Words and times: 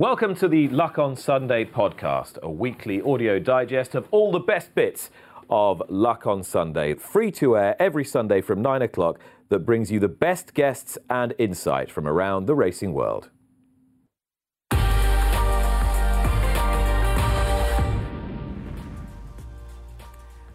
Welcome 0.00 0.34
to 0.36 0.48
the 0.48 0.66
Luck 0.70 0.98
on 0.98 1.14
Sunday 1.14 1.66
podcast, 1.66 2.38
a 2.38 2.50
weekly 2.50 3.02
audio 3.02 3.38
digest 3.38 3.94
of 3.94 4.08
all 4.10 4.32
the 4.32 4.38
best 4.38 4.74
bits 4.74 5.10
of 5.50 5.82
Luck 5.90 6.26
on 6.26 6.42
Sunday, 6.42 6.94
free 6.94 7.30
to 7.32 7.54
air 7.58 7.76
every 7.78 8.06
Sunday 8.06 8.40
from 8.40 8.62
9 8.62 8.80
o'clock, 8.80 9.18
that 9.50 9.58
brings 9.58 9.92
you 9.92 10.00
the 10.00 10.08
best 10.08 10.54
guests 10.54 10.96
and 11.10 11.34
insight 11.38 11.90
from 11.90 12.08
around 12.08 12.46
the 12.46 12.54
racing 12.54 12.94
world. 12.94 13.28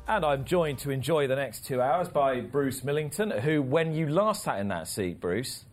And 0.08 0.26
I'm 0.26 0.44
joined 0.44 0.80
to 0.80 0.90
enjoy 0.90 1.28
the 1.28 1.36
next 1.36 1.68
two 1.68 1.80
hours 1.80 2.10
by 2.10 2.42
Bruce 2.42 2.84
Millington, 2.84 3.30
who, 3.30 3.62
when 3.62 3.94
you 3.94 4.10
last 4.10 4.42
sat 4.42 4.60
in 4.60 4.70
that 4.70 4.88
seat, 4.88 5.22
Bruce, 5.22 5.66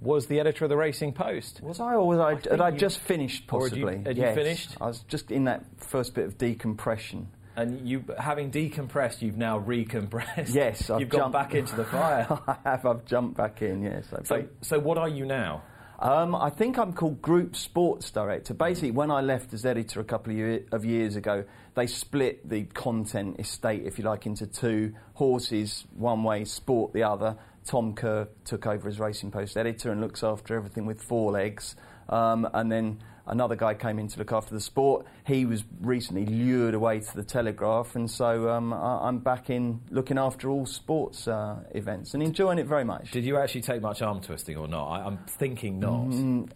was 0.00 0.26
the 0.26 0.40
editor 0.40 0.64
of 0.64 0.68
the 0.70 0.76
Racing 0.76 1.12
Post. 1.12 1.60
Was 1.62 1.80
I, 1.80 1.94
or 1.94 2.06
was 2.08 2.18
I? 2.18 2.34
think 2.36 2.50
had 2.50 2.60
I 2.60 2.70
just 2.70 2.98
finished? 3.00 3.44
Or 3.52 3.68
had 3.68 3.76
you- 3.76 3.84
Possibly. 3.84 4.04
had 4.04 4.16
you 4.16 4.34
finished? 4.34 4.76
I 4.80 4.86
was 4.86 5.00
just 5.00 5.30
in 5.30 5.44
that 5.44 5.64
first 5.78 6.14
bit 6.14 6.24
of 6.24 6.38
decompression. 6.38 7.28
And 7.56 7.86
you, 7.86 8.04
having 8.18 8.50
decompressed, 8.50 9.20
you've 9.20 9.36
now 9.36 9.60
recompressed. 9.60 10.54
Yes, 10.54 10.88
I've 10.88 11.00
you've 11.00 11.08
gone 11.10 11.32
back 11.32 11.54
into 11.54 11.76
the 11.76 11.84
fire. 11.84 12.26
I 12.48 12.56
have. 12.64 12.86
I've 12.86 13.04
jumped 13.04 13.36
back 13.36 13.60
in. 13.60 13.82
Yes. 13.82 14.06
I 14.12 14.22
so, 14.22 14.44
so 14.62 14.78
what 14.78 14.96
are 14.96 15.08
you 15.08 15.26
now? 15.26 15.62
Um, 15.98 16.34
I 16.34 16.48
think 16.48 16.78
I'm 16.78 16.94
called 16.94 17.20
Group 17.20 17.54
Sports 17.54 18.10
Director. 18.10 18.54
Basically, 18.54 18.90
when 18.90 19.10
I 19.10 19.20
left 19.20 19.52
as 19.52 19.66
editor 19.66 20.00
a 20.00 20.04
couple 20.04 20.32
of, 20.32 20.38
year, 20.38 20.62
of 20.72 20.82
years 20.86 21.14
ago, 21.14 21.44
they 21.74 21.86
split 21.86 22.48
the 22.48 22.64
content 22.64 23.38
estate, 23.38 23.82
if 23.84 23.98
you 23.98 24.04
like, 24.06 24.24
into 24.24 24.46
two 24.46 24.94
horses, 25.12 25.84
one 25.94 26.22
way, 26.22 26.46
sport 26.46 26.94
the 26.94 27.02
other. 27.02 27.36
Tom 27.70 27.94
Kerr 27.94 28.26
took 28.44 28.66
over 28.66 28.88
as 28.88 28.98
Racing 28.98 29.30
Post 29.30 29.56
editor 29.56 29.92
and 29.92 30.00
looks 30.00 30.24
after 30.24 30.56
everything 30.56 30.86
with 30.86 31.00
four 31.00 31.30
legs. 31.30 31.76
Um, 32.08 32.48
and 32.52 32.70
then 32.70 33.00
another 33.28 33.54
guy 33.54 33.74
came 33.74 34.00
in 34.00 34.08
to 34.08 34.18
look 34.18 34.32
after 34.32 34.52
the 34.52 34.60
sport. 34.60 35.06
He 35.24 35.46
was 35.46 35.62
recently 35.80 36.26
lured 36.26 36.74
away 36.74 36.98
to 36.98 37.14
the 37.14 37.22
Telegraph, 37.22 37.94
and 37.94 38.10
so 38.10 38.50
um, 38.50 38.72
I, 38.72 39.06
I'm 39.06 39.20
back 39.20 39.50
in 39.50 39.82
looking 39.88 40.18
after 40.18 40.50
all 40.50 40.66
sports 40.66 41.28
uh, 41.28 41.60
events 41.70 42.12
and 42.14 42.24
enjoying 42.24 42.58
it 42.58 42.66
very 42.66 42.82
much. 42.82 43.12
Did 43.12 43.24
you 43.24 43.36
actually 43.36 43.60
take 43.60 43.82
much 43.82 44.02
arm 44.02 44.20
twisting 44.20 44.56
or 44.56 44.66
not? 44.66 44.88
I, 44.88 45.06
I'm 45.06 45.18
thinking 45.28 45.78
not. 45.78 46.06
Mm, 46.08 46.50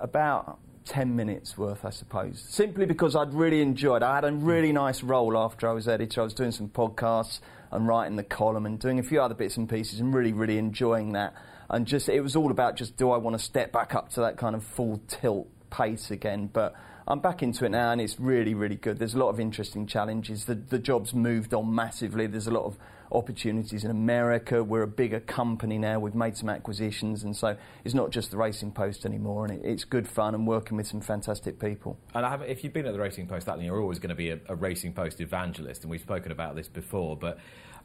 about 0.00 0.58
10 0.86 1.14
minutes 1.14 1.56
worth, 1.56 1.84
I 1.84 1.90
suppose. 1.90 2.44
Simply 2.48 2.86
because 2.86 3.14
I'd 3.14 3.32
really 3.32 3.62
enjoyed 3.62 4.02
I 4.02 4.16
had 4.16 4.24
a 4.24 4.32
really 4.32 4.72
nice 4.72 5.04
role 5.04 5.38
after 5.38 5.68
I 5.68 5.72
was 5.72 5.86
editor. 5.86 6.22
I 6.22 6.24
was 6.24 6.34
doing 6.34 6.50
some 6.50 6.70
podcasts 6.70 7.38
and 7.74 7.86
writing 7.88 8.16
the 8.16 8.22
column 8.22 8.66
and 8.66 8.78
doing 8.78 8.98
a 8.98 9.02
few 9.02 9.20
other 9.20 9.34
bits 9.34 9.56
and 9.56 9.68
pieces 9.68 10.00
and 10.00 10.14
really, 10.14 10.32
really 10.32 10.58
enjoying 10.58 11.12
that. 11.12 11.34
And 11.68 11.86
just, 11.86 12.08
it 12.08 12.20
was 12.20 12.36
all 12.36 12.50
about 12.50 12.76
just 12.76 12.96
do 12.96 13.10
I 13.10 13.16
want 13.16 13.38
to 13.38 13.44
step 13.44 13.72
back 13.72 13.94
up 13.94 14.10
to 14.10 14.20
that 14.20 14.36
kind 14.36 14.54
of 14.54 14.64
full 14.64 15.00
tilt 15.08 15.48
pace 15.70 16.10
again? 16.10 16.48
But 16.52 16.74
I'm 17.06 17.20
back 17.20 17.42
into 17.42 17.64
it 17.64 17.70
now 17.70 17.90
and 17.90 18.00
it's 18.00 18.18
really, 18.20 18.54
really 18.54 18.76
good. 18.76 18.98
There's 18.98 19.14
a 19.14 19.18
lot 19.18 19.30
of 19.30 19.40
interesting 19.40 19.86
challenges. 19.86 20.44
The, 20.44 20.54
the 20.54 20.78
job's 20.78 21.14
moved 21.14 21.52
on 21.52 21.74
massively. 21.74 22.26
There's 22.26 22.46
a 22.46 22.52
lot 22.52 22.64
of 22.64 22.78
opportunities 23.14 23.84
in 23.84 23.90
America. 23.90 24.62
We're 24.62 24.82
a 24.82 24.88
bigger 24.88 25.20
company 25.20 25.78
now. 25.78 25.98
We've 26.00 26.14
made 26.14 26.36
some 26.36 26.48
acquisitions, 26.48 27.22
and 27.22 27.36
so 27.36 27.56
it's 27.84 27.94
not 27.94 28.10
just 28.10 28.30
the 28.30 28.36
Racing 28.36 28.72
Post 28.72 29.06
anymore. 29.06 29.46
And 29.46 29.58
it, 29.58 29.68
it's 29.68 29.84
good 29.84 30.08
fun 30.08 30.34
and 30.34 30.46
working 30.46 30.76
with 30.76 30.86
some 30.86 31.00
fantastic 31.00 31.58
people. 31.58 31.98
And 32.14 32.26
have, 32.26 32.42
if 32.42 32.64
you've 32.64 32.72
been 32.72 32.86
at 32.86 32.92
the 32.92 32.98
Racing 32.98 33.26
Post 33.26 33.46
that 33.46 33.60
you're 33.60 33.80
always 33.80 33.98
going 33.98 34.10
to 34.10 34.14
be 34.14 34.30
a, 34.30 34.40
a 34.48 34.54
Racing 34.54 34.92
Post 34.92 35.20
evangelist, 35.20 35.82
and 35.82 35.90
we've 35.90 36.00
spoken 36.00 36.32
about 36.32 36.56
this 36.56 36.68
before. 36.68 37.16
But 37.16 37.38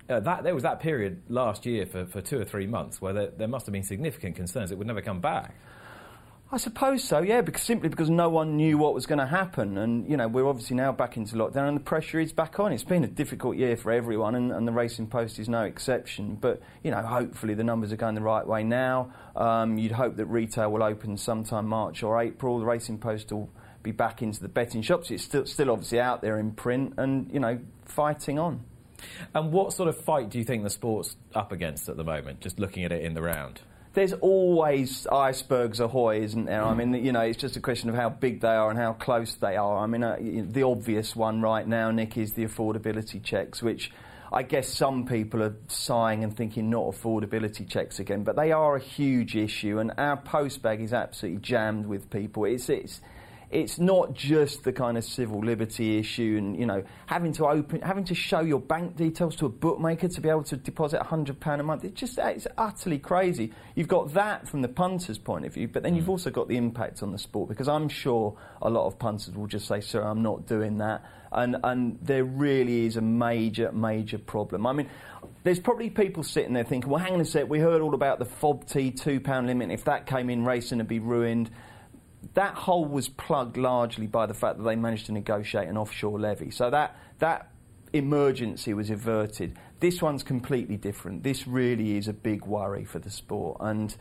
uh, 0.09 0.19
that 0.21 0.43
there 0.43 0.53
was 0.53 0.63
that 0.63 0.79
period 0.79 1.21
last 1.29 1.65
year 1.65 1.85
for, 1.85 2.05
for 2.05 2.21
two 2.21 2.39
or 2.39 2.45
three 2.45 2.67
months 2.67 3.01
where 3.01 3.13
there, 3.13 3.29
there 3.37 3.47
must 3.47 3.65
have 3.65 3.73
been 3.73 3.83
significant 3.83 4.35
concerns 4.35 4.71
it 4.71 4.77
would 4.77 4.87
never 4.87 5.01
come 5.01 5.21
back. 5.21 5.53
I 6.51 6.57
suppose 6.57 7.03
so, 7.03 7.19
yeah, 7.21 7.41
because 7.41 7.61
simply 7.61 7.89
because 7.89 8.09
no 8.09 8.27
one 8.27 8.57
knew 8.57 8.79
what 8.79 8.95
was 8.95 9.05
going 9.05 9.19
to 9.19 9.27
happen, 9.27 9.77
and 9.77 10.09
you 10.09 10.17
know 10.17 10.27
we're 10.27 10.47
obviously 10.47 10.75
now 10.75 10.91
back 10.91 11.15
into 11.15 11.35
lockdown, 11.35 11.67
and 11.67 11.77
the 11.77 11.83
pressure 11.83 12.19
is 12.19 12.33
back 12.33 12.59
on. 12.59 12.73
It's 12.73 12.83
been 12.83 13.03
a 13.03 13.07
difficult 13.07 13.55
year 13.55 13.77
for 13.77 13.91
everyone, 13.91 14.33
and, 14.33 14.51
and 14.51 14.67
the 14.67 14.71
Racing 14.71 15.07
Post 15.07 15.37
is 15.37 15.47
no 15.47 15.61
exception. 15.61 16.39
But 16.41 16.59
you 16.83 16.89
know, 16.89 17.03
hopefully 17.03 17.53
the 17.53 17.63
numbers 17.63 17.93
are 17.93 17.97
going 17.97 18.15
the 18.15 18.21
right 18.21 18.47
way 18.47 18.63
now. 18.63 19.13
Um, 19.35 19.77
you'd 19.77 19.91
hope 19.91 20.15
that 20.15 20.25
retail 20.25 20.71
will 20.71 20.81
open 20.81 21.17
sometime 21.17 21.67
March 21.67 22.01
or 22.01 22.19
April. 22.19 22.57
The 22.57 22.65
Racing 22.65 22.97
Post 22.97 23.31
will 23.31 23.51
be 23.83 23.91
back 23.91 24.23
into 24.23 24.41
the 24.41 24.49
betting 24.49 24.81
shops. 24.81 25.11
It's 25.11 25.23
still 25.23 25.45
still 25.45 25.69
obviously 25.69 25.99
out 25.99 26.23
there 26.23 26.39
in 26.39 26.53
print, 26.53 26.95
and 26.97 27.31
you 27.31 27.39
know, 27.39 27.59
fighting 27.85 28.39
on. 28.39 28.65
And 29.33 29.51
what 29.51 29.73
sort 29.73 29.89
of 29.89 29.97
fight 29.97 30.29
do 30.29 30.37
you 30.37 30.43
think 30.43 30.63
the 30.63 30.69
sport's 30.69 31.15
up 31.35 31.51
against 31.51 31.89
at 31.89 31.97
the 31.97 32.03
moment? 32.03 32.41
Just 32.41 32.59
looking 32.59 32.83
at 32.83 32.91
it 32.91 33.03
in 33.03 33.13
the 33.13 33.21
round. 33.21 33.61
there's 33.93 34.13
always 34.13 35.07
icebergs 35.07 35.79
ahoy, 35.79 36.21
isn't 36.21 36.45
there? 36.45 36.63
I 36.63 36.73
mean, 36.73 36.93
you 36.93 37.11
know, 37.11 37.21
it's 37.21 37.37
just 37.37 37.57
a 37.57 37.59
question 37.59 37.89
of 37.89 37.95
how 37.95 38.09
big 38.09 38.41
they 38.41 38.47
are 38.47 38.69
and 38.69 38.77
how 38.77 38.93
close 38.93 39.35
they 39.35 39.57
are. 39.57 39.79
I 39.79 39.87
mean, 39.87 40.03
uh, 40.03 40.17
the 40.19 40.63
obvious 40.63 41.15
one 41.15 41.41
right 41.41 41.67
now, 41.67 41.89
Nick, 41.91 42.17
is 42.17 42.33
the 42.33 42.45
affordability 42.45 43.21
checks, 43.23 43.63
which 43.63 43.91
I 44.31 44.43
guess 44.43 44.69
some 44.69 45.05
people 45.07 45.41
are 45.41 45.55
sighing 45.67 46.23
and 46.23 46.35
thinking 46.37 46.69
not 46.69 46.85
affordability 46.85 47.67
checks 47.67 47.99
again, 47.99 48.23
but 48.23 48.35
they 48.35 48.51
are 48.51 48.75
a 48.75 48.79
huge 48.79 49.35
issue, 49.35 49.79
and 49.79 49.91
our 49.97 50.17
post 50.17 50.61
bag 50.61 50.81
is 50.81 50.93
absolutely 50.93 51.41
jammed 51.41 51.87
with 51.87 52.11
people. 52.11 52.45
It's 52.45 52.69
it's 52.69 53.01
it's 53.51 53.79
not 53.79 54.13
just 54.13 54.63
the 54.63 54.71
kind 54.71 54.97
of 54.97 55.03
civil 55.03 55.39
liberty 55.39 55.97
issue 55.97 56.35
and 56.37 56.57
you 56.57 56.65
know 56.65 56.83
having 57.07 57.33
to 57.33 57.45
open 57.47 57.81
having 57.81 58.03
to 58.03 58.13
show 58.13 58.41
your 58.41 58.59
bank 58.59 58.95
details 58.95 59.35
to 59.35 59.45
a 59.47 59.49
bookmaker 59.49 60.07
to 60.07 60.21
be 60.21 60.29
able 60.29 60.43
to 60.43 60.55
deposit 60.55 60.97
100 60.97 61.39
pound 61.39 61.59
a 61.59 61.63
month 61.63 61.83
it's 61.83 61.99
just 61.99 62.19
it's 62.19 62.47
utterly 62.57 62.99
crazy. 62.99 63.51
You've 63.75 63.87
got 63.87 64.13
that 64.13 64.47
from 64.47 64.61
the 64.61 64.67
punter's 64.67 65.17
point 65.17 65.45
of 65.45 65.53
view 65.53 65.67
but 65.67 65.81
then 65.81 65.95
you've 65.95 66.05
mm. 66.05 66.09
also 66.09 66.29
got 66.29 66.47
the 66.47 66.57
impact 66.57 67.01
on 67.01 67.11
the 67.11 67.17
sport 67.17 67.49
because 67.49 67.67
I'm 67.67 67.89
sure 67.89 68.37
a 68.61 68.69
lot 68.69 68.85
of 68.85 68.99
punters 68.99 69.35
will 69.35 69.47
just 69.47 69.67
say 69.67 69.81
sir 69.81 70.01
I'm 70.01 70.21
not 70.21 70.45
doing 70.45 70.77
that. 70.77 71.03
And 71.31 71.57
and 71.63 71.97
there 72.01 72.23
really 72.23 72.85
is 72.85 72.97
a 72.97 73.01
major 73.01 73.71
major 73.71 74.19
problem. 74.19 74.67
I 74.67 74.73
mean 74.73 74.89
there's 75.43 75.59
probably 75.59 75.89
people 75.89 76.21
sitting 76.21 76.53
there 76.53 76.63
thinking 76.63 76.89
well 76.89 76.99
hang 76.99 77.13
on 77.13 77.21
a 77.21 77.25
sec 77.25 77.49
we 77.49 77.59
heard 77.59 77.81
all 77.81 77.95
about 77.95 78.19
the 78.19 78.25
FOBT 78.25 79.01
2 79.01 79.19
pound 79.21 79.47
limit. 79.47 79.71
If 79.71 79.85
that 79.85 80.05
came 80.05 80.29
in 80.29 80.45
racing 80.45 80.77
would 80.77 80.87
be 80.87 80.99
ruined 80.99 81.49
that 82.33 82.55
hole 82.55 82.85
was 82.85 83.09
plugged 83.09 83.57
largely 83.57 84.07
by 84.07 84.25
the 84.25 84.33
fact 84.33 84.57
that 84.57 84.63
they 84.63 84.75
managed 84.75 85.07
to 85.07 85.11
negotiate 85.11 85.67
an 85.67 85.77
offshore 85.77 86.19
levy. 86.19 86.51
So 86.51 86.69
that 86.69 86.95
that 87.19 87.49
emergency 87.93 88.73
was 88.73 88.89
averted. 88.89 89.57
This 89.79 90.01
one's 90.01 90.23
completely 90.23 90.77
different. 90.77 91.23
This 91.23 91.47
really 91.47 91.97
is 91.97 92.07
a 92.07 92.13
big 92.13 92.45
worry 92.45 92.85
for 92.85 92.99
the 92.99 93.09
sport 93.09 93.57
and 93.61 93.95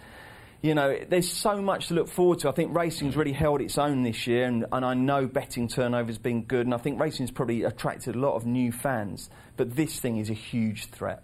you 0.61 0.75
know, 0.75 0.99
there's 1.09 1.31
so 1.31 1.62
much 1.62 1.89
to 1.89 1.95
look 1.95 2.09
forward 2.09 2.41
to. 2.41 2.49
I 2.49 2.53
think 2.53 2.75
racing's 2.75 3.17
really 3.17 3.33
held 3.33 3.61
its 3.61 3.79
own 3.79 4.03
this 4.03 4.27
year, 4.27 4.45
and, 4.45 4.67
and 4.73 4.85
I 4.85 4.95
know 4.95 5.27
betting 5.27 5.69
turnover's 5.69 6.19
been 6.19 6.43
good, 6.43 6.67
and 6.67 6.75
I 6.75 6.79
think 6.79 7.00
racing's 7.00 7.31
probably 7.31 7.62
attracted 7.62 8.17
a 8.17 8.19
lot 8.19 8.35
of 8.35 8.45
new 8.45 8.73
fans. 8.73 9.31
But 9.56 9.77
this 9.77 10.00
thing 10.00 10.17
is 10.17 10.31
a 10.31 10.35
huge 10.35 10.87
threat. 10.87 11.23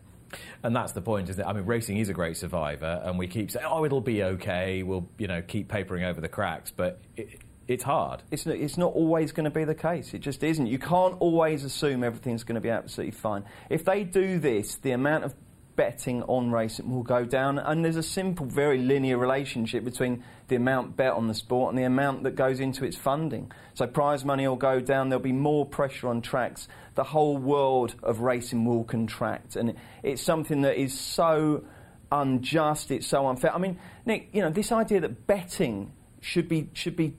And 0.63 0.75
that's 0.75 0.93
the 0.93 1.01
point, 1.01 1.29
is 1.29 1.37
that 1.37 1.47
I 1.47 1.53
mean, 1.53 1.67
racing 1.67 1.99
is 1.99 2.09
a 2.09 2.15
great 2.15 2.37
survivor, 2.37 3.03
and 3.05 3.19
we 3.19 3.27
keep 3.27 3.51
saying, 3.51 3.67
"Oh, 3.69 3.85
it'll 3.85 4.01
be 4.01 4.23
okay." 4.23 4.83
We'll, 4.83 5.09
you 5.19 5.27
know, 5.27 5.43
keep 5.43 5.69
papering 5.69 6.05
over 6.05 6.21
the 6.21 6.29
cracks, 6.29 6.71
but 6.71 7.01
it, 7.17 7.41
it's 7.67 7.85
hard. 7.85 8.23
It's 8.31 8.47
it's 8.47 8.77
not 8.77 8.93
always 8.93 9.33
going 9.33 9.45
to 9.45 9.51
be 9.51 9.65
the 9.65 9.75
case. 9.75 10.15
It 10.15 10.21
just 10.21 10.43
isn't. 10.43 10.67
You 10.67 10.79
can't 10.79 11.17
always 11.21 11.65
assume 11.65 12.05
everything's 12.05 12.45
going 12.45 12.57
to 12.57 12.61
be 12.61 12.71
absolutely 12.71 13.13
fine. 13.13 13.45
If 13.71 13.85
they 13.85 14.05
do 14.05 14.39
this, 14.39 14.77
the 14.77 14.93
amount 14.93 15.25
of 15.25 15.35
betting 15.77 16.23
on 16.25 16.51
racing 16.51 16.91
will 16.91 17.03
go 17.03 17.25
down, 17.25 17.59
and 17.59 17.85
there's 17.85 17.97
a 17.97 18.03
simple, 18.03 18.47
very 18.47 18.79
linear 18.79 19.19
relationship 19.19 19.85
between 19.85 20.23
the 20.49 20.57
amount 20.57 20.97
bet 20.97 21.13
on 21.13 21.27
the 21.27 21.35
sport 21.35 21.71
and 21.73 21.79
the 21.79 21.85
amount 21.85 22.23
that 22.25 22.37
goes 22.37 22.61
into 22.61 22.85
its 22.85 22.97
funding. 22.97 23.51
So 23.75 23.87
prize 23.87 24.25
money 24.25 24.47
will 24.47 24.57
go 24.57 24.81
down. 24.81 25.09
There'll 25.09 25.23
be 25.23 25.33
more 25.33 25.67
pressure 25.67 26.09
on 26.09 26.23
tracks. 26.23 26.69
The 26.95 27.05
whole 27.05 27.37
world 27.37 27.95
of 28.03 28.21
racing 28.21 28.65
will 28.65 28.85
contract, 28.85 29.57
and 29.57 29.75
it's 30.03 30.23
something 30.23 30.63
that 30.63 30.77
is 30.81 30.99
so 30.99 31.65
unjust. 32.13 32.91
It's 32.91 33.07
so 33.07 33.27
unfair. 33.27 33.55
I 33.55 33.59
mean, 33.59 33.79
Nick, 34.07 34.29
you 34.33 34.43
know, 34.43 34.51
this 34.51 34.71
idea 34.71 35.01
that 35.01 35.27
betting 35.27 35.93
should 36.21 36.49
be 36.49 36.71
should 36.73 36.97
be 36.97 37.17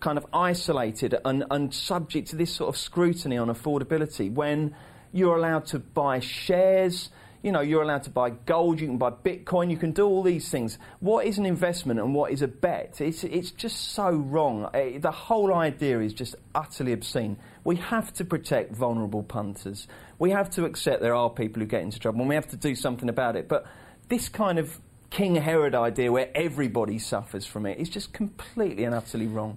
kind 0.00 0.18
of 0.18 0.26
isolated 0.32 1.14
and, 1.24 1.44
and 1.50 1.72
subject 1.72 2.28
to 2.28 2.36
this 2.36 2.52
sort 2.52 2.68
of 2.68 2.76
scrutiny 2.76 3.38
on 3.38 3.48
affordability 3.48 4.32
when 4.32 4.74
You're 5.12 5.36
allowed 5.36 5.64
to 5.66 5.78
buy 5.78 6.20
shares. 6.20 7.08
You 7.42 7.52
know, 7.52 7.60
you're 7.60 7.82
allowed 7.82 8.02
to 8.02 8.10
buy 8.10 8.30
gold, 8.30 8.80
you 8.80 8.86
can 8.86 8.98
buy 8.98 9.10
Bitcoin, 9.10 9.70
you 9.70 9.76
can 9.76 9.92
do 9.92 10.04
all 10.04 10.22
these 10.22 10.50
things. 10.50 10.78
What 11.00 11.26
is 11.26 11.38
an 11.38 11.46
investment 11.46 12.00
and 12.00 12.14
what 12.14 12.32
is 12.32 12.42
a 12.42 12.48
bet? 12.48 13.00
It's, 13.00 13.24
it's 13.24 13.50
just 13.52 13.92
so 13.92 14.10
wrong. 14.10 14.68
Eh, 14.74 14.98
the 14.98 15.12
whole 15.12 15.54
idea 15.54 16.00
is 16.00 16.12
just 16.12 16.34
utterly 16.54 16.92
obscene. 16.92 17.38
We 17.66 17.76
have 17.76 18.12
to 18.14 18.24
protect 18.24 18.76
vulnerable 18.76 19.24
punters. 19.24 19.88
We 20.20 20.30
have 20.30 20.50
to 20.50 20.64
accept 20.64 21.02
there 21.02 21.16
are 21.16 21.28
people 21.28 21.60
who 21.60 21.66
get 21.66 21.82
into 21.82 21.98
trouble 21.98 22.20
and 22.20 22.28
we 22.28 22.36
have 22.36 22.46
to 22.50 22.56
do 22.56 22.76
something 22.76 23.08
about 23.08 23.34
it. 23.34 23.48
But 23.48 23.66
this 24.08 24.28
kind 24.28 24.60
of 24.60 24.78
King 25.10 25.34
Herod 25.34 25.74
idea 25.74 26.12
where 26.12 26.30
everybody 26.32 27.00
suffers 27.00 27.44
from 27.44 27.66
it 27.66 27.78
is 27.78 27.88
just 27.88 28.12
completely 28.12 28.84
and 28.84 28.94
utterly 28.94 29.26
wrong. 29.26 29.56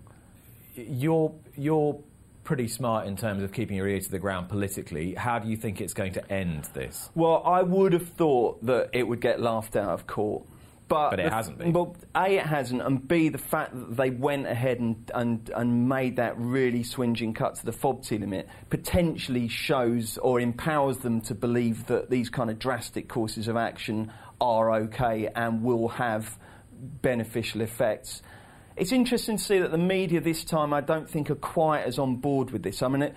You're, 0.75 1.35
you're 1.56 2.00
pretty 2.44 2.67
smart 2.67 3.06
in 3.06 3.15
terms 3.15 3.44
of 3.44 3.53
keeping 3.53 3.77
your 3.77 3.88
ear 3.88 4.00
to 4.00 4.09
the 4.09 4.17
ground 4.17 4.50
politically. 4.50 5.13
How 5.13 5.38
do 5.38 5.47
you 5.47 5.56
think 5.56 5.79
it's 5.79 5.94
going 5.94 6.13
to 6.13 6.33
end 6.33 6.63
this? 6.73 7.11
Well, 7.13 7.44
I 7.45 7.61
would 7.61 7.94
have 7.94 8.09
thought 8.09 8.65
that 8.65 8.89
it 8.91 9.03
would 9.03 9.21
get 9.21 9.39
laughed 9.39 9.75
out 9.75 9.89
of 9.89 10.07
court. 10.07 10.45
But, 10.89 11.12
but 11.12 11.19
it 11.19 11.31
hasn't 11.31 11.59
been. 11.59 11.71
Well, 11.71 11.95
A, 12.15 12.38
it 12.38 12.45
hasn't, 12.45 12.81
and 12.81 13.07
B, 13.07 13.30
the 13.30 13.38
fact 13.38 13.74
that 13.74 13.95
they 13.95 14.09
went 14.09 14.47
ahead 14.47 14.80
and, 14.80 15.09
and, 15.13 15.50
and 15.56 15.88
made 15.88 16.15
that 16.15 16.38
really 16.38 16.81
swinging 16.81 17.33
cut 17.33 17.56
to 17.56 17.65
the 17.65 17.71
FOBT 17.71 18.19
limit 18.19 18.50
potentially 18.71 19.47
shows 19.47 20.18
or 20.18 20.39
empowers 20.39 20.97
them 20.97 21.21
to 21.21 21.36
believe 21.36 21.86
that 21.88 22.09
these 22.09 22.30
kind 22.30 22.50
of 22.50 22.57
drastic 22.57 23.07
courses 23.07 23.47
of 23.47 23.56
action 23.56 24.12
are 24.41 24.74
okay 24.74 25.30
and 25.36 25.63
will 25.63 25.89
have 25.89 26.38
beneficial 27.01 27.62
effects. 27.62 28.24
It's 28.75 28.92
interesting 28.92 29.38
to 29.38 29.44
see 29.44 29.59
that 29.59 29.71
the 29.71 29.77
media 29.77 30.21
this 30.21 30.44
time, 30.44 30.74
I 30.74 30.81
don't 30.81 31.09
think, 31.09 31.30
are 31.30 31.35
quite 31.35 31.83
as 31.83 32.00
on 32.00 32.15
board 32.15 32.50
with 32.50 32.63
this. 32.63 32.81
I 32.81 32.88
mean, 32.88 33.03
it, 33.03 33.15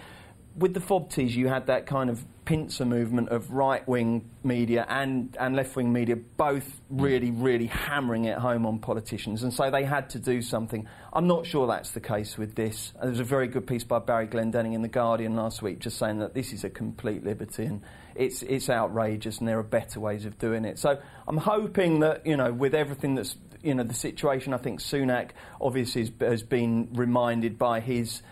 with 0.57 0.75
the 0.75 0.81
FOBTs, 0.81 1.31
you 1.31 1.49
had 1.49 1.67
that 1.67 1.87
kind 1.87 2.11
of 2.11 2.25
pincer 2.45 2.85
movement 2.85 3.29
of 3.29 3.51
right 3.53 3.87
wing 3.87 4.29
media 4.43 4.85
and, 4.89 5.37
and 5.39 5.55
left 5.55 5.77
wing 5.77 5.93
media 5.93 6.17
both 6.37 6.67
mm. 6.67 7.03
really, 7.03 7.31
really 7.31 7.67
hammering 7.67 8.25
it 8.25 8.37
home 8.37 8.67
on 8.67 8.79
politicians. 8.79 9.43
And 9.43 9.55
so 9.55 9.71
they 9.71 9.85
had 9.85 10.11
to 10.11 10.19
do 10.19 10.43
something. 10.43 10.89
I'm 11.13 11.27
not 11.27 11.47
sure 11.47 11.67
that's 11.67 11.93
the 11.93 12.01
case 12.01 12.37
with 12.37 12.55
this. 12.55 12.93
Uh, 12.97 13.03
there 13.03 13.11
was 13.11 13.21
a 13.21 13.25
very 13.25 13.47
good 13.47 13.67
piece 13.67 13.85
by 13.85 14.01
Barry 14.01 14.27
Glendenning 14.27 14.75
in 14.75 14.83
The 14.83 14.89
Guardian 14.89 15.37
last 15.37 15.63
week 15.63 15.79
just 15.79 15.99
saying 15.99 16.19
that 16.19 16.35
this 16.35 16.53
is 16.53 16.65
a 16.65 16.71
complete 16.71 17.25
liberty 17.25 17.65
and 17.65 17.81
it's, 18.15 18.43
it's 18.43 18.69
outrageous 18.69 19.39
and 19.39 19.49
there 19.49 19.59
are 19.59 19.65
better 19.65 20.01
ways 20.01 20.27
of 20.27 20.39
doing 20.39 20.65
it. 20.65 20.79
So 20.79 20.99
I'm 21.29 21.39
hoping 21.39 22.01
that, 22.01 22.27
you 22.27 22.37
know, 22.37 22.53
with 22.53 22.75
everything 22.75 23.15
that's 23.15 23.37
you 23.63 23.75
know, 23.75 23.85
the 23.85 23.95
situation, 23.95 24.53
I 24.53 24.59
think 24.59 24.81
Sunak 24.81 25.31
obviously 25.61 26.13
has 26.21 26.43
been 26.43 26.89
reminded 26.93 27.59
by 27.59 27.79
his 27.79 28.23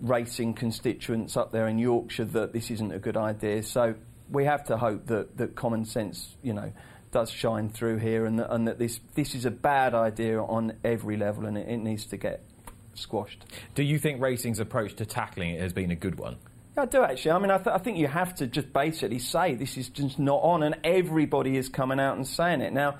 racing 0.00 0.54
constituents 0.54 1.36
up 1.36 1.52
there 1.52 1.68
in 1.68 1.78
Yorkshire 1.78 2.24
that 2.26 2.52
this 2.52 2.70
isn't 2.70 2.92
a 2.92 2.98
good 2.98 3.16
idea. 3.16 3.62
So 3.62 3.94
we 4.30 4.44
have 4.44 4.64
to 4.64 4.76
hope 4.76 5.06
that, 5.06 5.36
that 5.36 5.54
common 5.54 5.84
sense, 5.84 6.36
you 6.42 6.52
know, 6.52 6.72
does 7.10 7.30
shine 7.30 7.68
through 7.68 7.98
here 7.98 8.24
and 8.24 8.38
that, 8.38 8.52
and 8.52 8.68
that 8.68 8.78
this, 8.78 9.00
this 9.14 9.34
is 9.34 9.44
a 9.44 9.50
bad 9.50 9.94
idea 9.94 10.40
on 10.40 10.74
every 10.84 11.16
level 11.16 11.46
and 11.46 11.58
it, 11.58 11.68
it 11.68 11.78
needs 11.78 12.06
to 12.06 12.16
get 12.16 12.42
squashed. 12.94 13.44
Do 13.74 13.82
you 13.82 13.98
think 13.98 14.20
racing's 14.20 14.60
approach 14.60 14.94
to 14.96 15.06
tackling 15.06 15.50
it 15.50 15.60
has 15.60 15.72
been 15.72 15.90
a 15.90 15.96
good 15.96 16.18
one? 16.18 16.36
I 16.76 16.86
do 16.86 17.02
actually. 17.02 17.32
I 17.32 17.38
mean, 17.38 17.50
I, 17.50 17.58
th- 17.58 17.74
I, 17.74 17.78
think 17.78 17.98
you 17.98 18.06
have 18.06 18.34
to 18.36 18.46
just 18.46 18.72
basically 18.72 19.18
say 19.18 19.54
this 19.54 19.76
is 19.76 19.88
just 19.88 20.18
not 20.18 20.36
on, 20.36 20.62
and 20.62 20.76
everybody 20.84 21.56
is 21.56 21.68
coming 21.68 21.98
out 21.98 22.16
and 22.16 22.26
saying 22.26 22.60
it. 22.60 22.72
Now, 22.72 22.98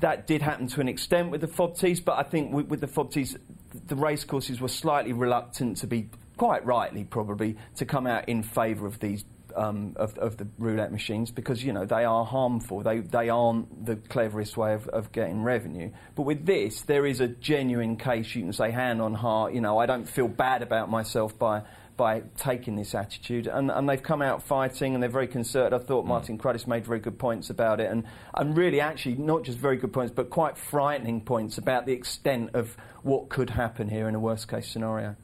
that 0.00 0.26
did 0.26 0.42
happen 0.42 0.66
to 0.68 0.80
an 0.80 0.88
extent 0.88 1.30
with 1.30 1.40
the 1.40 1.46
FOBTs, 1.46 2.04
but 2.04 2.18
I 2.18 2.22
think 2.24 2.52
with, 2.52 2.66
with 2.66 2.80
the 2.80 2.88
FOBTs, 2.88 3.38
the 3.86 3.96
racecourses 3.96 4.60
were 4.60 4.68
slightly 4.68 5.12
reluctant 5.12 5.78
to 5.78 5.86
be, 5.86 6.08
quite 6.36 6.64
rightly 6.64 7.04
probably, 7.04 7.56
to 7.76 7.86
come 7.86 8.06
out 8.06 8.28
in 8.28 8.42
favour 8.42 8.86
of 8.86 8.98
these 9.00 9.24
um, 9.54 9.92
of, 9.96 10.16
of, 10.16 10.38
the 10.38 10.46
roulette 10.58 10.92
machines 10.92 11.30
because 11.30 11.62
you 11.62 11.74
know 11.74 11.84
they 11.84 12.04
are 12.04 12.24
harmful. 12.24 12.82
They 12.82 13.00
they 13.00 13.28
aren't 13.28 13.84
the 13.84 13.96
cleverest 13.96 14.56
way 14.56 14.72
of, 14.74 14.88
of, 14.88 15.12
getting 15.12 15.42
revenue. 15.42 15.90
But 16.14 16.22
with 16.22 16.46
this, 16.46 16.82
there 16.82 17.04
is 17.04 17.20
a 17.20 17.28
genuine 17.28 17.96
case. 17.96 18.34
You 18.34 18.42
can 18.42 18.52
say 18.52 18.70
hand 18.70 19.02
on 19.02 19.14
heart. 19.14 19.52
You 19.52 19.60
know, 19.60 19.78
I 19.78 19.86
don't 19.86 20.08
feel 20.08 20.28
bad 20.28 20.62
about 20.62 20.90
myself 20.90 21.38
by 21.38 21.62
by 21.96 22.22
taking 22.36 22.76
this 22.76 22.94
attitude. 22.94 23.46
And, 23.46 23.70
and 23.70 23.88
they've 23.88 24.02
come 24.02 24.22
out 24.22 24.42
fighting 24.42 24.94
and 24.94 25.02
they're 25.02 25.10
very 25.10 25.28
concerted. 25.28 25.72
I 25.72 25.78
thought 25.78 26.04
mm. 26.04 26.08
Martin 26.08 26.38
Cruddace 26.38 26.66
made 26.66 26.86
very 26.86 27.00
good 27.00 27.18
points 27.18 27.50
about 27.50 27.80
it. 27.80 27.90
And, 27.90 28.04
and 28.34 28.56
really, 28.56 28.80
actually, 28.80 29.16
not 29.16 29.44
just 29.44 29.58
very 29.58 29.76
good 29.76 29.92
points, 29.92 30.12
but 30.14 30.30
quite 30.30 30.56
frightening 30.56 31.20
points 31.20 31.58
about 31.58 31.86
the 31.86 31.92
extent 31.92 32.50
of 32.54 32.76
what 33.02 33.28
could 33.28 33.50
happen 33.50 33.88
here 33.88 34.08
in 34.08 34.14
a 34.14 34.20
worst 34.20 34.48
case 34.48 34.68
scenario. 34.68 35.16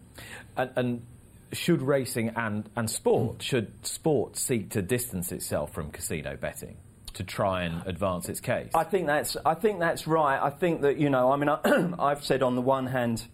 And, 0.56 0.70
and 0.76 1.06
should 1.53 1.82
racing 1.82 2.31
and, 2.37 2.69
and 2.76 2.91
sport, 2.91 3.43
should 3.43 3.73
sport 3.87 4.37
seek 4.37 4.71
to 4.71 4.82
distance 4.82 5.32
itself 5.32 5.73
from 5.73 5.91
casino 5.91 6.37
betting? 6.37 6.76
to 7.14 7.25
try 7.25 7.64
and 7.64 7.85
advance 7.85 8.29
its 8.29 8.38
case. 8.38 8.71
I 8.76 8.85
think 8.85 9.09
that's 9.09 9.37
I 9.44 9.55
think 9.55 9.81
that's 9.81 10.06
right. 10.06 10.41
I 10.41 10.50
think 10.50 10.82
that 10.82 10.99
you 10.99 11.11
know 11.11 11.32
I 11.32 11.37
mean 11.37 11.49
I, 11.49 11.59
I've 11.99 12.25
said 12.25 12.44
on 12.44 12.55
the 12.55 12.61
one 12.61 12.87
hand, 12.87 13.25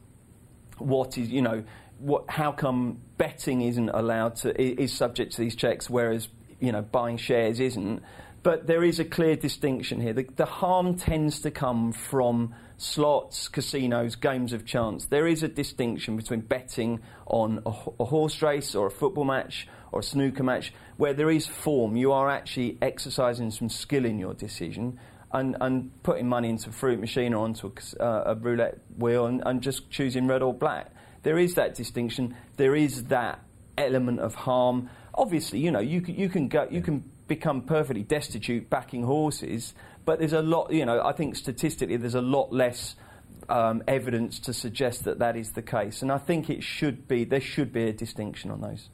what 0.79 1.19
is 1.19 1.29
you 1.29 1.43
know 1.43 1.65
what, 1.99 2.29
how 2.29 2.52
come 2.52 3.00
betting 3.19 3.62
isn't 3.62 3.88
allowed 3.88 4.37
to 4.37 4.61
is 4.61 4.93
subject 4.93 5.32
to 5.32 5.41
these 5.41 5.56
checks, 5.56 5.88
whereas 5.88 6.29
you 6.61 6.73
know 6.73 6.82
buying 6.82 7.17
shares 7.17 7.61
isn't. 7.61 8.02
But 8.43 8.67
there 8.67 8.85
is 8.85 9.00
a 9.00 9.06
clear 9.06 9.37
distinction 9.37 10.00
here. 10.00 10.12
The, 10.12 10.26
the 10.37 10.44
harm 10.44 10.99
tends 10.99 11.41
to 11.41 11.50
come 11.50 11.93
from 11.93 12.55
slots, 12.76 13.49
casinos, 13.49 14.17
games 14.17 14.52
of 14.52 14.67
chance. 14.67 15.06
There 15.06 15.26
is 15.26 15.43
a 15.43 15.49
distinction 15.49 16.17
between 16.17 16.41
betting 16.41 17.00
on 17.26 17.62
a, 17.64 17.70
a 18.00 18.05
horse 18.05 18.43
race 18.43 18.75
or 18.75 18.87
a 18.87 18.91
football 18.91 19.25
match 19.25 19.67
or 19.93 20.00
a 20.00 20.02
snooker 20.02 20.43
match, 20.43 20.75
where 20.99 21.14
there 21.14 21.31
is 21.31 21.46
form. 21.46 21.96
You 21.96 22.12
are 22.12 22.29
actually 22.29 22.76
exercising 22.82 23.50
some 23.50 23.70
skill 23.70 24.05
in 24.05 24.19
your 24.19 24.35
decision. 24.35 24.99
And, 25.32 25.56
and, 25.61 25.91
putting 26.05 26.29
money 26.29 26.49
into 26.49 26.70
a 26.70 26.73
fruit 26.73 27.00
machine 27.00 27.35
or 27.35 27.44
onto 27.44 27.73
a, 27.99 28.05
uh, 28.05 28.23
a 28.26 28.35
roulette 28.37 28.79
wheel 28.96 29.26
and, 29.26 29.43
and, 29.44 29.61
just 29.61 29.91
choosing 29.91 30.29
red 30.29 30.43
or 30.43 30.55
black 30.55 30.93
there 31.25 31.38
is 31.38 31.55
that 31.55 31.75
distinction. 31.75 32.37
There 32.56 32.76
is 32.76 33.05
that 33.05 33.41
element 33.76 34.21
of 34.21 34.35
harm. 34.35 34.88
Obviously, 35.12 35.59
you 35.59 35.73
know, 35.73 35.81
you 35.81 36.00
can, 36.00 36.15
you 36.15 36.29
can 36.29 36.49
go, 36.49 36.69
you 36.71 36.81
can 36.81 37.03
become 37.26 37.62
perfectly 37.62 38.05
destitute 38.05 38.71
backing 38.71 39.03
horses, 39.03 39.75
but 40.05 40.21
there's 40.21 40.32
a 40.32 40.43
lot. 40.43 40.73
You 40.73 40.87
know, 40.87 41.03
I 41.03 41.12
think 41.12 41.35
statistically, 41.35 41.97
there's 41.97 42.15
a 42.15 42.23
lot 42.23 42.53
less. 42.53 42.94
Um, 43.47 43.82
evidence 43.87 44.38
to 44.41 44.55
suggest 44.55 45.05
that 45.05 45.19
that 45.19 45.37
is 45.37 45.53
the 45.53 45.61
case, 45.61 46.00
and 46.00 46.11
I 46.11 46.17
think 46.17 46.49
it 46.49 46.62
should 46.62 47.06
be. 47.06 47.25
There 47.25 47.43
should 47.43 47.75
be 47.75 47.82
a 47.88 47.93
distinction 47.93 48.50
on 48.50 48.62
those. 48.62 48.88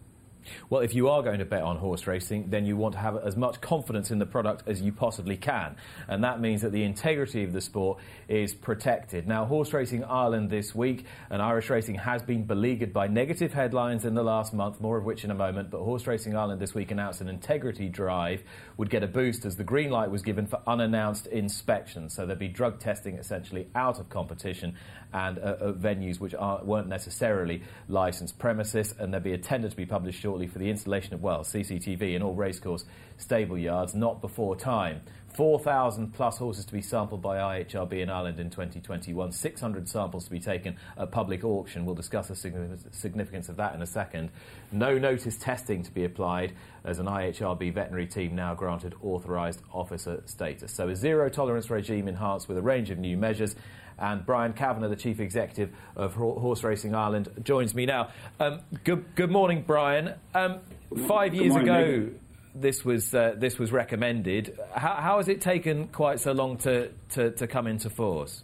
Well, 0.68 0.80
if 0.80 0.94
you 0.94 1.08
are 1.08 1.22
going 1.22 1.38
to 1.38 1.44
bet 1.44 1.62
on 1.62 1.76
horse 1.76 2.06
racing, 2.06 2.50
then 2.50 2.64
you 2.64 2.76
want 2.76 2.94
to 2.94 3.00
have 3.00 3.16
as 3.16 3.36
much 3.36 3.60
confidence 3.60 4.10
in 4.10 4.18
the 4.18 4.26
product 4.26 4.68
as 4.68 4.80
you 4.80 4.92
possibly 4.92 5.36
can. 5.36 5.76
And 6.08 6.24
that 6.24 6.40
means 6.40 6.62
that 6.62 6.72
the 6.72 6.84
integrity 6.84 7.44
of 7.44 7.52
the 7.52 7.60
sport 7.60 7.98
is 8.28 8.54
protected. 8.54 9.26
Now, 9.26 9.44
Horse 9.44 9.72
Racing 9.72 10.04
Ireland 10.04 10.50
this 10.50 10.74
week, 10.74 11.06
and 11.30 11.42
Irish 11.42 11.70
racing 11.70 11.96
has 11.96 12.22
been 12.22 12.44
beleaguered 12.44 12.92
by 12.92 13.08
negative 13.08 13.52
headlines 13.52 14.04
in 14.04 14.14
the 14.14 14.22
last 14.22 14.52
month, 14.52 14.80
more 14.80 14.96
of 14.96 15.04
which 15.04 15.24
in 15.24 15.30
a 15.30 15.34
moment. 15.34 15.70
But 15.70 15.82
Horse 15.82 16.06
Racing 16.06 16.36
Ireland 16.36 16.60
this 16.60 16.74
week 16.74 16.90
announced 16.90 17.20
an 17.20 17.28
integrity 17.28 17.88
drive 17.88 18.42
would 18.80 18.88
get 18.88 19.02
a 19.02 19.06
boost 19.06 19.44
as 19.44 19.56
the 19.56 19.62
green 19.62 19.90
light 19.90 20.10
was 20.10 20.22
given 20.22 20.46
for 20.46 20.58
unannounced 20.66 21.26
inspections. 21.26 22.14
So 22.14 22.24
there'd 22.24 22.38
be 22.38 22.48
drug 22.48 22.80
testing 22.80 23.16
essentially 23.16 23.68
out 23.74 24.00
of 24.00 24.08
competition 24.08 24.74
and 25.12 25.38
uh, 25.38 25.42
uh, 25.42 25.72
venues 25.72 26.18
which 26.18 26.32
weren't 26.62 26.88
necessarily 26.88 27.62
licensed 27.88 28.38
premises, 28.38 28.94
and 28.98 29.12
there'd 29.12 29.22
be 29.22 29.34
a 29.34 29.38
tender 29.38 29.68
to 29.68 29.76
be 29.76 29.84
published 29.84 30.18
shortly 30.18 30.46
for 30.46 30.58
the 30.58 30.70
installation 30.70 31.12
of, 31.12 31.22
well, 31.22 31.40
CCTV 31.40 32.14
in 32.14 32.22
all 32.22 32.34
racecourse 32.34 32.86
stable 33.18 33.58
yards, 33.58 33.94
not 33.94 34.22
before 34.22 34.56
time. 34.56 35.02
4,000 35.34 36.12
plus 36.12 36.38
horses 36.38 36.64
to 36.64 36.72
be 36.72 36.82
sampled 36.82 37.22
by 37.22 37.36
IHRB 37.36 38.00
in 38.00 38.10
Ireland 38.10 38.40
in 38.40 38.50
2021, 38.50 39.32
600 39.32 39.88
samples 39.88 40.24
to 40.24 40.30
be 40.30 40.40
taken 40.40 40.76
at 40.98 41.10
public 41.10 41.44
auction. 41.44 41.84
We'll 41.84 41.94
discuss 41.94 42.28
the 42.28 42.36
significance 42.36 43.48
of 43.48 43.56
that 43.56 43.74
in 43.74 43.82
a 43.82 43.86
second. 43.86 44.30
No 44.72 44.98
notice 44.98 45.36
testing 45.36 45.82
to 45.84 45.90
be 45.92 46.04
applied 46.04 46.54
as 46.84 46.98
an 46.98 47.06
IHRB 47.06 47.72
veterinary 47.72 48.06
team 48.06 48.34
now 48.34 48.54
granted 48.54 48.94
authorised 49.02 49.60
officer 49.72 50.22
status. 50.26 50.72
So 50.72 50.88
a 50.88 50.96
zero 50.96 51.28
tolerance 51.28 51.70
regime 51.70 52.08
enhanced 52.08 52.48
with 52.48 52.58
a 52.58 52.62
range 52.62 52.90
of 52.90 52.98
new 52.98 53.16
measures 53.16 53.54
and 54.00 54.24
Brian 54.24 54.54
Kavanagh, 54.54 54.88
the 54.88 54.96
Chief 54.96 55.20
Executive 55.20 55.70
of 55.94 56.14
Horse 56.14 56.64
Racing 56.64 56.94
Ireland, 56.94 57.28
joins 57.42 57.74
me 57.74 57.86
now. 57.86 58.08
Um, 58.40 58.60
good, 58.82 59.04
good 59.14 59.30
morning, 59.30 59.62
Brian. 59.66 60.14
Um, 60.34 60.60
five 61.06 61.34
years 61.34 61.50
morning, 61.50 61.68
ago, 61.68 61.96
Nick. 61.96 62.20
This 62.54 62.84
was 62.84 63.14
uh, 63.14 63.34
this 63.36 63.58
was 63.58 63.72
recommended. 63.72 64.58
How, 64.74 64.94
how, 64.94 65.16
has 65.18 65.28
it 65.28 65.40
taken 65.40 65.88
quite 65.88 66.20
so 66.20 66.32
long 66.32 66.56
to, 66.58 66.90
to, 67.10 67.30
to 67.32 67.46
come 67.46 67.66
into 67.66 67.90
force? 67.90 68.42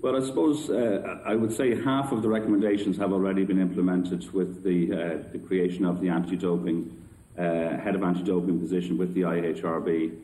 Well, 0.00 0.22
I 0.22 0.26
suppose 0.26 0.68
uh, 0.68 1.20
I 1.24 1.34
would 1.34 1.52
say 1.52 1.80
half 1.82 2.12
of 2.12 2.22
the 2.22 2.28
recommendations 2.28 2.98
have 2.98 3.12
already 3.12 3.44
been 3.44 3.60
implemented 3.60 4.30
with 4.34 4.62
the, 4.62 4.92
uh, 4.92 5.32
the 5.32 5.38
creation 5.38 5.86
of 5.86 6.00
the 6.00 6.10
anti-doping 6.10 6.94
uh, 7.38 7.42
head 7.42 7.94
of 7.94 8.02
anti-doping 8.02 8.60
position 8.60 8.98
with 8.98 9.14
the 9.14 9.22
IHRB. 9.22 10.14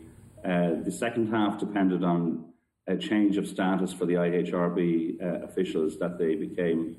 Uh, 0.44 0.82
the 0.84 0.92
second 0.92 1.30
half 1.30 1.58
depended 1.58 2.04
on 2.04 2.44
a 2.88 2.96
change 2.96 3.36
of 3.38 3.46
status 3.46 3.92
for 3.92 4.04
the 4.04 4.14
IHRB 4.14 5.22
uh, 5.22 5.46
officials 5.46 5.98
that 5.98 6.18
they 6.18 6.34
became 6.34 6.96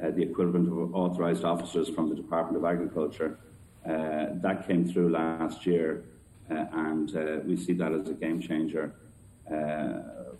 the 0.00 0.22
equivalent 0.22 0.68
of 0.68 0.94
authorised 0.94 1.44
officers 1.44 1.88
from 1.88 2.10
the 2.10 2.14
Department 2.14 2.56
of 2.56 2.64
Agriculture. 2.64 3.38
Uh, 3.86 4.26
that 4.34 4.66
came 4.66 4.86
through 4.90 5.10
last 5.10 5.66
year, 5.66 6.04
uh, 6.50 6.64
and 6.72 7.16
uh, 7.16 7.40
we 7.44 7.56
see 7.56 7.74
that 7.74 7.92
as 7.92 8.08
a 8.08 8.14
game 8.14 8.40
changer 8.40 8.94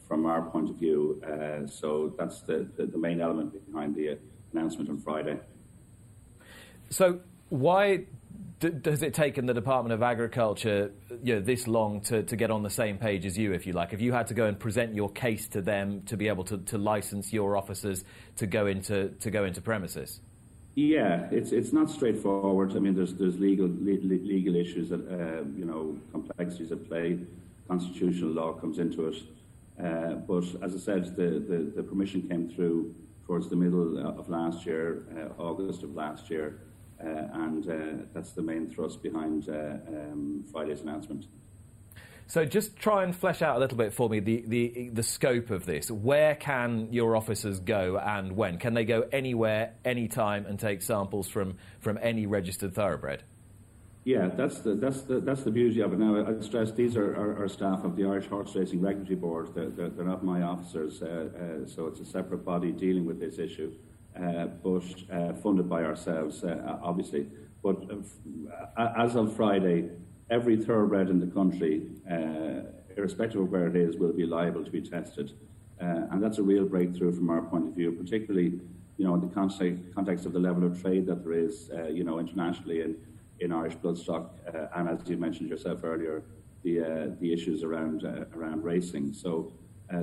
from 0.08 0.26
our 0.26 0.42
point 0.42 0.70
of 0.70 0.76
view. 0.76 1.20
so 1.66 2.14
that's 2.18 2.40
the, 2.42 2.66
the, 2.76 2.86
the 2.86 2.98
main 2.98 3.20
element 3.20 3.52
behind 3.70 3.94
the 3.94 4.18
announcement 4.52 4.88
on 4.88 4.98
Friday. 4.98 5.38
So 6.90 7.20
why 7.48 8.06
has 8.84 9.02
it 9.02 9.14
taken 9.14 9.46
the 9.46 9.54
Department 9.54 9.92
of 9.92 10.02
Agriculture 10.02 10.92
you 11.22 11.34
know, 11.34 11.40
this 11.40 11.66
long 11.66 12.00
to, 12.02 12.22
to 12.22 12.36
get 12.36 12.50
on 12.50 12.62
the 12.62 12.70
same 12.70 12.98
page 12.98 13.26
as 13.26 13.36
you, 13.36 13.52
if 13.52 13.66
you 13.66 13.72
like? 13.72 13.90
Have 13.90 14.00
you 14.00 14.12
had 14.12 14.28
to 14.28 14.34
go 14.34 14.46
and 14.46 14.58
present 14.58 14.94
your 14.94 15.10
case 15.10 15.48
to 15.48 15.60
them 15.60 16.02
to 16.06 16.16
be 16.16 16.28
able 16.28 16.44
to, 16.44 16.58
to 16.58 16.78
license 16.78 17.32
your 17.32 17.56
officers 17.56 18.04
to 18.36 18.46
go 18.46 18.66
into 18.66 19.08
to 19.20 19.30
go 19.30 19.44
into 19.44 19.60
premises? 19.60 20.20
Yeah, 20.74 21.28
it's 21.30 21.52
it's 21.52 21.72
not 21.72 21.88
straightforward. 21.88 22.76
I 22.76 22.80
mean, 22.80 22.94
there's 22.94 23.14
there's 23.14 23.38
legal 23.38 23.68
legal 23.68 24.56
issues 24.56 24.88
that 24.88 25.06
uh, 25.08 25.44
you 25.56 25.64
know 25.64 25.96
complexities 26.10 26.72
at 26.72 26.88
play. 26.88 27.20
Constitutional 27.68 28.30
law 28.30 28.52
comes 28.54 28.78
into 28.78 29.06
it, 29.06 29.16
uh, 29.82 30.14
but 30.14 30.44
as 30.62 30.74
I 30.74 30.78
said, 30.78 31.16
the, 31.16 31.40
the, 31.48 31.72
the 31.76 31.82
permission 31.82 32.28
came 32.28 32.48
through 32.48 32.94
towards 33.26 33.48
the 33.48 33.56
middle 33.56 34.06
of 34.06 34.28
last 34.28 34.66
year, 34.66 35.06
uh, 35.16 35.42
August 35.42 35.82
of 35.82 35.94
last 35.94 36.28
year. 36.28 36.60
Uh, 37.02 37.28
and 37.32 37.68
uh, 37.68 38.04
that's 38.12 38.32
the 38.32 38.42
main 38.42 38.70
thrust 38.70 39.02
behind 39.02 39.48
uh, 39.48 39.76
um, 39.88 40.44
Friday's 40.52 40.82
announcement. 40.82 41.26
So 42.26 42.44
just 42.44 42.76
try 42.76 43.04
and 43.04 43.14
flesh 43.14 43.42
out 43.42 43.56
a 43.56 43.58
little 43.60 43.76
bit 43.76 43.92
for 43.92 44.08
me 44.08 44.20
the, 44.20 44.44
the, 44.46 44.90
the 44.92 45.02
scope 45.02 45.50
of 45.50 45.66
this. 45.66 45.90
Where 45.90 46.34
can 46.34 46.92
your 46.92 47.16
officers 47.16 47.60
go 47.60 47.98
and 47.98 48.32
when? 48.32 48.58
Can 48.58 48.74
they 48.74 48.84
go 48.84 49.06
anywhere, 49.12 49.74
anytime, 49.84 50.46
and 50.46 50.58
take 50.58 50.82
samples 50.82 51.28
from, 51.28 51.56
from 51.80 51.98
any 52.00 52.26
registered 52.26 52.74
thoroughbred? 52.74 53.22
Yeah, 54.04 54.28
that's 54.28 54.58
the, 54.60 54.74
that's 54.74 55.02
the, 55.02 55.20
that's 55.20 55.44
the 55.44 55.50
beauty 55.50 55.80
of 55.80 55.92
it. 55.92 55.98
Now, 55.98 56.26
I 56.26 56.40
stress 56.42 56.72
these 56.72 56.96
are, 56.96 57.14
are, 57.14 57.44
are 57.44 57.48
staff 57.48 57.84
of 57.84 57.96
the 57.96 58.04
Irish 58.04 58.26
Horse 58.26 58.54
Racing 58.54 58.80
Regulatory 58.82 59.16
Board. 59.16 59.54
They're, 59.54 59.70
they're, 59.70 59.88
they're 59.88 60.04
not 60.04 60.22
my 60.22 60.42
officers, 60.42 61.02
uh, 61.02 61.06
uh, 61.06 61.66
so 61.66 61.86
it's 61.86 62.00
a 62.00 62.04
separate 62.04 62.44
body 62.44 62.70
dealing 62.70 63.06
with 63.06 63.18
this 63.18 63.38
issue. 63.38 63.72
Uh, 64.14 64.46
but 64.62 64.84
uh, 65.10 65.32
funded 65.34 65.68
by 65.68 65.82
ourselves, 65.84 66.44
uh, 66.44 66.78
obviously. 66.82 67.28
But 67.62 67.82
as 68.76 69.16
of 69.16 69.34
Friday, 69.34 69.88
every 70.30 70.56
thoroughbred 70.56 71.10
in 71.10 71.20
the 71.20 71.26
country, 71.26 71.86
irrespective 72.96 73.40
of 73.40 73.50
where 73.50 73.66
it 73.66 73.76
is, 73.76 73.96
will 73.96 74.12
be 74.12 74.26
liable 74.26 74.64
to 74.64 74.70
be 74.70 74.80
tested. 74.80 75.32
and 75.78 76.22
that's 76.22 76.38
a 76.38 76.42
real 76.42 76.64
breakthrough 76.64 77.12
from 77.12 77.28
our 77.30 77.42
point 77.42 77.68
of 77.68 77.74
view, 77.74 77.92
particularly 77.92 78.60
you 78.96 79.04
know, 79.06 79.14
in 79.14 79.20
the 79.20 79.90
context 79.94 80.26
of 80.26 80.32
the 80.32 80.38
level 80.38 80.64
of 80.64 80.80
trade 80.80 81.06
that 81.06 81.24
there 81.24 81.32
is, 81.32 81.70
uh, 81.76 81.88
you 81.88 82.04
know, 82.04 82.18
internationally 82.18 82.80
in, 82.82 82.96
in 83.40 83.52
Irish 83.52 83.74
bloodstock, 83.76 84.30
uh, 84.54 84.68
and 84.76 84.88
as 84.88 85.08
you 85.08 85.16
mentioned 85.16 85.48
yourself 85.48 85.82
earlier, 85.82 86.22
the 86.62 86.80
uh, 86.80 87.10
the 87.20 87.32
issues 87.32 87.62
around 87.62 88.04
around 88.36 88.62
racing. 88.62 89.12
So 89.12 89.52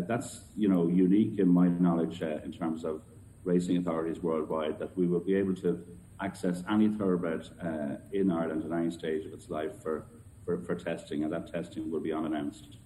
that's 0.08 0.42
you 0.56 0.68
know 0.70 0.88
unique 0.88 1.40
in 1.40 1.48
my 1.48 1.68
knowledge 1.68 2.22
in 2.22 2.52
terms 2.52 2.84
of 2.84 3.02
racing 3.44 3.78
authorities 3.78 4.22
worldwide 4.22 4.78
that 4.80 4.96
we 4.96 5.08
will 5.08 5.20
be 5.20 5.34
able 5.34 5.56
to 5.56 5.84
access 6.22 6.64
any 6.70 6.90
thoroughbred 6.90 7.48
uh, 7.64 7.96
in 8.12 8.32
Ireland 8.32 8.64
at 8.66 8.72
any 8.78 8.92
stage 8.92 9.26
of 9.26 9.34
its 9.34 9.50
life 9.50 9.82
for, 9.82 10.06
for, 10.46 10.60
for 10.62 10.76
testing, 10.76 11.24
and 11.24 11.34
that 11.34 11.52
testing 11.52 11.92
will 11.92 12.00
be 12.00 12.14
unannounced. 12.14 12.78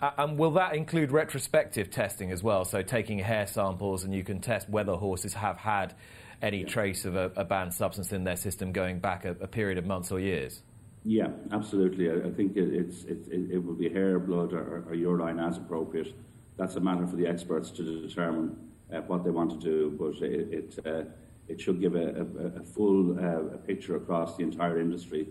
Uh, 0.00 0.10
and 0.18 0.38
will 0.38 0.50
that 0.52 0.74
include 0.74 1.12
retrospective 1.12 1.90
testing 1.90 2.30
as 2.30 2.42
well? 2.42 2.64
So 2.64 2.82
taking 2.82 3.18
hair 3.18 3.46
samples 3.46 4.04
and 4.04 4.14
you 4.14 4.24
can 4.24 4.40
test 4.40 4.68
whether 4.68 4.92
horses 4.92 5.34
have 5.34 5.56
had 5.56 5.94
any 6.42 6.60
yeah. 6.60 6.66
trace 6.66 7.04
of 7.04 7.16
a, 7.16 7.30
a, 7.36 7.44
banned 7.44 7.72
substance 7.72 8.12
in 8.12 8.24
their 8.24 8.36
system 8.36 8.72
going 8.72 8.98
back 8.98 9.24
a, 9.24 9.30
a 9.40 9.46
period 9.46 9.78
of 9.78 9.86
months 9.86 10.10
or 10.10 10.20
years? 10.20 10.62
Yeah, 11.04 11.28
absolutely. 11.52 12.10
I, 12.10 12.26
I 12.26 12.30
think 12.32 12.56
it, 12.56 12.74
it's, 12.74 13.04
it, 13.04 13.18
it, 13.30 13.64
will 13.64 13.74
be 13.74 13.88
hair, 13.88 14.18
blood, 14.18 14.52
or, 14.52 14.84
or 14.88 14.94
urine 14.94 15.38
as 15.38 15.58
appropriate. 15.58 16.14
That's 16.56 16.76
a 16.76 16.80
matter 16.80 17.06
for 17.06 17.16
the 17.16 17.26
experts 17.26 17.70
to 17.72 18.06
determine 18.06 18.56
uh, 18.92 19.00
what 19.02 19.24
they 19.24 19.30
want 19.30 19.50
to 19.52 19.58
do, 19.58 19.96
but 19.98 20.22
it 20.22 20.76
it, 20.76 20.86
uh, 20.86 21.04
it 21.48 21.60
should 21.60 21.80
give 21.80 21.94
a, 21.94 22.08
a, 22.22 22.60
a 22.60 22.64
full 22.64 23.18
uh, 23.18 23.56
picture 23.58 23.96
across 23.96 24.36
the 24.36 24.42
entire 24.42 24.80
industry. 24.80 25.28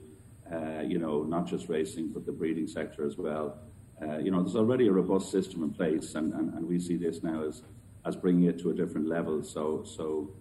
Uh, 0.52 0.82
you 0.82 1.00
know, 1.00 1.24
not 1.24 1.48
just 1.48 1.70
racing, 1.70 2.10
but 2.14 2.26
the 2.26 2.32
breeding 2.32 2.68
sector 2.68 3.06
as 3.06 3.18
well. 3.18 3.58
Uh, 4.02 4.18
you 4.18 4.30
know, 4.30 4.42
there's 4.44 4.56
already 4.56 4.88
a 4.88 4.92
robust 4.92 5.32
system 5.32 5.64
in 5.64 5.72
place, 5.72 6.16
and, 6.16 6.34
and, 6.34 6.54
and 6.54 6.68
we 6.68 6.80
see 6.80 6.98
this 6.98 7.24
now 7.24 7.44
as 7.44 7.64
as 8.06 8.18
bringing 8.18 8.44
it 8.50 8.60
to 8.60 8.70
a 8.70 8.74
different 8.74 9.08
level. 9.08 9.42
So 9.44 9.84
so 9.84 10.32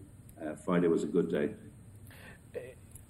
uh, 0.43 0.57
Friday 0.57 0.89
was 0.89 1.05
a 1.05 1.07
good 1.07 1.31
day. 1.31 1.55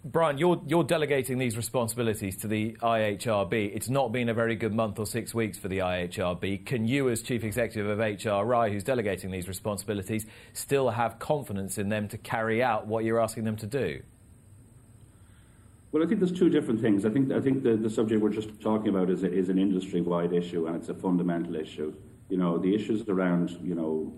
Brian, 0.05 0.37
you're, 0.37 0.61
you're 0.67 0.83
delegating 0.83 1.39
these 1.39 1.57
responsibilities 1.57 2.37
to 2.39 2.49
the 2.49 2.73
IHRB. 2.83 3.73
It's 3.73 3.89
not 3.89 4.11
been 4.11 4.29
a 4.29 4.35
very 4.35 4.57
good 4.57 4.75
month 4.75 4.99
or 4.99 5.07
six 5.07 5.33
weeks 5.33 5.59
for 5.59 5.69
the 5.69 5.79
IHRB. 5.79 6.67
Can 6.67 6.89
you, 6.89 7.09
as 7.09 7.23
Chief 7.23 7.45
Executive 7.45 7.89
of 7.89 8.01
HRI, 8.01 8.73
who's 8.73 8.83
delegating 8.83 9.31
these 9.31 9.47
responsibilities, 9.47 10.27
still 10.55 10.91
have 10.91 11.21
confidence 11.21 11.79
in 11.79 11.89
them 11.89 12.09
to 12.09 12.19
carry 12.19 12.65
out 12.65 12.89
what 12.89 13.05
you're 13.05 13.21
asking 13.21 13.45
them 13.45 13.55
to 13.59 13.67
do? 13.67 14.03
Well, 15.93 16.03
I 16.03 16.07
think 16.07 16.19
there's 16.19 16.33
two 16.33 16.49
different 16.49 16.81
things. 16.81 17.05
I 17.07 17.11
think 17.11 17.31
I 17.31 17.41
think 17.41 17.63
the, 17.63 17.77
the 17.77 17.91
subject 17.91 18.21
we're 18.21 18.31
just 18.31 18.61
talking 18.61 18.89
about 18.89 19.09
is, 19.09 19.23
is 19.23 19.51
an 19.51 19.59
industry-wide 19.59 20.33
issue, 20.33 20.67
and 20.67 20.75
it's 20.75 20.89
a 20.89 20.95
fundamental 20.95 21.55
issue. 21.55 21.95
You 22.31 22.39
know, 22.39 22.57
the 22.57 22.75
issues 22.75 23.07
around 23.09 23.51
you 23.63 23.75
know 23.75 24.13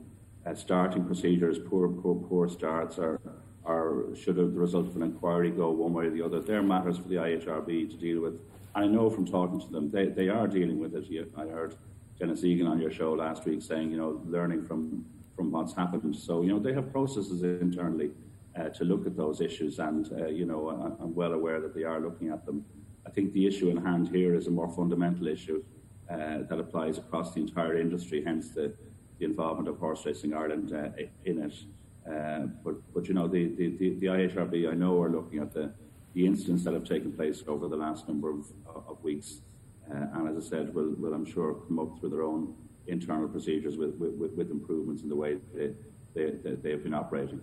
uh, 0.47 0.55
starting 0.55 1.05
procedures, 1.05 1.59
poor 1.59 1.89
poor 1.89 2.15
poor 2.15 2.49
starts, 2.49 3.01
are 3.01 3.21
or 3.65 4.15
should 4.15 4.37
the 4.37 4.45
result 4.45 4.87
of 4.87 4.97
an 4.97 5.03
inquiry 5.03 5.51
go 5.51 5.71
one 5.71 5.93
way 5.93 6.07
or 6.07 6.11
the 6.11 6.23
other? 6.23 6.41
They're 6.41 6.63
matters 6.63 6.99
for 6.99 7.09
the 7.09 7.17
IHRB 7.17 7.91
to 7.91 7.97
deal 7.97 8.21
with. 8.21 8.35
And 8.75 8.85
I 8.85 8.87
know 8.87 9.09
from 9.09 9.27
talking 9.27 9.61
to 9.61 9.69
them, 9.69 9.91
they, 9.91 10.07
they 10.07 10.29
are 10.29 10.47
dealing 10.47 10.79
with 10.79 10.95
it. 10.95 11.07
I 11.37 11.47
heard 11.47 11.77
Denis 12.19 12.45
Egan 12.45 12.67
on 12.67 12.81
your 12.81 12.91
show 12.91 13.13
last 13.13 13.45
week 13.45 13.63
saying, 13.63 13.91
you 13.91 13.97
know, 13.97 14.21
learning 14.27 14.65
from, 14.65 15.05
from 15.35 15.51
what's 15.51 15.75
happened. 15.75 16.15
So, 16.17 16.43
you 16.43 16.49
know, 16.49 16.59
they 16.59 16.73
have 16.75 16.93
processes 16.93 17.43
internally 17.43 18.11
uh, 18.59 18.69
to 18.71 18.85
look 18.85 19.07
at 19.07 19.17
those 19.17 19.41
issues, 19.41 19.79
and, 19.79 20.11
uh, 20.13 20.27
you 20.27 20.47
know, 20.47 20.97
I'm 21.01 21.15
well 21.15 21.33
aware 21.33 21.61
that 21.61 21.75
they 21.75 21.83
are 21.83 22.01
looking 22.01 22.29
at 22.29 22.47
them. 22.47 22.65
I 23.07 23.11
think 23.11 23.33
the 23.33 23.47
issue 23.47 23.69
in 23.69 23.77
hand 23.77 24.09
here 24.09 24.35
is 24.35 24.47
a 24.47 24.51
more 24.51 24.69
fundamental 24.69 25.27
issue 25.27 25.65
uh, 26.09 26.39
that 26.49 26.59
applies 26.59 26.99
across 26.99 27.35
the 27.35 27.41
entire 27.41 27.77
industry, 27.77 28.23
hence 28.25 28.51
the, 28.51 28.73
the 29.19 29.25
involvement 29.25 29.69
of 29.69 29.79
Horse 29.79 30.07
Racing 30.07 30.35
Ireland 30.35 30.73
uh, 30.73 30.91
in 31.25 31.43
it. 31.43 31.55
Uh, 32.09 32.47
but, 32.63 32.75
but 32.93 33.09
you 33.09 33.15
know, 33.15 33.27
the, 33.27 33.49
the, 33.57 33.77
the, 33.79 33.95
the, 33.95 34.07
IHRB, 34.07 34.71
I 34.71 34.75
know, 34.75 35.01
are 35.03 35.09
looking 35.09 35.39
at 35.39 35.55
the, 35.55 35.73
the 36.13 36.27
incidents 36.27 36.65
that 36.65 36.75
have 36.75 36.85
taken 36.85 37.13
place 37.13 37.43
over 37.47 37.67
the 37.67 37.77
last 37.77 38.07
number 38.09 38.31
of, 38.31 38.47
of 38.67 39.03
weeks. 39.03 39.41
Uh, 39.91 40.07
and 40.15 40.29
as 40.29 40.47
I 40.47 40.49
said, 40.49 40.75
will, 40.75 40.95
will 40.99 41.15
I'm 41.15 41.25
sure 41.25 41.55
come 41.67 41.79
up 41.79 41.99
through 41.99 42.11
their 42.11 42.23
own 42.23 42.55
internal 42.87 43.29
procedures 43.29 43.77
with, 43.77 43.95
with, 43.97 44.33
with 44.33 44.51
improvements 44.51 45.03
in 45.03 45.09
the 45.09 45.17
way 45.17 45.39
they, 45.55 45.71
they, 46.15 46.31
they, 46.43 46.55
they 46.57 46.71
have 46.71 46.83
been 46.83 46.95
operating. 46.95 47.41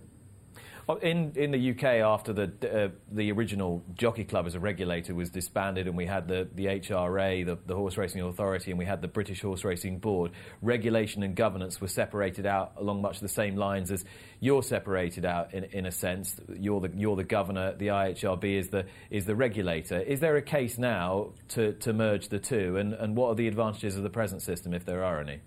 Oh, 0.88 0.96
in, 0.96 1.32
in 1.36 1.52
the 1.52 1.70
UK, 1.70 1.84
after 1.84 2.32
the, 2.32 2.52
uh, 2.62 2.88
the 3.12 3.30
original 3.30 3.84
Jockey 3.94 4.24
Club 4.24 4.46
as 4.46 4.56
a 4.56 4.60
regulator 4.60 5.14
was 5.14 5.30
disbanded 5.30 5.86
and 5.86 5.96
we 5.96 6.06
had 6.06 6.26
the, 6.26 6.48
the 6.56 6.66
HRA, 6.66 7.46
the, 7.46 7.56
the 7.66 7.76
Horse 7.76 7.96
Racing 7.96 8.20
Authority, 8.22 8.72
and 8.72 8.78
we 8.78 8.84
had 8.84 9.00
the 9.00 9.06
British 9.06 9.42
Horse 9.42 9.62
Racing 9.62 10.00
Board, 10.00 10.32
regulation 10.60 11.22
and 11.22 11.36
governance 11.36 11.80
were 11.80 11.86
separated 11.86 12.46
out 12.46 12.72
along 12.76 13.00
much 13.00 13.20
the 13.20 13.28
same 13.28 13.54
lines 13.54 13.92
as 13.92 14.04
you're 14.40 14.62
separated 14.62 15.24
out 15.24 15.54
in, 15.54 15.64
in 15.64 15.86
a 15.86 15.92
sense. 15.92 16.40
You're 16.52 16.80
the, 16.80 16.90
you're 16.96 17.16
the 17.16 17.22
governor, 17.22 17.76
the 17.76 17.88
IHRB 17.88 18.58
is 18.58 18.68
the, 18.70 18.86
is 19.08 19.24
the 19.24 19.36
regulator. 19.36 20.00
Is 20.00 20.18
there 20.18 20.36
a 20.36 20.42
case 20.42 20.78
now 20.78 21.30
to, 21.50 21.74
to 21.74 21.92
merge 21.92 22.28
the 22.28 22.40
two, 22.40 22.76
and, 22.76 22.92
and 22.94 23.16
what 23.16 23.28
are 23.28 23.34
the 23.36 23.46
advantages 23.46 23.96
of 23.96 24.02
the 24.02 24.10
present 24.10 24.42
system, 24.42 24.74
if 24.74 24.84
there 24.84 25.04
are 25.04 25.20
any? 25.20 25.42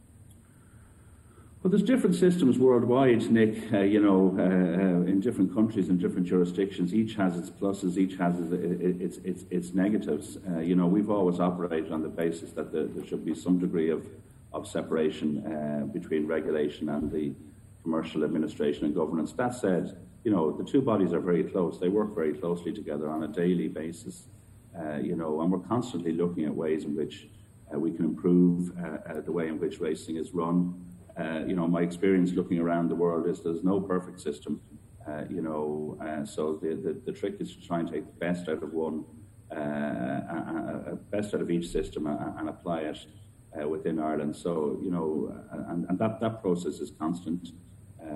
Well, 1.65 1.71
there's 1.71 1.81
different 1.81 2.15
systems 2.15 2.59
worldwide, 2.59 3.31
Nick. 3.31 3.73
Uh, 3.73 3.79
you 3.79 3.99
know, 3.99 4.35
uh, 4.37 4.43
uh, 4.43 5.11
in 5.11 5.19
different 5.19 5.51
countries 5.51 5.89
and 5.89 5.99
different 5.99 6.27
jurisdictions, 6.27 6.93
each 6.93 7.15
has 7.15 7.39
its 7.39 7.49
pluses, 7.49 7.97
each 7.97 8.17
has 8.17 8.39
its 8.39 9.17
its 9.17 9.45
its, 9.49 9.73
negatives. 9.73 10.37
Uh, 10.47 10.59
you 10.59 10.75
know, 10.75 10.85
we've 10.85 11.09
always 11.09 11.39
operated 11.39 11.91
on 11.91 12.03
the 12.03 12.07
basis 12.07 12.51
that 12.51 12.71
the, 12.71 12.83
there 12.83 13.03
should 13.03 13.25
be 13.25 13.33
some 13.33 13.57
degree 13.57 13.89
of 13.89 14.05
of 14.53 14.67
separation 14.67 15.43
uh, 15.43 15.87
between 15.87 16.27
regulation 16.27 16.87
and 16.89 17.11
the 17.11 17.33
commercial 17.81 18.23
administration 18.23 18.85
and 18.85 18.93
governance. 18.93 19.33
That 19.33 19.55
said, 19.55 19.97
you 20.23 20.29
know, 20.29 20.51
the 20.51 20.63
two 20.63 20.83
bodies 20.83 21.13
are 21.13 21.19
very 21.19 21.43
close. 21.43 21.79
They 21.79 21.89
work 21.89 22.13
very 22.13 22.35
closely 22.35 22.73
together 22.73 23.09
on 23.09 23.23
a 23.23 23.27
daily 23.27 23.69
basis. 23.69 24.27
Uh, 24.79 24.97
you 24.97 25.15
know, 25.15 25.41
and 25.41 25.51
we're 25.51 25.67
constantly 25.67 26.11
looking 26.11 26.45
at 26.45 26.53
ways 26.53 26.83
in 26.83 26.95
which 26.95 27.27
we 27.73 27.89
can 27.89 28.05
improve 28.05 28.71
the 29.25 29.31
way 29.31 29.47
in 29.47 29.59
which 29.59 29.79
racing 29.79 30.17
is 30.17 30.31
run. 30.31 30.84
Uh, 31.19 31.39
you 31.47 31.55
know, 31.55 31.67
my 31.67 31.81
experience 31.81 32.31
looking 32.33 32.59
around 32.59 32.89
the 32.89 32.95
world 32.95 33.27
is 33.27 33.41
there's 33.41 33.63
no 33.63 33.79
perfect 33.79 34.19
system. 34.19 34.59
Uh, 35.07 35.23
you 35.29 35.41
know, 35.41 35.97
uh, 36.01 36.25
so 36.25 36.59
the, 36.61 36.69
the, 36.75 36.99
the 37.05 37.11
trick 37.11 37.35
is 37.39 37.55
to 37.55 37.61
try 37.65 37.79
and 37.79 37.91
take 37.91 38.05
the 38.05 38.19
best 38.19 38.49
out 38.49 38.63
of 38.63 38.73
one, 38.73 39.05
uh, 39.51 39.55
uh, 39.55 40.95
best 41.11 41.33
out 41.33 41.41
of 41.41 41.51
each 41.51 41.67
system 41.67 42.07
and 42.07 42.49
apply 42.49 42.81
it 42.81 42.97
within 43.67 43.99
Ireland. 43.99 44.35
So 44.35 44.79
you 44.83 44.91
know, 44.91 45.33
and, 45.69 45.85
and 45.87 45.99
that, 45.99 46.19
that 46.19 46.41
process 46.41 46.79
is 46.79 46.91
constant. 46.99 47.51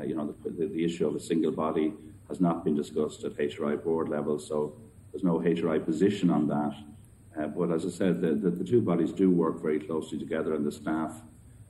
you 0.05 0.15
know, 0.15 0.35
the, 0.43 0.49
the, 0.49 0.67
the, 0.67 0.83
issue 0.83 1.07
of 1.07 1.15
a 1.15 1.19
single 1.19 1.51
body 1.51 1.93
has 2.27 2.39
not 2.41 2.65
been 2.65 2.75
discussed 2.75 3.23
at 3.23 3.33
HRI 3.37 3.81
board 3.83 4.09
level. 4.09 4.37
So 4.39 4.75
there's 5.11 5.23
no 5.23 5.39
HRI 5.39 5.83
position 5.83 6.29
on 6.29 6.47
that. 6.47 6.75
Uh, 7.39 7.47
but 7.47 7.71
as 7.71 7.85
I 7.85 7.89
said, 7.89 8.21
the, 8.21 8.33
the, 8.33 8.49
the, 8.49 8.63
two 8.63 8.81
bodies 8.81 9.11
do 9.11 9.29
work 9.29 9.61
very 9.61 9.79
closely 9.79 10.17
together, 10.17 10.55
and 10.55 10.65
the 10.65 10.71
staff 10.71 11.21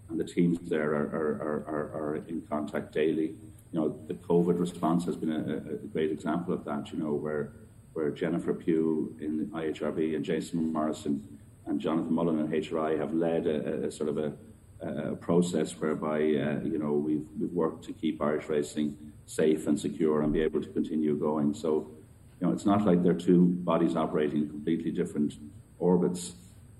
and 0.09 0.19
the 0.19 0.23
teams 0.23 0.57
there 0.69 0.93
are, 0.93 1.07
are, 1.07 1.65
are, 1.67 2.01
are 2.01 2.15
in 2.27 2.41
contact 2.49 2.93
daily. 2.93 3.35
You 3.71 3.79
know, 3.79 3.99
the 4.07 4.15
COVID 4.15 4.59
response 4.59 5.05
has 5.05 5.15
been 5.15 5.31
a, 5.31 5.57
a, 5.73 5.87
great 5.87 6.11
example 6.11 6.53
of 6.53 6.65
that. 6.65 6.91
You 6.91 6.99
know, 6.99 7.13
where 7.13 7.53
where 7.93 8.09
Jennifer 8.11 8.53
Pugh 8.53 9.15
in 9.19 9.47
IHRB 9.53 10.15
and 10.15 10.25
Jason 10.25 10.73
Morrison 10.73 11.37
and 11.67 11.79
Jonathan 11.79 12.13
Mullen 12.13 12.39
in 12.39 12.47
HRI 12.47 12.97
have 12.97 13.13
led 13.13 13.45
a, 13.45 13.87
a 13.87 13.91
sort 13.91 14.09
of 14.09 14.17
a, 14.17 14.33
a 14.81 15.15
process 15.15 15.73
whereby 15.73 16.17
uh, 16.17 16.59
you 16.63 16.79
know 16.79 16.93
we've 16.93 17.27
we've 17.39 17.51
worked 17.51 17.85
to 17.85 17.93
keep 17.93 18.21
Irish 18.21 18.49
racing 18.49 18.97
safe 19.29 19.67
and 19.67 19.79
secure 19.79 20.23
and 20.23 20.33
be 20.33 20.41
able 20.41 20.59
to 20.59 20.69
continue 20.69 21.15
going. 21.15 21.53
So, 21.53 21.91
you 22.39 22.47
know, 22.47 22.51
it's 22.51 22.65
not 22.65 22.83
like 22.83 23.03
they're 23.03 23.13
two 23.13 23.45
bodies 23.45 23.95
operating 23.95 24.41
in 24.43 24.49
completely 24.49 24.89
different 24.89 25.35
orbits. 25.77 26.33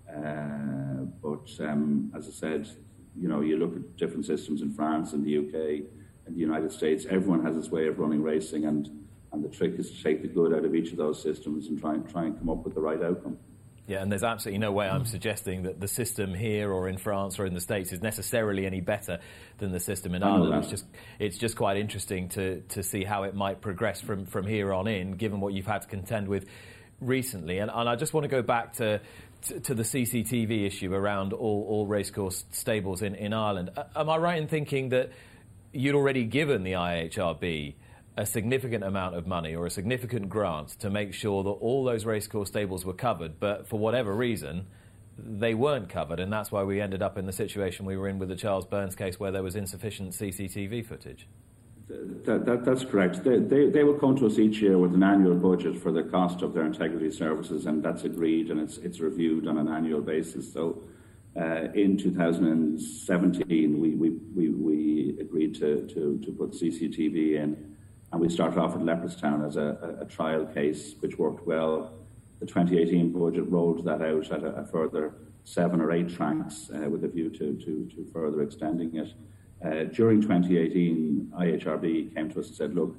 Uh, 0.10 1.06
but 1.22 1.48
um, 1.60 2.12
as 2.16 2.28
I 2.28 2.32
said, 2.32 2.68
you 3.18 3.28
know, 3.28 3.42
you 3.42 3.58
look 3.58 3.76
at 3.76 3.98
different 3.98 4.26
systems 4.26 4.62
in 4.62 4.72
France 4.72 5.14
and 5.14 5.26
the 5.26 5.38
UK 5.38 5.86
and 6.26 6.36
the 6.36 6.40
United 6.40 6.72
States. 6.72 7.06
Everyone 7.10 7.44
has 7.44 7.58
its 7.58 7.70
way 7.70 7.88
of 7.88 8.00
running 8.00 8.22
racing, 8.22 8.66
and 8.66 8.90
and 9.32 9.44
the 9.44 9.50
trick 9.50 9.76
is 9.78 9.92
to 9.92 10.04
take 10.04 10.22
the 10.22 10.28
good 10.28 10.54
out 10.54 10.66
of 10.66 10.74
each 10.74 10.92
of 10.92 10.98
those 10.98 11.22
systems 11.22 11.68
and 11.68 11.80
try 11.80 11.94
and 11.94 12.10
try 12.10 12.24
and 12.24 12.38
come 12.38 12.50
up 12.50 12.64
with 12.64 12.74
the 12.74 12.82
right 12.82 13.02
outcome. 13.02 13.38
Yeah, 13.90 14.04
and 14.04 14.12
there's 14.12 14.24
absolutely 14.24 14.60
no 14.60 14.72
way 14.72 14.88
I'm 14.88 15.06
suggesting 15.06 15.64
that 15.64 15.80
the 15.80 15.88
system 15.88 16.36
here 16.36 16.72
or 16.72 16.88
in 16.88 17.00
France 17.00 17.40
or 17.40 17.48
in 17.48 17.56
the 17.56 17.60
States 17.60 17.92
is 17.92 18.04
necessarily 18.04 18.68
any 18.68 18.82
better 18.82 19.18
than 19.58 19.72
the 19.72 19.80
system 19.80 20.14
in 20.14 20.22
Ireland. 20.22 20.54
It's 20.64 20.70
just 20.70 20.86
it's 21.18 21.38
just 21.40 21.56
quite 21.56 21.78
interesting 21.78 22.30
to 22.30 22.62
to 22.62 22.84
see 22.84 23.04
how 23.04 23.24
it 23.24 23.34
might 23.34 23.62
progress 23.62 24.00
from 24.00 24.28
from 24.28 24.46
here 24.46 24.72
on 24.74 24.88
in, 24.88 25.14
given 25.14 25.40
what 25.40 25.54
you've 25.54 25.66
had 25.66 25.82
to 25.82 25.88
contend 25.88 26.28
with 26.28 26.46
recently. 27.02 27.58
And, 27.58 27.72
and 27.74 27.90
I 27.90 27.96
just 27.96 28.14
want 28.14 28.26
to 28.26 28.28
go 28.28 28.44
back 28.44 28.74
to 28.74 29.02
to, 29.42 29.74
the 29.74 29.84
CCTV 29.84 30.66
issue 30.66 30.94
around 30.94 31.34
all, 31.34 31.66
all 31.68 31.88
racecourse 31.88 32.46
stables 32.52 33.02
in, 33.02 33.16
in 33.16 33.34
Ireland. 33.34 33.72
Am 33.96 34.10
I 34.10 34.18
right 34.18 34.42
in 34.42 34.48
thinking 34.48 34.90
that 34.90 35.12
you'd 35.72 35.96
already 35.96 36.26
given 36.26 36.64
the 36.64 36.74
IHRB 36.74 37.76
a 38.18 38.26
significant 38.26 38.84
amount 38.84 39.16
of 39.16 39.28
money 39.28 39.56
or 39.56 39.66
a 39.66 39.70
significant 39.70 40.28
grant 40.30 40.70
to 40.80 40.90
make 40.90 41.14
sure 41.14 41.44
that 41.44 41.50
all 41.50 41.86
those 41.86 42.06
racecourse 42.06 42.50
stables 42.50 42.84
were 42.84 42.94
covered, 42.94 43.40
but 43.40 43.68
for 43.68 43.80
whatever 43.80 44.14
reason, 44.14 44.68
they 45.18 45.54
weren't 45.54 45.90
covered, 45.90 46.20
and 46.20 46.32
that's 46.32 46.52
why 46.52 46.64
we 46.64 46.82
ended 46.82 47.02
up 47.02 47.18
in 47.18 47.26
the 47.26 47.32
situation 47.32 47.86
we 47.86 47.98
were 47.98 48.08
in 48.08 48.20
with 48.20 48.30
the 48.30 48.36
Charles 48.36 48.66
Byrnes 48.66 48.96
case 48.96 49.20
where 49.20 49.32
there 49.32 49.44
was 49.44 49.56
insufficient 49.56 50.12
CCTV 50.12 50.86
footage. 50.86 51.28
That, 51.90 52.46
that, 52.46 52.64
that's 52.66 52.86
correct. 52.86 53.24
They, 53.24 53.40
they, 53.40 53.70
they, 53.70 53.84
will 53.84 53.98
come 53.98 54.16
to 54.18 54.28
us 54.28 54.38
each 54.38 54.62
year 54.62 54.78
with 54.78 54.94
an 54.94 55.02
annual 55.02 55.36
budget 55.36 55.76
for 55.76 55.92
the 55.92 56.04
cost 56.04 56.44
of 56.44 56.54
their 56.54 56.66
integrity 56.66 57.10
services, 57.10 57.66
and 57.66 57.82
that's 57.82 58.04
agreed 58.04 58.52
and 58.52 58.60
it's, 58.60 58.78
it's 58.78 59.00
reviewed 59.00 59.48
on 59.48 59.58
an 59.58 59.68
annual 59.68 60.00
basis. 60.00 60.54
So 60.54 60.84
uh, 61.36 61.72
in 61.74 61.98
2017, 61.98 63.80
we, 63.80 63.96
we, 63.96 64.10
we, 64.36 64.50
we 64.50 65.18
agreed 65.20 65.56
to, 65.56 65.88
to, 65.88 66.22
to 66.24 66.32
put 66.32 66.52
CCTV 66.52 67.36
in 67.36 67.76
and 68.12 68.22
we 68.22 68.30
started 68.30 68.60
off 68.60 68.76
at 68.76 68.82
Leopardstown 68.82 69.46
as 69.46 69.56
a, 69.56 69.98
a, 70.00 70.04
a 70.04 70.06
trial 70.06 70.46
case, 70.46 70.96
which 71.00 71.18
worked 71.18 71.46
well. 71.46 71.94
The 72.40 72.46
2018 72.46 73.12
budget 73.12 73.50
rolled 73.50 73.86
that 73.86 74.02
out 74.02 74.32
at 74.32 74.44
a, 74.44 74.62
a 74.62 74.66
further 74.66 75.14
seven 75.44 75.82
or 75.82 75.92
eight 75.92 76.10
tracks 76.10 76.70
uh, 76.74 76.90
with 76.90 77.04
a 77.04 77.08
view 77.08 77.30
to, 77.30 77.54
to, 77.54 77.90
to 77.96 78.08
further 78.12 78.42
extending 78.42 78.96
it. 78.96 79.14
Uh, 79.64 79.84
during 79.86 80.22
2018, 80.22 81.34
IHRB 81.38 82.16
came 82.16 82.30
to 82.32 82.40
us 82.40 82.48
and 82.48 82.56
said, 82.56 82.76
look, 82.76 82.96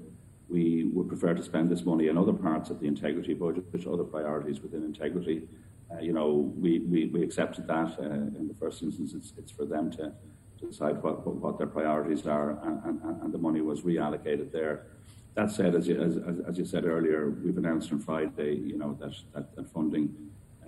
we 0.49 0.85
would 0.93 1.09
prefer 1.09 1.33
to 1.33 1.43
spend 1.43 1.71
this 1.71 1.85
money 1.85 2.09
on 2.09 2.19
other 2.19 2.33
parts 2.33 2.71
of 2.71 2.81
the 2.81 2.87
integrity 2.87 3.35
budget, 3.35 3.65
which 3.71 3.87
other 3.87 4.05
priorities 4.05 4.61
within 4.61 4.83
integrity. 4.83 5.49
Uh, 5.91 6.01
you 6.01 6.13
know, 6.13 6.53
we, 6.59 6.81
we, 6.81 7.07
we 7.07 7.23
accepted 7.23 7.67
that 7.67 7.99
uh, 7.99 8.05
in 8.05 8.47
the 8.49 8.55
first 8.55 8.83
instance. 8.83 9.15
It's, 9.15 9.33
it's 9.39 9.53
for 9.53 9.65
them 9.65 9.91
to, 9.93 10.13
to 10.59 10.67
decide 10.67 11.03
what, 11.03 11.27
what, 11.27 11.37
what, 11.37 11.59
their 11.59 11.67
priorities 11.67 12.27
are, 12.27 12.59
and, 12.65 12.83
and, 12.85 13.23
and 13.23 13.33
the 13.33 13.39
money 13.39 13.61
was 13.61 13.81
reallocated 13.83 14.53
there. 14.53 14.87
That 15.35 15.51
said, 15.51 15.75
as 15.75 15.87
you, 15.87 16.01
as, 16.03 16.19
as 16.47 16.59
you 16.59 16.65
said 16.65 16.85
earlier, 16.85 17.31
we've 17.31 17.57
announced 17.57 17.93
on 17.93 18.01
Friday, 18.01 18.57
you 18.57 18.77
know, 18.77 18.99
that, 19.01 19.15
that, 19.33 19.57
that 19.57 19.73
funding 19.73 20.15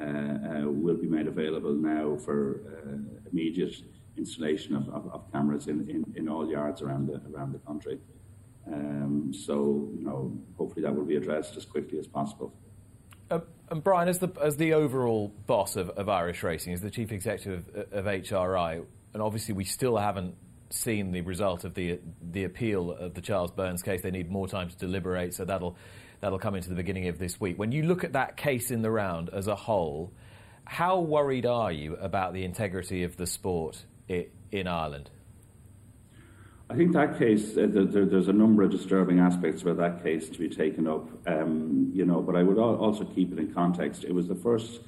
uh, 0.00 0.04
uh, 0.04 0.70
will 0.70 0.96
be 0.96 1.08
made 1.08 1.26
available 1.26 1.74
now 1.74 2.16
for 2.16 2.60
uh, 2.86 3.28
immediate 3.30 3.74
installation 4.16 4.76
of, 4.76 4.88
of, 4.88 5.10
of 5.12 5.32
cameras 5.32 5.68
in, 5.68 5.88
in, 5.88 6.04
in, 6.16 6.28
all 6.28 6.48
yards 6.50 6.82
around 6.82 7.08
the, 7.08 7.20
around 7.34 7.52
the 7.52 7.58
country. 7.60 7.98
Um, 8.66 9.32
so, 9.32 9.90
you 9.96 10.04
know, 10.04 10.36
hopefully 10.56 10.82
that 10.82 10.94
will 10.94 11.04
be 11.04 11.16
addressed 11.16 11.56
as 11.56 11.64
quickly 11.64 11.98
as 11.98 12.06
possible. 12.06 12.52
Uh, 13.30 13.40
and 13.70 13.82
Brian, 13.82 14.08
as 14.08 14.18
the, 14.18 14.28
as 14.40 14.56
the 14.56 14.74
overall 14.74 15.32
boss 15.46 15.76
of, 15.76 15.90
of 15.90 16.08
Irish 16.08 16.42
Racing, 16.42 16.74
as 16.74 16.80
the 16.80 16.90
chief 16.90 17.10
executive 17.10 17.64
of, 17.74 17.92
of 17.92 18.04
HRI, 18.04 18.84
and 19.14 19.22
obviously 19.22 19.54
we 19.54 19.64
still 19.64 19.96
haven't 19.96 20.34
seen 20.70 21.12
the 21.12 21.20
result 21.20 21.64
of 21.64 21.74
the 21.74 22.00
the 22.22 22.44
appeal 22.44 22.92
of 22.92 23.14
the 23.14 23.20
Charles 23.20 23.50
Byrnes 23.50 23.82
case. 23.82 24.02
They 24.02 24.10
need 24.10 24.30
more 24.30 24.48
time 24.48 24.68
to 24.70 24.76
deliberate, 24.76 25.34
so 25.34 25.44
that'll 25.44 25.76
that'll 26.20 26.38
come 26.38 26.54
into 26.54 26.68
the 26.68 26.74
beginning 26.74 27.08
of 27.08 27.18
this 27.18 27.40
week. 27.40 27.58
When 27.58 27.72
you 27.72 27.82
look 27.82 28.04
at 28.04 28.14
that 28.14 28.36
case 28.36 28.70
in 28.70 28.82
the 28.82 28.90
round 28.90 29.28
as 29.30 29.48
a 29.48 29.56
whole, 29.56 30.12
how 30.64 31.00
worried 31.00 31.46
are 31.46 31.72
you 31.72 31.96
about 31.96 32.32
the 32.32 32.44
integrity 32.44 33.02
of 33.02 33.16
the 33.16 33.26
sport 33.26 33.84
in 34.08 34.66
Ireland? 34.66 35.10
I 36.72 36.74
think 36.74 36.92
that 36.92 37.18
case, 37.18 37.56
uh, 37.56 37.66
there, 37.68 38.06
there's 38.06 38.28
a 38.28 38.32
number 38.32 38.62
of 38.62 38.70
disturbing 38.70 39.20
aspects 39.20 39.60
about 39.60 39.76
that 39.76 40.02
case 40.02 40.30
to 40.30 40.38
be 40.38 40.48
taken 40.48 40.88
up, 40.88 41.06
um, 41.26 41.90
you 41.92 42.06
know, 42.06 42.22
but 42.22 42.34
I 42.34 42.42
would 42.42 42.58
also 42.58 43.04
keep 43.04 43.30
it 43.30 43.38
in 43.38 43.52
context. 43.52 44.04
It 44.04 44.14
was 44.14 44.26
the 44.26 44.34
first 44.34 44.80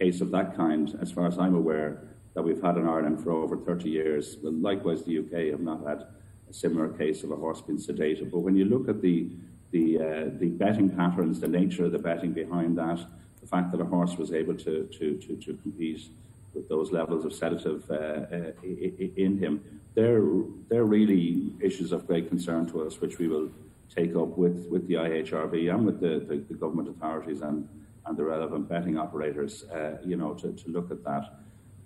case 0.00 0.22
of 0.22 0.30
that 0.30 0.56
kind, 0.56 0.96
as 1.00 1.12
far 1.12 1.26
as 1.26 1.38
I'm 1.38 1.54
aware, 1.54 2.00
that 2.34 2.42
we've 2.42 2.62
had 2.62 2.76
in 2.76 2.88
Ireland 2.88 3.22
for 3.22 3.32
over 3.32 3.56
30 3.56 3.90
years. 3.90 4.38
Well, 4.42 4.54
likewise, 4.54 5.02
the 5.04 5.18
UK 5.18 5.50
have 5.50 5.60
not 5.60 5.86
had 5.86 6.06
a 6.48 6.52
similar 6.52 6.88
case 6.88 7.22
of 7.22 7.30
a 7.32 7.36
horse 7.36 7.60
being 7.60 7.78
sedated. 7.78 8.30
But 8.30 8.38
when 8.38 8.56
you 8.56 8.64
look 8.64 8.88
at 8.88 9.02
the 9.02 9.30
the, 9.72 9.98
uh, 9.98 10.24
the 10.38 10.46
betting 10.46 10.88
patterns, 10.88 11.40
the 11.40 11.48
nature 11.48 11.84
of 11.84 11.92
the 11.92 11.98
betting 11.98 12.32
behind 12.32 12.78
that, 12.78 13.00
the 13.40 13.46
fact 13.46 13.72
that 13.72 13.80
a 13.80 13.84
horse 13.84 14.16
was 14.16 14.32
able 14.32 14.54
to 14.54 14.84
to, 14.84 15.16
to, 15.16 15.36
to 15.36 15.54
compete 15.54 16.08
with 16.56 16.68
those 16.68 16.90
levels 16.90 17.24
of 17.24 17.32
sedative 17.32 17.88
uh, 17.90 17.94
uh, 17.94 18.52
in 18.64 19.38
him, 19.38 19.62
they're 19.94 20.24
they're 20.68 20.84
really 20.84 21.52
issues 21.60 21.92
of 21.92 22.06
great 22.06 22.28
concern 22.28 22.66
to 22.72 22.82
us, 22.82 23.00
which 23.00 23.18
we 23.18 23.28
will 23.28 23.48
take 23.94 24.16
up 24.16 24.36
with, 24.36 24.66
with 24.68 24.86
the 24.88 24.94
IHRB 24.94 25.72
and 25.72 25.86
with 25.86 26.00
the, 26.00 26.24
the, 26.28 26.44
the 26.48 26.54
government 26.54 26.88
authorities 26.88 27.40
and, 27.40 27.68
and 28.06 28.16
the 28.16 28.24
relevant 28.24 28.68
betting 28.68 28.98
operators, 28.98 29.64
uh, 29.64 29.96
you 30.04 30.16
know, 30.16 30.34
to, 30.34 30.52
to 30.52 30.70
look 30.70 30.90
at 30.90 31.04
that. 31.04 31.38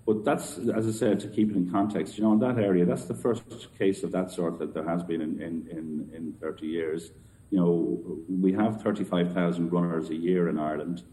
But 0.05 0.25
that's, 0.25 0.57
as 0.57 0.87
I 0.87 0.91
said, 0.91 1.19
to 1.21 1.27
keep 1.27 1.51
it 1.51 1.55
in 1.55 1.69
context, 1.71 2.17
you 2.17 2.23
know, 2.23 2.33
in 2.33 2.39
that 2.39 2.57
area, 2.57 2.85
that's 2.85 3.05
the 3.05 3.13
first 3.13 3.43
case 3.77 4.03
of 4.03 4.11
that 4.13 4.31
sort 4.31 4.57
that 4.59 4.73
there 4.73 4.87
has 4.87 5.03
been 5.03 5.21
in, 5.21 5.39
in, 5.41 5.67
in, 5.69 6.09
in 6.15 6.33
30 6.41 6.65
years. 6.65 7.11
You 7.51 7.59
know, 7.59 8.17
we 8.27 8.51
have 8.53 8.81
35,000 8.81 9.71
runners 9.71 10.09
a 10.09 10.15
year 10.15 10.49
in 10.49 10.57
Ireland. 10.57 11.03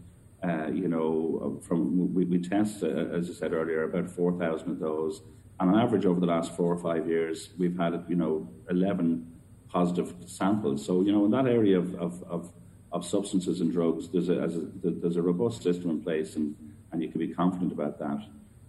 Uh, 0.41 0.67
you 0.67 0.87
know, 0.87 1.59
from 1.67 2.13
we, 2.13 2.23
we 2.25 2.39
test, 2.39 2.83
uh, 2.83 2.87
as 2.87 3.29
I 3.29 3.33
said 3.33 3.53
earlier, 3.53 3.83
about 3.83 4.09
4,000 4.09 4.69
of 4.71 4.79
those. 4.79 5.21
And 5.59 5.69
on 5.69 5.79
average, 5.79 6.05
over 6.05 6.19
the 6.19 6.25
last 6.25 6.55
four 6.55 6.73
or 6.73 6.77
five 6.77 7.07
years, 7.07 7.49
we've 7.57 7.77
had, 7.77 8.05
you 8.07 8.15
know, 8.15 8.49
11 8.69 9.29
positive 9.67 10.13
samples. 10.25 10.85
So, 10.85 11.01
you 11.01 11.11
know, 11.11 11.25
in 11.25 11.31
that 11.31 11.45
area 11.45 11.77
of, 11.77 11.93
of, 11.95 12.23
of, 12.23 12.53
of 12.91 13.05
substances 13.05 13.59
and 13.59 13.71
drugs, 13.71 14.07
there's 14.09 14.29
a, 14.29 14.43
a, 14.43 14.49
there's 14.83 15.17
a 15.17 15.21
robust 15.21 15.61
system 15.61 15.89
in 15.89 16.01
place, 16.01 16.37
and, 16.37 16.55
and 16.91 17.03
you 17.03 17.09
can 17.09 17.19
be 17.19 17.27
confident 17.27 17.73
about 17.73 17.99
that. 17.99 18.19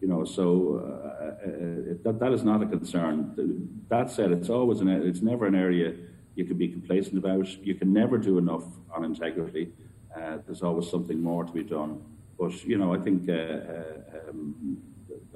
You 0.01 0.09
know, 0.09 0.25
so 0.25 0.81
uh, 0.83 1.25
uh, 1.25 1.97
that 2.05 2.17
that 2.21 2.33
is 2.33 2.43
not 2.43 2.63
a 2.63 2.67
concern. 2.67 3.85
That 3.89 4.11
said, 4.11 4.33
it's 4.33 4.49
always 4.49 4.81
an 4.81 4.89
it's 4.89 5.21
never 5.21 5.47
an 5.47 5.55
area 5.55 5.95
you 6.37 6.47
can 6.47 6.57
be 6.57 6.69
complacent 6.69 7.19
about. 7.19 7.47
You 7.65 7.75
can 7.75 7.93
never 7.93 8.17
do 8.17 8.39
enough 8.39 8.65
on 8.95 9.05
integrity. 9.05 9.73
Uh, 10.15 10.39
there's 10.47 10.63
always 10.63 10.91
something 10.91 11.23
more 11.23 11.45
to 11.45 11.53
be 11.53 11.63
done. 11.63 12.03
But 12.39 12.65
you 12.65 12.79
know, 12.79 12.95
I 12.95 12.99
think 12.99 13.29
uh, 13.29 13.33
uh 13.33 14.29
um, 14.29 14.79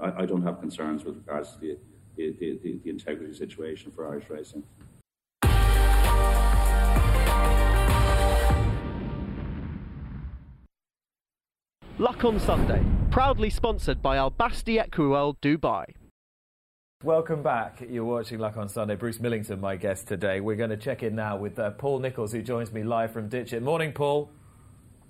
I, 0.03 0.23
I, 0.23 0.27
don't 0.27 0.43
have 0.43 0.61
concerns 0.61 1.05
with 1.05 1.17
regards 1.17 1.53
to 1.53 1.61
the 1.61 1.79
the, 2.17 2.37
the, 2.41 2.81
the 2.83 2.91
integrity 2.91 3.35
situation 3.35 3.93
for 3.95 4.09
Irish 4.09 4.31
racing. 4.31 4.63
Luck 11.99 12.25
on 12.25 12.41
Sunday, 12.41 12.85
proudly 13.11 13.51
sponsored 13.51 14.03
by 14.03 14.17
Al 14.17 14.31
Basti 14.31 14.79
Equiworld 14.79 15.37
Dubai. 15.41 15.85
Welcome 17.05 17.43
back. 17.43 17.83
You're 17.89 18.05
watching 18.05 18.39
Luck 18.39 18.57
on 18.57 18.69
Sunday. 18.69 18.97
Bruce 18.97 19.21
Millington, 19.21 19.61
my 19.61 19.77
guest 19.77 20.09
today. 20.09 20.41
We're 20.41 20.57
going 20.57 20.71
to 20.71 20.77
check 20.77 21.03
in 21.03 21.15
now 21.15 21.37
with 21.37 21.59
uh, 21.59 21.71
Paul 21.73 22.01
Nicholls, 22.01 22.33
who 22.33 22.43
joins 22.43 22.73
me 22.73 22.83
live 22.83 23.13
from 23.13 23.29
Ditcheat. 23.29 23.63
Morning, 23.63 23.93
Paul. 23.93 24.31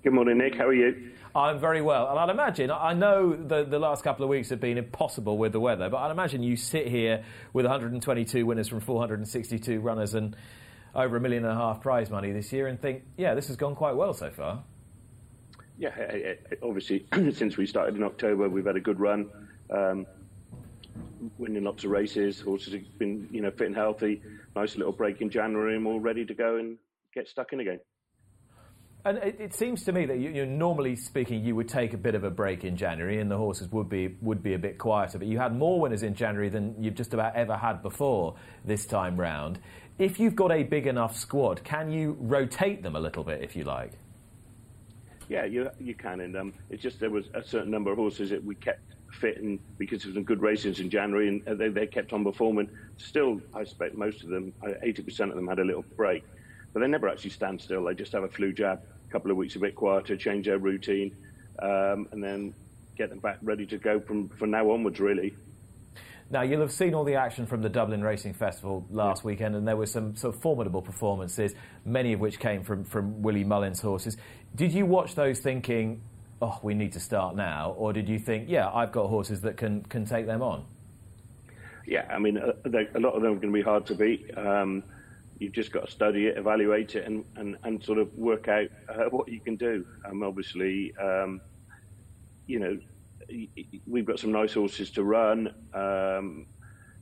Good 0.04 0.12
morning, 0.12 0.36
Nick. 0.36 0.54
How 0.54 0.66
are 0.66 0.74
you? 0.74 1.12
I'm 1.34 1.58
very 1.58 1.80
well. 1.80 2.10
And 2.10 2.18
I'd 2.18 2.28
imagine, 2.28 2.70
I 2.70 2.92
know 2.92 3.34
the, 3.34 3.64
the 3.64 3.78
last 3.78 4.04
couple 4.04 4.22
of 4.22 4.28
weeks 4.28 4.50
have 4.50 4.60
been 4.60 4.76
impossible 4.76 5.38
with 5.38 5.52
the 5.52 5.60
weather, 5.60 5.88
but 5.88 5.96
I'd 5.96 6.10
imagine 6.10 6.42
you 6.42 6.56
sit 6.56 6.88
here 6.88 7.24
with 7.54 7.64
122 7.64 8.44
winners 8.44 8.68
from 8.68 8.80
462 8.80 9.80
runners 9.80 10.12
and 10.12 10.36
over 10.94 11.16
a 11.16 11.20
million 11.20 11.46
and 11.46 11.54
a 11.54 11.56
half 11.56 11.80
prize 11.80 12.10
money 12.10 12.32
this 12.32 12.52
year 12.52 12.66
and 12.66 12.78
think, 12.78 13.02
yeah, 13.16 13.32
this 13.32 13.46
has 13.46 13.56
gone 13.56 13.74
quite 13.74 13.96
well 13.96 14.12
so 14.12 14.28
far. 14.28 14.62
Yeah, 15.78 16.34
obviously, 16.62 17.06
since 17.32 17.56
we 17.56 17.66
started 17.66 17.96
in 17.96 18.02
October, 18.02 18.46
we've 18.50 18.66
had 18.66 18.76
a 18.76 18.80
good 18.80 19.00
run, 19.00 19.30
um, 19.70 20.06
winning 21.38 21.64
lots 21.64 21.84
of 21.84 21.90
races. 21.90 22.40
Horses 22.40 22.74
have 22.74 22.98
been, 22.98 23.26
you 23.30 23.40
know, 23.40 23.50
fit 23.50 23.68
and 23.68 23.74
healthy. 23.74 24.20
Nice 24.54 24.76
little 24.76 24.92
break 24.92 25.22
in 25.22 25.30
January, 25.30 25.76
and 25.76 25.86
we're 25.86 25.92
all 25.92 26.00
ready 26.00 26.26
to 26.26 26.34
go 26.34 26.58
and 26.58 26.76
get 27.14 27.26
stuck 27.26 27.54
in 27.54 27.60
again. 27.60 27.80
And 29.06 29.18
it, 29.18 29.36
it, 29.38 29.54
seems 29.54 29.84
to 29.84 29.92
me 29.92 30.06
that 30.06 30.18
you, 30.18 30.30
you 30.30 30.46
know, 30.46 30.52
normally 30.52 30.96
speaking, 30.96 31.44
you 31.44 31.54
would 31.54 31.68
take 31.68 31.92
a 31.92 31.98
bit 31.98 32.14
of 32.14 32.24
a 32.24 32.30
break 32.30 32.64
in 32.64 32.74
January, 32.74 33.20
and 33.20 33.30
the 33.30 33.36
horses 33.36 33.70
would 33.70 33.88
be 33.90 34.16
would 34.22 34.42
be 34.42 34.54
a 34.54 34.58
bit 34.58 34.78
quieter. 34.78 35.18
But 35.18 35.28
you 35.28 35.38
had 35.38 35.54
more 35.54 35.78
winners 35.78 36.02
in 36.02 36.14
January 36.14 36.48
than 36.48 36.74
you've 36.82 36.94
just 36.94 37.12
about 37.12 37.36
ever 37.36 37.54
had 37.54 37.82
before 37.82 38.36
this 38.64 38.86
time 38.86 39.20
round. 39.20 39.58
If 39.98 40.18
you've 40.18 40.34
got 40.34 40.52
a 40.52 40.62
big 40.62 40.86
enough 40.86 41.16
squad, 41.16 41.62
can 41.64 41.90
you 41.90 42.16
rotate 42.18 42.82
them 42.82 42.96
a 42.96 43.00
little 43.00 43.22
bit, 43.22 43.42
if 43.42 43.54
you 43.54 43.64
like? 43.64 43.92
Yeah, 45.28 45.44
you 45.44 45.68
you 45.78 45.94
can. 45.94 46.20
And 46.20 46.34
um, 46.34 46.54
it's 46.70 46.82
just 46.82 46.98
there 46.98 47.10
was 47.10 47.26
a 47.34 47.44
certain 47.44 47.70
number 47.70 47.92
of 47.92 47.98
horses 47.98 48.30
that 48.30 48.42
we 48.42 48.54
kept 48.54 48.80
fit 49.12 49.36
and 49.36 49.60
because 49.76 50.06
of 50.06 50.14
some 50.14 50.24
good 50.24 50.40
races 50.40 50.80
in 50.80 50.88
January, 50.88 51.42
and 51.46 51.58
they, 51.58 51.68
they 51.68 51.86
kept 51.86 52.14
on 52.14 52.24
performing. 52.24 52.70
Still, 52.96 53.38
I 53.52 53.64
suspect 53.64 53.96
most 53.96 54.22
of 54.22 54.30
them, 54.30 54.54
80% 54.62 55.28
of 55.28 55.34
them, 55.36 55.46
had 55.46 55.58
a 55.58 55.64
little 55.64 55.84
break 55.94 56.24
but 56.74 56.80
they 56.80 56.88
never 56.88 57.08
actually 57.08 57.30
stand 57.30 57.62
still. 57.62 57.84
They 57.84 57.94
just 57.94 58.12
have 58.12 58.24
a 58.24 58.28
flu 58.28 58.52
jab, 58.52 58.82
couple 59.14 59.30
of 59.30 59.36
weeks 59.36 59.54
a 59.54 59.60
bit 59.60 59.76
quieter, 59.76 60.16
change 60.16 60.46
their 60.46 60.58
routine, 60.58 61.14
um, 61.62 62.08
and 62.10 62.20
then 62.20 62.52
get 62.96 63.10
them 63.10 63.20
back 63.20 63.38
ready 63.42 63.64
to 63.64 63.78
go 63.78 64.00
from, 64.00 64.28
from 64.30 64.50
now 64.50 64.68
onwards, 64.72 64.98
really. 64.98 65.36
Now, 66.30 66.42
you'll 66.42 66.62
have 66.62 66.72
seen 66.72 66.94
all 66.94 67.04
the 67.04 67.14
action 67.14 67.46
from 67.46 67.62
the 67.62 67.68
Dublin 67.68 68.02
Racing 68.02 68.34
Festival 68.34 68.84
last 68.90 69.22
yeah. 69.22 69.26
weekend, 69.28 69.54
and 69.54 69.68
there 69.68 69.76
were 69.76 69.86
some 69.86 70.16
sort 70.16 70.34
of 70.34 70.40
formidable 70.42 70.82
performances, 70.82 71.54
many 71.84 72.12
of 72.12 72.18
which 72.18 72.40
came 72.40 72.64
from, 72.64 72.82
from 72.82 73.22
Willie 73.22 73.44
Mullins' 73.44 73.80
horses. 73.80 74.16
Did 74.56 74.72
you 74.72 74.84
watch 74.84 75.14
those 75.14 75.38
thinking, 75.38 76.02
oh, 76.42 76.58
we 76.64 76.74
need 76.74 76.92
to 76.94 77.00
start 77.00 77.36
now? 77.36 77.76
Or 77.78 77.92
did 77.92 78.08
you 78.08 78.18
think, 78.18 78.48
yeah, 78.48 78.68
I've 78.68 78.90
got 78.90 79.06
horses 79.06 79.42
that 79.42 79.56
can, 79.56 79.84
can 79.84 80.06
take 80.06 80.26
them 80.26 80.42
on? 80.42 80.64
Yeah, 81.86 82.08
I 82.10 82.18
mean, 82.18 82.38
uh, 82.38 82.54
they, 82.64 82.88
a 82.96 82.98
lot 82.98 83.14
of 83.14 83.22
them 83.22 83.30
are 83.30 83.36
going 83.36 83.52
to 83.52 83.52
be 83.52 83.62
hard 83.62 83.86
to 83.86 83.94
beat. 83.94 84.36
Um, 84.36 84.82
you've 85.44 85.52
just 85.52 85.72
got 85.72 85.86
to 85.86 85.90
study 85.90 86.26
it, 86.26 86.38
evaluate 86.38 86.94
it, 86.94 87.06
and, 87.06 87.24
and, 87.36 87.56
and 87.64 87.84
sort 87.84 87.98
of 87.98 88.12
work 88.16 88.48
out 88.48 88.68
uh, 88.88 89.04
what 89.10 89.28
you 89.28 89.40
can 89.40 89.56
do. 89.56 89.84
Um, 90.08 90.22
obviously, 90.22 90.94
um, 91.00 91.40
you 92.46 92.58
know, 92.58 92.78
we've 93.86 94.06
got 94.06 94.18
some 94.18 94.32
nice 94.32 94.54
horses 94.54 94.90
to 94.92 95.04
run. 95.04 95.54
Um, 95.72 96.46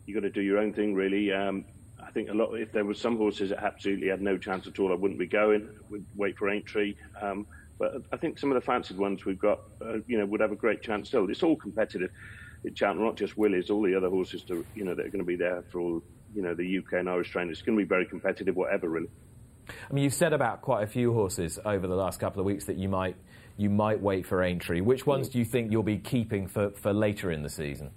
you've 0.04 0.16
got 0.16 0.22
to 0.22 0.30
do 0.30 0.40
your 0.40 0.58
own 0.58 0.72
thing, 0.72 0.94
really. 0.94 1.32
Um, 1.32 1.64
I 2.04 2.10
think 2.10 2.28
a 2.30 2.34
lot. 2.34 2.52
If 2.54 2.72
there 2.72 2.84
were 2.84 2.94
some 2.94 3.16
horses 3.16 3.50
that 3.50 3.62
absolutely 3.62 4.08
had 4.08 4.20
no 4.20 4.36
chance 4.36 4.66
at 4.66 4.78
all, 4.78 4.92
I 4.92 4.96
wouldn't 4.96 5.20
be 5.20 5.26
going. 5.26 5.68
We'd 5.88 6.04
wait 6.16 6.36
for 6.36 6.48
entry. 6.48 6.96
Um, 7.20 7.46
but 7.78 8.02
I 8.12 8.16
think 8.16 8.38
some 8.38 8.50
of 8.50 8.56
the 8.56 8.60
fancied 8.60 8.98
ones 8.98 9.24
we've 9.24 9.38
got, 9.38 9.60
uh, 9.80 9.98
you 10.06 10.18
know, 10.18 10.26
would 10.26 10.40
have 10.40 10.52
a 10.52 10.56
great 10.56 10.82
chance 10.82 11.08
still. 11.08 11.28
It's 11.30 11.42
all 11.42 11.56
competitive. 11.56 12.10
It's 12.64 12.80
not 12.80 13.16
just 13.16 13.36
Willie's, 13.36 13.70
all 13.70 13.82
the 13.82 13.94
other 13.94 14.08
horses, 14.08 14.42
to, 14.44 14.64
you 14.74 14.84
know, 14.84 14.94
that 14.94 15.06
are 15.06 15.10
going 15.10 15.18
to 15.18 15.24
be 15.24 15.36
there 15.36 15.64
for 15.70 15.80
all 15.80 16.02
you 16.34 16.42
know 16.42 16.54
the 16.54 16.78
UK 16.78 16.94
and 16.94 17.08
Irish 17.08 17.30
trainers. 17.30 17.58
It's 17.58 17.66
going 17.66 17.78
to 17.78 17.84
be 17.84 17.88
very 17.88 18.06
competitive, 18.06 18.56
whatever 18.56 18.88
really. 18.88 19.08
I 19.68 19.92
mean, 19.92 20.04
you've 20.04 20.14
said 20.14 20.32
about 20.32 20.60
quite 20.62 20.82
a 20.82 20.86
few 20.86 21.12
horses 21.12 21.58
over 21.64 21.86
the 21.86 21.94
last 21.94 22.20
couple 22.20 22.40
of 22.40 22.46
weeks 22.46 22.64
that 22.64 22.76
you 22.76 22.88
might 22.88 23.16
you 23.56 23.70
might 23.70 24.00
wait 24.00 24.26
for 24.26 24.42
Aintree. 24.42 24.80
Which 24.80 25.06
ones 25.06 25.28
do 25.28 25.38
you 25.38 25.44
think 25.44 25.70
you'll 25.70 25.82
be 25.82 25.98
keeping 25.98 26.48
for, 26.48 26.70
for 26.70 26.92
later 26.92 27.30
in 27.30 27.42
the 27.42 27.50
season? 27.50 27.90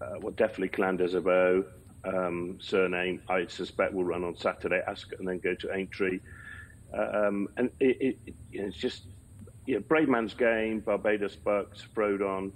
Uh, 0.00 0.14
well, 0.20 0.32
definitely 0.32 0.68
Clan 0.68 0.96
des 0.96 1.16
Obeaux, 1.16 1.64
um, 2.04 2.58
Cyrname. 2.60 3.20
I 3.28 3.46
suspect 3.46 3.92
will 3.92 4.04
run 4.04 4.24
on 4.24 4.36
Saturday, 4.36 4.80
Ascot, 4.86 5.18
and 5.18 5.28
then 5.28 5.38
go 5.38 5.54
to 5.54 5.74
Aintree. 5.74 6.20
Um, 6.94 7.48
and 7.56 7.70
it, 7.80 7.96
it, 8.00 8.18
it, 8.26 8.34
it's 8.52 8.76
just 8.76 9.02
you 9.66 9.82
know, 9.88 10.26
game. 10.38 10.80
Barbados 10.80 11.36
Bucks, 11.36 11.86
Frodon, 11.94 12.52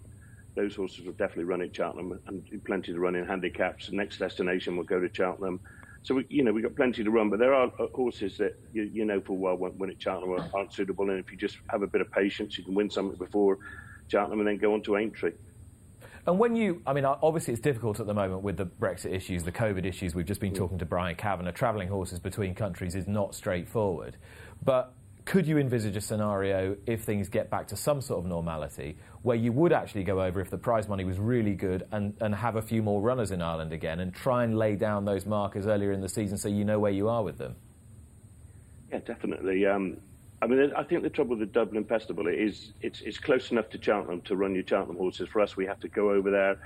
those 0.57 0.75
horses 0.75 1.05
will 1.05 1.13
definitely 1.13 1.45
run 1.45 1.63
at 1.63 1.77
Cheltenham 1.77 2.19
and 2.27 2.65
plenty 2.65 2.93
to 2.93 2.99
run 2.99 3.15
in 3.15 3.27
handicaps. 3.27 3.87
The 3.87 3.97
next 3.97 4.19
destination 4.19 4.77
will 4.77 4.85
go 4.85 4.99
to 4.99 5.09
Cheltenham. 5.13 5.61
So, 6.03 6.17
we, 6.17 6.27
you 6.29 6.43
know, 6.43 6.53
we've 6.53 6.65
got 6.65 6.75
plenty 6.75 7.05
to 7.05 7.11
run, 7.11 7.31
but 7.31 7.39
there 7.39 7.53
are 7.55 7.71
uh, 7.79 7.87
horses 7.95 8.39
that 8.39 8.57
you, 8.73 8.85
you 8.85 9.05
know 9.05 9.21
full 9.21 9.37
well 9.37 9.57
when, 9.57 9.73
when 9.73 9.91
at 9.91 10.01
Cheltenham 10.01 10.51
aren't 10.55 10.73
suitable. 10.73 11.11
And 11.11 11.19
if 11.19 11.31
you 11.31 11.37
just 11.37 11.59
have 11.69 11.83
a 11.83 11.87
bit 11.87 12.01
of 12.01 12.11
patience, 12.11 12.57
you 12.57 12.65
can 12.65 12.75
win 12.75 12.91
something 12.91 13.19
before 13.19 13.59
Cheltenham 14.09 14.41
and 14.41 14.49
then 14.49 14.57
go 14.57 14.75
on 14.75 14.83
to 14.83 14.97
Aintree. 14.97 15.33
And 16.27 16.39
when 16.41 16.57
you, 16.57 16.83
I 16.87 16.93
mean, 16.93 17.05
obviously 17.05 17.53
it's 17.53 17.63
difficult 17.63 18.01
at 18.01 18.07
the 18.07 18.15
moment 18.15 18.43
with 18.43 18.57
the 18.57 18.67
Brexit 18.67 19.13
issues, 19.13 19.45
the 19.45 19.53
COVID 19.53 19.85
issues. 19.85 20.15
We've 20.15 20.27
just 20.27 20.41
been 20.41 20.55
talking 20.55 20.79
to 20.79 20.85
Brian 20.85 21.15
Kavanagh. 21.15 21.53
Travelling 21.53 21.89
horses 21.89 22.19
between 22.19 22.55
countries 22.55 22.97
is 22.97 23.07
not 23.07 23.35
straightforward. 23.35 24.17
But 24.65 24.93
could 25.27 25.47
you 25.47 25.59
envisage 25.59 25.97
a 25.97 26.01
scenario 26.01 26.77
if 26.87 27.03
things 27.03 27.29
get 27.29 27.51
back 27.51 27.67
to 27.67 27.77
some 27.77 28.01
sort 28.01 28.21
of 28.21 28.27
normality 28.27 28.97
where 29.23 29.37
you 29.37 29.53
would 29.53 29.73
actually 29.73 30.05
go 30.05 30.23
over 30.23 30.41
if 30.41 30.51
the 30.51 30.57
prize 30.57 30.89
money 30.89 31.05
was 31.05 31.19
really 31.19 31.55
good 31.55 31.85
and, 31.91 32.15
and 32.21 32.33
have 32.33 32.55
a 32.55 32.63
few 32.63 32.81
more 32.81 33.03
runners 33.03 33.33
in 33.33 33.43
Ireland 33.43 33.73
again 33.73 33.99
and 33.99 34.15
try 34.15 34.45
and 34.45 34.57
lay 34.57 34.77
down 34.77 35.05
those 35.05 35.27
markers 35.27 35.67
earlier 35.67 35.91
in 35.91 36.01
the 36.01 36.09
season 36.09 36.39
so 36.39 36.49
you 36.49 36.65
know 36.65 36.79
where 36.79 36.93
you 36.93 37.09
are 37.09 37.25
with 37.25 37.39
them? 37.39 37.57
Yeah, 38.93 39.01
definitely. 39.01 39.67
Um, 39.67 39.97
I 40.41 40.47
mean, 40.47 40.73
I 40.77 40.85
think 40.85 41.03
the 41.03 41.11
trouble 41.11 41.31
with 41.31 41.41
the 41.41 41.53
Dublin 41.53 41.85
Festival 41.85 42.29
is 42.29 42.73
it's, 42.81 43.01
it's 43.01 43.19
close 43.19 43.51
enough 43.51 43.69
to 43.71 43.83
Cheltenham 43.83 44.21
to 44.23 44.37
run 44.37 44.55
your 44.55 44.65
Cheltenham 44.65 44.97
horses. 44.97 45.29
For 45.29 45.41
us, 45.41 45.57
we 45.57 45.67
have 45.67 45.81
to 45.81 45.89
go 45.89 46.11
over 46.11 46.31
there. 46.31 46.57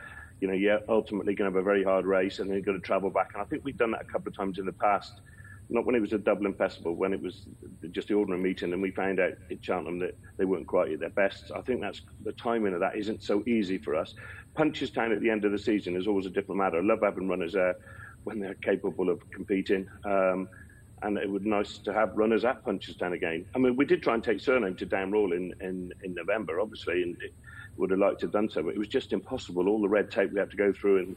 You 0.42 0.49
know, 0.49 0.55
you're 0.55 0.81
ultimately 0.87 1.35
going 1.35 1.51
to 1.51 1.57
have 1.57 1.62
a 1.62 1.64
very 1.64 1.83
hard 1.83 2.05
race 2.05 2.40
and 2.40 2.51
then 2.51 2.57
you've 2.57 2.66
got 2.66 2.73
to 2.73 2.81
travel 2.81 3.09
back. 3.09 3.31
And 3.33 3.40
I 3.40 3.46
think 3.46 3.64
we've 3.64 3.79
done 3.79 3.92
that 3.92 4.03
a 4.03 4.05
couple 4.05 4.29
of 4.29 4.37
times 4.37 4.59
in 4.59 4.66
the 4.66 4.73
past 4.73 5.23
not 5.70 5.87
when 5.87 5.94
it 5.94 6.00
was 6.00 6.12
a 6.12 6.18
Dublin 6.18 6.52
Festival, 6.54 6.94
when 6.94 7.12
it 7.12 7.22
was 7.22 7.46
just 7.92 8.09
the 8.09 8.14
ordinary 8.14 8.42
meeting, 8.42 8.72
and 8.72 8.83
we 8.83 8.90
found 8.90 9.20
out 9.20 9.33
at 9.50 9.64
Cheltenham 9.64 10.00
that 10.00 10.16
they 10.37 10.44
weren't 10.44 10.66
quite 10.66 10.90
at 10.92 11.00
their 11.00 11.11
best. 11.11 11.50
I 11.54 11.61
think 11.62 11.80
that's 11.80 12.02
the 12.24 12.33
timing 12.33 12.74
of 12.74 12.80
that 12.80 12.96
isn't 12.96 13.22
so 13.22 13.42
easy 13.46 13.78
for 13.78 13.94
us. 13.94 14.14
Punchestown 14.56 15.14
at 15.14 15.20
the 15.20 15.30
end 15.30 15.44
of 15.44 15.52
the 15.52 15.59
season 15.59 15.96
is 15.96 16.06
always 16.06 16.26
a 16.26 16.30
different 16.30 16.59
matter. 16.59 16.78
I 16.78 16.83
love 16.83 16.98
having 17.02 17.28
runners 17.28 17.52
there 17.52 17.76
when 18.24 18.40
they're 18.40 18.54
capable 18.54 19.09
of 19.09 19.20
competing. 19.30 19.88
Um, 20.04 20.48
and 21.02 21.16
it 21.16 21.30
would 21.30 21.44
be 21.44 21.50
nice 21.50 21.78
to 21.78 21.94
have 21.94 22.11
runners 22.14 22.44
at 22.44 22.64
Punchestown 22.64 23.14
again. 23.14 23.46
I 23.54 23.59
mean, 23.59 23.76
we 23.76 23.87
did 23.87 24.02
try 24.02 24.14
and 24.14 24.22
take 24.22 24.40
Cyrname 24.40 24.76
to 24.76 24.87
Down 24.87 25.12
Royal 25.12 25.33
in, 25.33 25.54
in, 25.61 25.92
in 26.02 26.14
November, 26.14 26.61
obviously, 26.61 27.02
and 27.02 27.16
would 27.76 27.90
have 27.90 28.00
liked 28.00 28.20
to 28.20 28.26
have 28.26 28.33
done 28.33 28.50
so, 28.50 28.62
but 28.62 28.74
it 28.74 28.78
was 28.78 28.88
just 28.88 29.12
impossible. 29.12 29.68
All 29.68 29.80
the 29.80 29.88
red 29.88 30.11
tape 30.11 30.33
we 30.33 30.38
had 30.38 30.50
to 30.50 30.56
go 30.56 30.72
through 30.72 30.98
and 30.98 31.16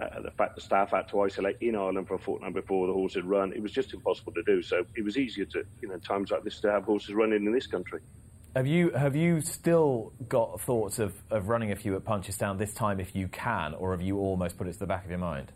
uh, 0.00 0.20
the 0.20 0.30
fact 0.30 0.54
the 0.54 0.60
staff 0.60 0.90
had 0.90 1.08
to 1.08 1.20
isolate 1.20 1.56
in 1.60 1.74
Ireland 1.74 2.08
for 2.08 2.14
a 2.14 2.18
fortnight 2.18 2.54
before 2.54 2.86
the 2.86 2.92
horse 2.92 3.14
had 3.14 3.24
run, 3.24 3.52
it 3.52 3.62
was 3.62 3.72
just 3.72 3.92
impossible 3.94 4.32
to 4.32 4.42
do. 4.42 4.62
So 4.62 4.84
it 4.96 5.02
was 5.02 5.16
easier 5.16 5.44
to, 5.46 5.64
you 5.82 5.88
know, 5.88 5.98
times 5.98 6.30
like 6.30 6.44
this 6.44 6.60
to 6.60 6.70
have 6.70 6.84
horses 6.84 7.14
running 7.14 7.46
in 7.46 7.52
this 7.52 7.66
country. 7.66 8.00
Have 8.56 8.66
you 8.66 8.90
have 8.90 9.14
you 9.14 9.40
still 9.40 10.12
got 10.28 10.60
thoughts 10.60 10.98
of, 10.98 11.14
of 11.30 11.48
running 11.48 11.70
a 11.70 11.76
few 11.76 11.94
at 11.96 12.04
Punchestown 12.04 12.58
this 12.58 12.72
time 12.72 12.98
if 12.98 13.14
you 13.14 13.28
can, 13.28 13.74
or 13.74 13.92
have 13.92 14.02
you 14.02 14.18
almost 14.18 14.56
put 14.56 14.66
it 14.66 14.72
to 14.72 14.78
the 14.78 14.86
back 14.86 15.04
of 15.04 15.10
your 15.10 15.18
mind? 15.18 15.52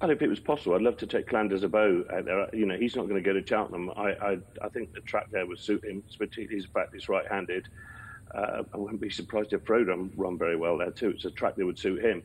And 0.00 0.12
if 0.12 0.20
it 0.20 0.28
was 0.28 0.40
possible, 0.40 0.74
I'd 0.74 0.82
love 0.82 0.98
to 0.98 1.06
take 1.06 1.26
Clan 1.26 1.48
des 1.48 1.64
Obeaux 1.64 2.04
out 2.12 2.24
there. 2.26 2.54
You 2.54 2.66
know, 2.66 2.76
he's 2.76 2.96
not 2.96 3.08
going 3.08 3.22
to 3.22 3.26
go 3.26 3.32
to 3.32 3.46
Cheltenham. 3.46 3.90
I, 3.96 4.12
I, 4.20 4.38
I 4.62 4.68
think 4.68 4.92
the 4.92 5.00
track 5.00 5.30
there 5.30 5.46
would 5.46 5.58
suit 5.58 5.84
him, 5.84 6.02
particularly 6.18 6.54
his 6.54 6.66
back, 6.66 6.92
he's 6.92 7.08
right-handed. 7.08 7.68
Uh, 8.34 8.62
I 8.74 8.76
wouldn't 8.76 9.00
be 9.00 9.08
surprised 9.08 9.54
if 9.54 9.64
Frodon 9.64 10.10
run 10.16 10.36
very 10.36 10.56
well 10.56 10.76
there 10.76 10.90
too. 10.90 11.10
It's 11.10 11.24
a 11.24 11.30
track 11.30 11.56
that 11.56 11.64
would 11.64 11.78
suit 11.78 12.04
him. 12.04 12.22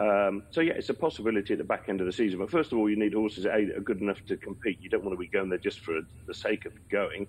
Um, 0.00 0.44
so 0.50 0.62
yeah, 0.62 0.72
it's 0.72 0.88
a 0.88 0.94
possibility 0.94 1.52
at 1.52 1.58
the 1.58 1.64
back 1.64 1.88
end 1.88 2.00
of 2.00 2.06
the 2.06 2.12
season. 2.12 2.38
But 2.38 2.50
first 2.50 2.72
of 2.72 2.78
all, 2.78 2.88
you 2.88 2.96
need 2.96 3.12
horses 3.12 3.44
that 3.44 3.52
are 3.54 3.80
good 3.80 4.00
enough 4.00 4.24
to 4.28 4.36
compete. 4.36 4.78
You 4.80 4.88
don't 4.88 5.04
want 5.04 5.14
to 5.14 5.20
be 5.20 5.26
going 5.26 5.50
there 5.50 5.58
just 5.58 5.80
for 5.80 6.00
the 6.26 6.34
sake 6.34 6.64
of 6.64 6.72
going. 6.88 7.26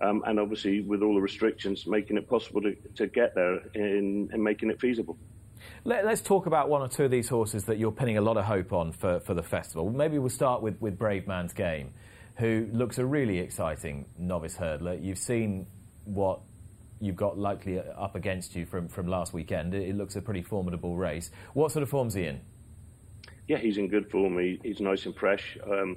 Um, 0.00 0.22
and 0.26 0.38
obviously, 0.38 0.80
with 0.80 1.02
all 1.02 1.14
the 1.14 1.20
restrictions, 1.20 1.86
making 1.86 2.16
it 2.16 2.28
possible 2.28 2.62
to, 2.62 2.74
to 2.94 3.08
get 3.08 3.34
there 3.34 3.58
and 3.74 4.30
making 4.30 4.70
it 4.70 4.80
feasible. 4.80 5.18
Let, 5.84 6.04
us 6.06 6.20
talk 6.20 6.46
about 6.46 6.68
one 6.68 6.80
or 6.80 6.88
two 6.88 7.04
of 7.04 7.10
these 7.10 7.28
horses 7.28 7.64
that 7.64 7.78
you're 7.78 7.92
pinning 7.92 8.16
a 8.16 8.20
lot 8.20 8.36
of 8.36 8.44
hope 8.44 8.72
on 8.72 8.92
for, 8.92 9.20
for 9.20 9.34
the 9.34 9.42
festival. 9.42 9.90
Maybe 9.90 10.18
we'll 10.18 10.30
start 10.30 10.62
with, 10.62 10.80
with 10.80 10.98
Game, 11.54 11.92
who 12.36 12.68
looks 12.72 12.98
a 12.98 13.04
really 13.04 13.38
exciting 13.38 14.06
novice 14.16 14.56
hurdler. 14.56 15.02
You've 15.02 15.18
seen 15.18 15.66
what 16.04 16.40
you've 17.02 17.16
got 17.16 17.36
likely 17.36 17.80
up 17.80 18.14
against 18.14 18.54
you 18.54 18.64
from, 18.64 18.88
from 18.88 19.08
last 19.08 19.34
weekend. 19.34 19.74
It, 19.74 19.96
looks 19.96 20.14
a 20.14 20.22
pretty 20.22 20.42
formidable 20.42 20.96
race. 20.96 21.30
What 21.52 21.72
sort 21.72 21.82
of 21.82 21.88
form's 21.88 22.14
he 22.14 22.24
in? 22.26 22.40
Yeah, 23.48 23.58
he's 23.58 23.76
in 23.76 23.88
good 23.88 24.08
form. 24.08 24.38
He, 24.38 24.60
he's 24.62 24.80
nice 24.80 25.04
and 25.04 25.14
fresh. 25.14 25.58
Um, 25.68 25.96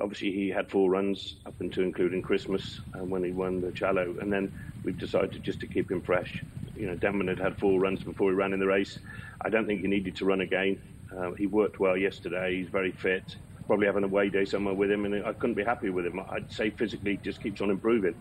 obviously, 0.00 0.32
he 0.32 0.48
had 0.48 0.70
four 0.70 0.90
runs 0.90 1.36
up 1.44 1.60
until 1.60 1.84
including 1.84 2.22
Christmas 2.22 2.80
uh, 2.94 3.04
when 3.04 3.22
he 3.22 3.32
won 3.32 3.60
the 3.60 3.70
Challow, 3.72 4.16
and 4.20 4.32
then 4.32 4.52
we've 4.82 4.98
decided 4.98 5.42
just 5.42 5.60
to 5.60 5.66
keep 5.66 5.90
him 5.90 6.00
fresh. 6.00 6.42
You 6.74 6.86
know, 6.86 6.94
Denman 6.94 7.28
had 7.28 7.38
had 7.38 7.58
four 7.58 7.78
runs 7.78 8.02
before 8.02 8.30
he 8.30 8.34
ran 8.34 8.54
in 8.54 8.60
the 8.60 8.66
race. 8.66 8.98
I 9.42 9.50
don't 9.50 9.66
think 9.66 9.82
he 9.82 9.88
needed 9.88 10.16
to 10.16 10.24
run 10.24 10.40
again. 10.40 10.80
Uh, 11.14 11.32
he 11.32 11.46
worked 11.46 11.80
well 11.80 11.98
yesterday. 11.98 12.56
He's 12.56 12.68
very 12.68 12.92
fit. 12.92 13.36
Probably 13.66 13.86
having 13.86 14.04
a 14.04 14.06
away 14.06 14.30
day 14.30 14.46
somewhere 14.46 14.74
with 14.74 14.90
him, 14.90 15.04
and 15.04 15.24
I 15.24 15.34
couldn't 15.34 15.54
be 15.54 15.64
happy 15.64 15.90
with 15.90 16.06
him. 16.06 16.18
I'd 16.30 16.50
say 16.50 16.70
physically 16.70 17.18
just 17.22 17.42
keeps 17.42 17.60
on 17.60 17.70
improving 17.70 18.14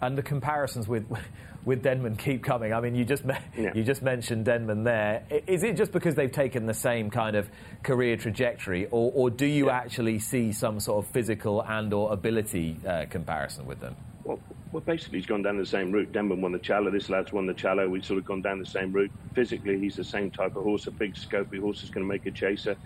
and 0.00 0.16
the 0.16 0.22
comparisons 0.22 0.88
with 0.88 1.06
with 1.64 1.82
Denman 1.82 2.16
keep 2.16 2.42
coming. 2.42 2.72
I 2.72 2.80
mean, 2.80 2.94
you 2.94 3.04
just 3.04 3.24
yeah. 3.24 3.72
you 3.74 3.84
just 3.84 4.02
mentioned 4.02 4.44
Denman 4.46 4.84
there. 4.84 5.24
Is 5.46 5.62
it 5.62 5.76
just 5.76 5.92
because 5.92 6.14
they've 6.14 6.32
taken 6.32 6.66
the 6.66 6.74
same 6.74 7.10
kind 7.10 7.36
of 7.36 7.48
career 7.82 8.16
trajectory, 8.16 8.86
or, 8.86 9.12
or 9.14 9.30
do 9.30 9.46
you 9.46 9.66
yeah. 9.66 9.76
actually 9.76 10.18
see 10.18 10.52
some 10.52 10.80
sort 10.80 11.04
of 11.04 11.10
physical 11.10 11.62
and 11.62 11.92
or 11.92 12.12
ability 12.12 12.78
uh, 12.86 13.04
comparison 13.10 13.66
with 13.66 13.80
them? 13.80 13.96
Well, 14.24 14.38
well, 14.72 14.82
basically, 14.82 15.18
he's 15.18 15.26
gone 15.26 15.42
down 15.42 15.56
the 15.56 15.66
same 15.66 15.90
route. 15.90 16.12
Denman 16.12 16.40
won 16.40 16.52
the 16.52 16.58
Challow. 16.58 16.90
This 16.90 17.08
lad's 17.08 17.32
won 17.32 17.46
the 17.46 17.54
Challow. 17.54 17.88
We've 17.88 18.04
sort 18.04 18.18
of 18.18 18.26
gone 18.26 18.42
down 18.42 18.58
the 18.58 18.66
same 18.66 18.92
route. 18.92 19.10
Physically, 19.34 19.78
he's 19.78 19.96
the 19.96 20.04
same 20.04 20.30
type 20.30 20.56
of 20.56 20.64
horse. 20.64 20.86
A 20.86 20.90
big, 20.90 21.14
scopy 21.14 21.58
horse 21.58 21.82
is 21.82 21.90
going 21.90 22.04
to 22.04 22.08
make 22.08 22.26
a 22.26 22.30
chaser. 22.30 22.76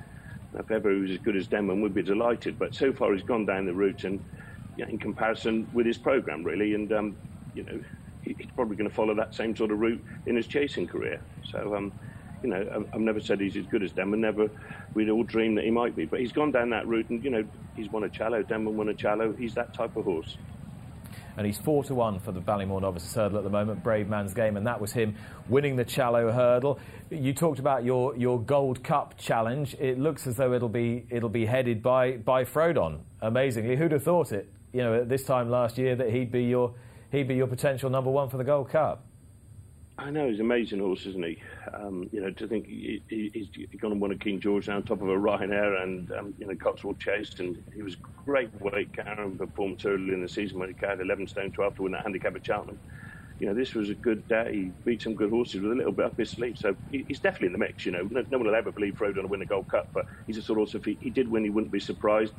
If 0.54 0.70
ever 0.70 0.92
he 0.92 1.00
was 1.00 1.10
as 1.12 1.18
good 1.18 1.34
as 1.34 1.46
Denman, 1.46 1.80
we'd 1.80 1.94
be 1.94 2.02
delighted. 2.02 2.58
But 2.58 2.74
so 2.74 2.92
far, 2.92 3.12
he's 3.12 3.24
gone 3.24 3.46
down 3.46 3.66
the 3.66 3.72
route, 3.72 4.04
and 4.04 4.22
you 4.76 4.84
know, 4.84 4.90
in 4.90 4.98
comparison 4.98 5.68
with 5.72 5.86
his 5.86 5.98
program, 5.98 6.42
really, 6.44 6.74
and 6.74 6.92
um, 6.92 7.16
you 7.54 7.62
know, 7.64 7.80
he, 8.22 8.34
he's 8.38 8.50
probably 8.54 8.76
going 8.76 8.88
to 8.88 8.94
follow 8.94 9.14
that 9.14 9.34
same 9.34 9.56
sort 9.56 9.70
of 9.70 9.80
route 9.80 10.02
in 10.26 10.36
his 10.36 10.46
chasing 10.46 10.86
career. 10.86 11.20
So. 11.50 11.74
Um, 11.76 11.92
you 12.42 12.48
know, 12.48 12.68
I've, 12.74 12.94
I've 12.94 13.00
never 13.00 13.20
said 13.20 13.38
he's 13.38 13.56
as 13.56 13.66
good 13.66 13.84
as 13.84 13.92
Denman. 13.92 14.20
Never, 14.20 14.50
we'd 14.94 15.08
all 15.08 15.22
dream 15.22 15.54
that 15.54 15.64
he 15.64 15.70
might 15.70 15.94
be. 15.94 16.06
But 16.06 16.18
he's 16.18 16.32
gone 16.32 16.50
down 16.50 16.70
that 16.70 16.88
route, 16.88 17.08
and 17.08 17.22
you 17.22 17.30
know, 17.30 17.44
he's 17.76 17.88
won 17.88 18.02
a 18.02 18.08
Challow. 18.08 18.42
Denman 18.42 18.76
won 18.76 18.88
a 18.88 18.94
Challow. 18.94 19.32
He's 19.32 19.54
that 19.54 19.72
type 19.74 19.96
of 19.96 20.04
horse 20.04 20.36
and 21.36 21.46
he's 21.46 21.58
four 21.58 21.84
to 21.84 21.94
one 21.94 22.18
for 22.18 22.32
the 22.32 22.40
Ballymore 22.40 22.80
Novices 22.80 23.14
Hurdle 23.14 23.38
at 23.38 23.44
the 23.44 23.50
moment. 23.50 23.82
Bravemansgame, 23.82 24.56
and 24.56 24.66
that 24.66 24.80
was 24.80 24.92
him 24.92 25.16
winning 25.48 25.76
the 25.76 25.84
Challow 25.84 26.30
Hurdle. 26.30 26.78
You 27.10 27.32
talked 27.32 27.58
about 27.58 27.84
your, 27.84 28.16
your 28.16 28.40
Gold 28.40 28.82
Cup 28.82 29.16
challenge. 29.18 29.74
It 29.78 29.98
looks 29.98 30.26
as 30.26 30.36
though 30.36 30.52
it'll 30.52 30.68
be 30.68 31.06
it'll 31.10 31.28
be 31.28 31.46
headed 31.46 31.82
by 31.82 32.12
by 32.18 32.44
Frodon. 32.44 33.00
Amazingly, 33.20 33.76
who'd 33.76 33.92
have 33.92 34.02
thought 34.02 34.32
it? 34.32 34.50
You 34.72 34.80
know, 34.80 34.94
at 34.94 35.08
this 35.08 35.24
time 35.24 35.50
last 35.50 35.78
year 35.78 35.96
that 35.96 36.10
he'd 36.10 36.32
be 36.32 36.44
your 36.44 36.74
he'd 37.10 37.28
be 37.28 37.34
your 37.34 37.46
potential 37.46 37.90
number 37.90 38.10
one 38.10 38.28
for 38.28 38.38
the 38.38 38.44
Gold 38.44 38.70
Cup. 38.70 39.04
I 39.98 40.10
know 40.10 40.28
he's 40.28 40.40
an 40.40 40.46
amazing 40.46 40.80
horse, 40.80 41.04
isn't 41.06 41.24
he? 41.24 41.38
Um, 41.72 42.08
you 42.12 42.22
know, 42.22 42.30
to 42.30 42.48
think 42.48 42.66
he, 42.66 43.02
he, 43.08 43.30
he's 43.32 43.80
going 43.80 43.92
to 43.92 44.00
win 44.00 44.10
a 44.10 44.16
King 44.16 44.40
George 44.40 44.66
now 44.66 44.76
on 44.76 44.82
top 44.82 45.02
of 45.02 45.08
a 45.08 45.14
Ryanair 45.14 45.82
and 45.82 46.10
um, 46.12 46.34
you 46.38 46.46
know 46.46 46.54
Cotswold 46.54 46.98
chased, 46.98 47.40
and 47.40 47.62
he 47.74 47.82
was 47.82 47.96
great 48.24 48.48
weight 48.60 48.92
carrying 48.94 49.36
performance 49.36 49.84
early 49.84 50.12
in 50.14 50.22
the 50.22 50.28
season 50.28 50.58
when 50.58 50.68
he 50.68 50.74
carried 50.74 51.00
11 51.00 51.28
stone 51.28 51.52
12 51.52 51.76
to 51.76 51.82
win 51.82 51.92
that 51.92 52.02
handicap 52.02 52.34
at 52.34 52.44
Cheltenham. 52.44 52.78
You 53.38 53.48
know, 53.48 53.54
this 53.54 53.74
was 53.74 53.90
a 53.90 53.94
good 53.94 54.26
day. 54.28 54.52
He 54.52 54.72
beat 54.84 55.02
some 55.02 55.14
good 55.14 55.30
horses 55.30 55.60
with 55.60 55.72
a 55.72 55.74
little 55.74 55.92
bit 55.92 56.06
up 56.06 56.16
his 56.16 56.30
sleeve, 56.30 56.56
so 56.58 56.74
he, 56.90 57.04
he's 57.06 57.20
definitely 57.20 57.48
in 57.48 57.52
the 57.52 57.58
mix. 57.58 57.84
You 57.84 57.92
know, 57.92 58.08
no, 58.10 58.24
no 58.30 58.38
one 58.38 58.46
will 58.46 58.54
ever 58.54 58.72
believe 58.72 58.94
Frodon 58.94 59.22
will 59.22 59.28
win 59.28 59.40
the 59.40 59.46
Gold 59.46 59.68
Cup, 59.68 59.88
but 59.92 60.06
he's 60.26 60.38
a 60.38 60.42
sort 60.42 60.58
of 60.58 60.68
horse. 60.68 60.74
If 60.74 60.84
he, 60.84 60.96
he 61.00 61.10
did 61.10 61.30
win, 61.30 61.44
he 61.44 61.50
wouldn't 61.50 61.72
be 61.72 61.80
surprised. 61.80 62.32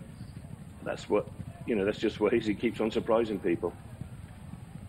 That's 0.83 1.09
what 1.09 1.27
you 1.65 1.75
know. 1.75 1.85
That's 1.85 1.99
just 1.99 2.19
what 2.19 2.33
he 2.33 2.53
keeps 2.53 2.79
on 2.79 2.91
surprising 2.91 3.39
people. 3.39 3.73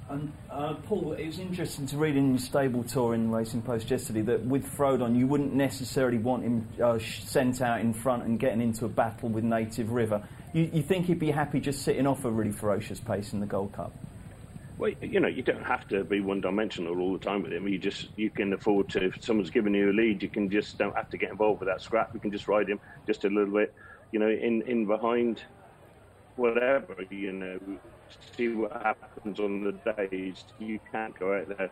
And 0.09 0.33
uh, 0.51 0.75
Paul, 0.87 1.15
it 1.15 1.27
was 1.27 1.39
interesting 1.39 1.87
to 1.87 1.97
read 1.97 2.17
in 2.17 2.31
your 2.31 2.39
stable 2.39 2.85
tour 2.85 3.15
in 3.15 3.31
Racing 3.31 3.63
Post 3.63 3.91
yesterday 3.91 4.21
that 4.23 4.45
with 4.45 4.67
Frodon, 4.67 5.17
you 5.17 5.27
wouldn't 5.27 5.55
necessarily 5.55 6.19
want 6.19 6.45
him 6.45 6.69
uh, 6.83 6.99
sent 6.99 7.63
out 7.63 7.81
in 7.81 7.95
front 7.95 8.25
and 8.25 8.39
getting 8.39 8.61
into 8.61 8.85
a 8.85 8.89
battle 8.89 9.31
with 9.31 9.45
Native 9.45 9.93
River. 9.93 10.23
You, 10.53 10.71
you, 10.73 10.83
think 10.83 11.07
he'd 11.07 11.19
be 11.19 11.31
happy 11.31 11.59
just 11.59 11.83
sitting 11.83 12.07
off 12.07 12.25
a 12.25 12.31
really 12.31 12.53
ferocious 12.53 13.01
pace 13.01 13.33
in 13.33 13.41
the 13.41 13.47
Gold 13.47 13.73
Cup? 13.73 13.93
Well, 14.77 14.93
you 15.01 15.21
know, 15.21 15.29
you 15.29 15.43
don't 15.43 15.65
have 15.65 15.89
to 15.89 16.05
be 16.05 16.21
one-dimensional 16.21 17.01
all 17.01 17.13
the 17.13 17.25
time 17.25 17.43
with 17.43 17.53
him. 17.53 17.67
You 17.67 17.79
just 17.79 18.09
you 18.17 18.29
can 18.29 18.53
afford 18.53 18.91
to. 18.91 19.05
If 19.05 19.25
someone's 19.25 19.51
giving 19.51 19.75
you 19.75 19.91
a 19.91 19.93
lead, 19.93 20.23
you 20.23 20.29
can 20.29 20.51
just 20.51 20.79
don't 20.79 20.95
have 20.95 21.09
to 21.11 21.17
get 21.17 21.31
involved 21.31 21.61
with 21.61 21.69
that 21.69 21.81
scrap. 21.81 22.13
You 22.13 22.21
can 22.21 22.31
just 22.31 22.47
ride 22.47 22.69
him 22.69 22.81
just 23.07 23.25
a 23.25 23.29
little 23.29 23.55
bit, 23.55 23.73
you 24.13 24.19
know, 24.19 24.29
in 24.29 24.63
in 24.63 24.87
behind, 24.87 25.43
whatever. 26.37 26.97
You 27.11 27.33
know, 27.33 27.59
see 28.37 28.49
what 28.49 28.73
happens 28.73 29.41
on 29.41 29.65
the 29.65 29.93
days. 29.93 30.45
You 30.59 30.81
can't 30.91 31.19
go 31.19 31.39
out 31.39 31.49
there 31.57 31.71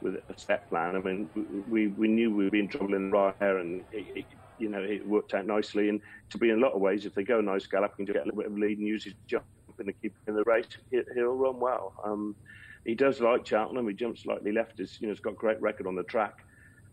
with 0.00 0.16
a 0.16 0.38
set 0.38 0.68
plan. 0.68 0.96
I 0.96 1.00
mean, 1.00 1.28
we 1.68 1.88
we 1.88 2.08
knew 2.08 2.34
we'd 2.34 2.52
be 2.52 2.60
in 2.60 2.68
trouble 2.68 2.94
in 2.94 3.10
the 3.10 3.16
Ryanair, 3.16 3.60
and 3.60 3.84
it, 3.92 4.06
it, 4.16 4.24
you 4.58 4.68
know 4.68 4.82
it 4.82 5.06
worked 5.06 5.34
out 5.34 5.46
nicely. 5.46 5.88
And 5.88 6.00
to 6.30 6.38
be 6.38 6.50
in 6.50 6.58
a 6.58 6.60
lot 6.60 6.72
of 6.72 6.80
ways, 6.80 7.06
if 7.06 7.14
they 7.14 7.24
go 7.24 7.40
nice 7.40 7.66
gallop 7.66 7.94
and 7.98 8.06
get 8.06 8.16
a 8.16 8.24
little 8.24 8.40
bit 8.40 8.46
of 8.46 8.58
lead 8.58 8.78
and 8.78 8.86
use 8.86 9.04
his 9.04 9.14
jump 9.26 9.44
and 9.78 9.92
keep 10.02 10.14
in 10.26 10.34
the 10.34 10.44
race, 10.44 10.66
he, 10.90 11.00
will 11.16 11.36
run 11.36 11.58
well. 11.58 11.94
Um, 12.04 12.36
he 12.84 12.94
does 12.94 13.20
like 13.20 13.46
Cheltenham. 13.46 13.88
He 13.88 13.94
jumps 13.94 14.22
slightly 14.22 14.52
left. 14.52 14.78
He's, 14.78 15.00
you 15.00 15.06
know, 15.06 15.12
he's 15.12 15.20
got 15.20 15.34
a 15.34 15.36
great 15.36 15.60
record 15.62 15.86
on 15.86 15.94
the 15.94 16.02
track. 16.02 16.34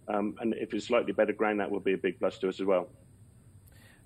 Um, 0.08 0.36
and 0.40 0.54
if 0.56 0.74
it's 0.74 0.88
slightly 0.88 1.12
better 1.12 1.34
ground, 1.34 1.60
that 1.60 1.70
will 1.70 1.80
be 1.80 1.94
a 1.94 1.98
big 1.98 2.20
plus 2.20 2.38
to 2.40 2.50
us 2.50 2.60
as 2.60 2.66
well. 2.66 2.90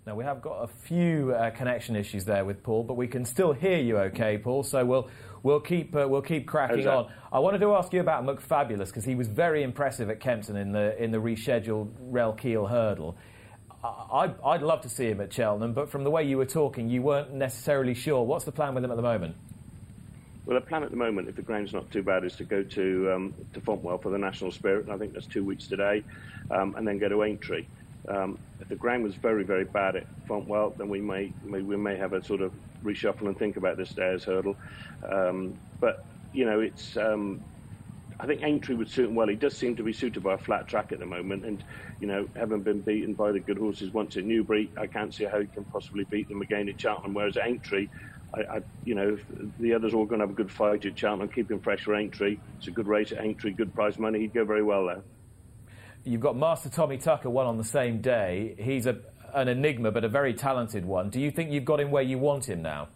Now, 0.05 0.15
we 0.15 0.25
have 0.25 0.41
got 0.41 0.63
a 0.63 0.67
few 0.67 1.33
uh, 1.33 1.51
connection 1.51 1.95
issues 1.95 2.25
there 2.25 2.43
with 2.43 2.61
Paul, 2.61 2.83
but 2.83 2.95
we 2.95 3.07
can 3.07 3.23
still 3.23 3.53
hear 3.53 3.77
you 3.77 3.97
okay, 3.99 4.37
Paul, 4.37 4.63
so 4.63 4.83
we'll, 4.83 5.07
we'll, 5.43 5.61
keep, 5.61 5.95
uh, 5.95 6.05
we'll 6.09 6.21
keep 6.21 6.45
cracking 6.45 6.85
on. 6.85 7.09
I 7.31 7.39
wanted 7.39 7.59
to 7.59 7.73
ask 7.73 7.93
you 7.93 8.01
about 8.01 8.25
McFabulous 8.25 8.87
because 8.87 9.05
he 9.05 9.15
was 9.15 9.29
very 9.29 9.63
impressive 9.63 10.09
at 10.09 10.19
Kempton 10.19 10.57
in 10.57 10.73
the, 10.73 11.01
in 11.01 11.11
the 11.11 11.19
rescheduled 11.19 11.89
Relkeel 12.11 12.69
hurdle. 12.69 13.15
I'd, 13.81 14.35
I'd 14.43 14.61
love 14.61 14.81
to 14.81 14.89
see 14.89 15.07
him 15.07 15.21
at 15.21 15.31
Cheltenham, 15.31 15.71
but 15.71 15.89
from 15.89 16.03
the 16.03 16.11
way 16.11 16.25
you 16.25 16.37
were 16.37 16.45
talking, 16.45 16.89
you 16.89 17.01
weren't 17.01 17.33
necessarily 17.33 17.93
sure. 17.93 18.23
What's 18.25 18.43
the 18.43 18.51
plan 18.51 18.75
with 18.75 18.83
him 18.83 18.91
at 18.91 18.97
the 18.97 19.03
moment? 19.03 19.37
Well, 20.45 20.59
the 20.59 20.65
plan 20.65 20.83
at 20.83 20.91
the 20.91 20.97
moment, 20.97 21.29
if 21.29 21.37
the 21.37 21.41
ground's 21.41 21.71
not 21.71 21.89
too 21.91 22.03
bad, 22.03 22.25
is 22.25 22.35
to 22.35 22.43
go 22.43 22.61
to 22.61 23.13
um, 23.13 23.33
to 23.53 23.61
Fontwell 23.61 24.01
for 24.03 24.09
the 24.09 24.17
National 24.17 24.51
Spirit, 24.51 24.83
and 24.83 24.93
I 24.93 24.97
think 24.97 25.13
that's 25.13 25.27
two 25.27 25.45
weeks 25.45 25.67
today, 25.67 26.03
um, 26.51 26.75
and 26.75 26.85
then 26.85 26.97
go 26.97 27.07
to 27.07 27.23
Aintree. 27.23 27.65
Um, 28.09 28.37
if 28.59 28.67
the 28.69 28.75
ground 28.75 29.03
was 29.03 29.15
very, 29.15 29.43
very 29.43 29.65
bad 29.65 29.95
at 29.95 30.07
Fontwell, 30.29 30.77
then 30.77 30.89
we 30.89 31.01
may, 31.01 31.33
we 31.43 31.77
may 31.77 31.97
have 31.97 32.13
a 32.13 32.23
sort 32.23 32.41
of 32.41 32.53
reshuffle 32.83 33.27
and 33.27 33.37
think 33.37 33.57
about 33.57 33.77
the 33.77 33.85
Stayers' 33.85 34.25
hurdle. 34.25 34.55
Um, 35.09 35.57
but 35.79 35.95
you 36.31 36.45
know, 36.45 36.59
it's 36.61 36.97
um, 36.97 37.41
I 38.19 38.25
think 38.27 38.41
Aintree 38.43 38.75
would 38.75 38.89
suit 38.89 39.09
him 39.09 39.15
well. 39.15 39.27
He 39.27 39.35
does 39.35 39.57
seem 39.57 39.75
to 39.75 39.83
be 39.83 39.93
suited 39.93 40.23
by 40.23 40.33
a 40.35 40.37
flat 40.37 40.67
track 40.67 40.91
at 40.91 40.99
the 40.99 41.05
moment, 41.05 41.45
and 41.45 41.63
you 41.99 42.07
know, 42.07 42.27
having 42.35 42.63
been 42.63 42.81
beaten 42.81 43.15
by 43.15 43.31
the 43.31 43.39
good 43.39 43.57
horses 43.57 43.93
once 43.93 44.15
at 44.17 44.25
Newbury, 44.25 44.71
I 44.77 44.87
can't 44.87 45.13
see 45.13 45.25
how 45.25 45.39
he 45.39 45.47
can 45.47 45.65
possibly 45.65 46.05
beat 46.05 46.29
them 46.29 46.41
again 46.41 46.69
at 46.69 46.79
Cheltenham. 46.79 47.13
Whereas 47.13 47.37
Aintree, 47.37 47.87
I, 48.35 48.57
I, 48.57 48.61
you 48.83 48.95
know, 48.95 49.17
the 49.59 49.73
others 49.73 49.93
are 49.93 49.97
all 49.97 50.05
going 50.05 50.19
to 50.19 50.23
have 50.23 50.31
a 50.31 50.35
good 50.35 50.51
fight 50.51 50.85
at 50.85 50.97
Cheltenham, 50.97 51.29
keep 51.29 51.51
him 51.51 51.59
fresh 51.59 51.81
for 51.83 51.95
Aintree. 51.95 52.37
It's 52.57 52.67
a 52.67 52.71
good 52.71 52.87
race 52.87 53.11
at 53.11 53.21
Aintree, 53.21 53.53
good 53.53 53.73
prize 53.73 53.99
money. 53.99 54.19
He'd 54.19 54.33
go 54.33 54.45
very 54.45 54.63
well 54.63 54.85
there. 54.87 55.03
You've 56.05 56.21
got 56.21 56.35
Master 56.35 56.69
Tommy 56.69 56.97
Tucker 56.97 57.29
won 57.29 57.47
on 57.47 57.57
the 57.57 57.63
same 57.63 58.01
day. 58.01 58.55
He's 58.57 58.85
a, 58.85 58.97
an 59.33 59.47
enigma, 59.47 59.91
but 59.91 60.03
a 60.03 60.09
very 60.09 60.33
talented 60.33 60.85
one. 60.85 61.09
Do 61.09 61.19
you 61.19 61.31
think 61.31 61.51
you've 61.51 61.65
got 61.65 61.79
him 61.79 61.91
where 61.91 62.03
you 62.03 62.17
want 62.17 62.47
him 62.49 62.61
now? 62.61 62.89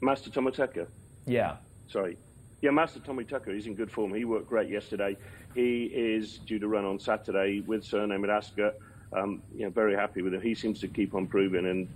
Master 0.00 0.30
Tommy 0.30 0.50
Tucker? 0.50 0.88
Yeah. 1.26 1.56
Sorry. 1.88 2.16
Yeah, 2.62 2.70
Master 2.70 3.00
Tommy 3.00 3.24
Tucker, 3.24 3.52
he's 3.52 3.66
in 3.66 3.74
good 3.74 3.90
form. 3.90 4.14
He 4.14 4.24
worked 4.24 4.48
great 4.48 4.70
yesterday. 4.70 5.18
He 5.54 5.84
is 5.84 6.38
due 6.38 6.58
to 6.58 6.66
run 6.66 6.86
on 6.86 6.98
Saturday 6.98 7.60
with 7.60 7.84
Cyrname 7.84 8.28
Ascot. 8.28 8.74
Um, 9.12 9.42
you 9.54 9.64
know, 9.64 9.70
very 9.70 9.94
happy 9.94 10.22
with 10.22 10.32
him. 10.32 10.40
He 10.40 10.54
seems 10.54 10.80
to 10.80 10.88
keep 10.88 11.14
on 11.14 11.26
proving 11.26 11.66
and 11.66 11.88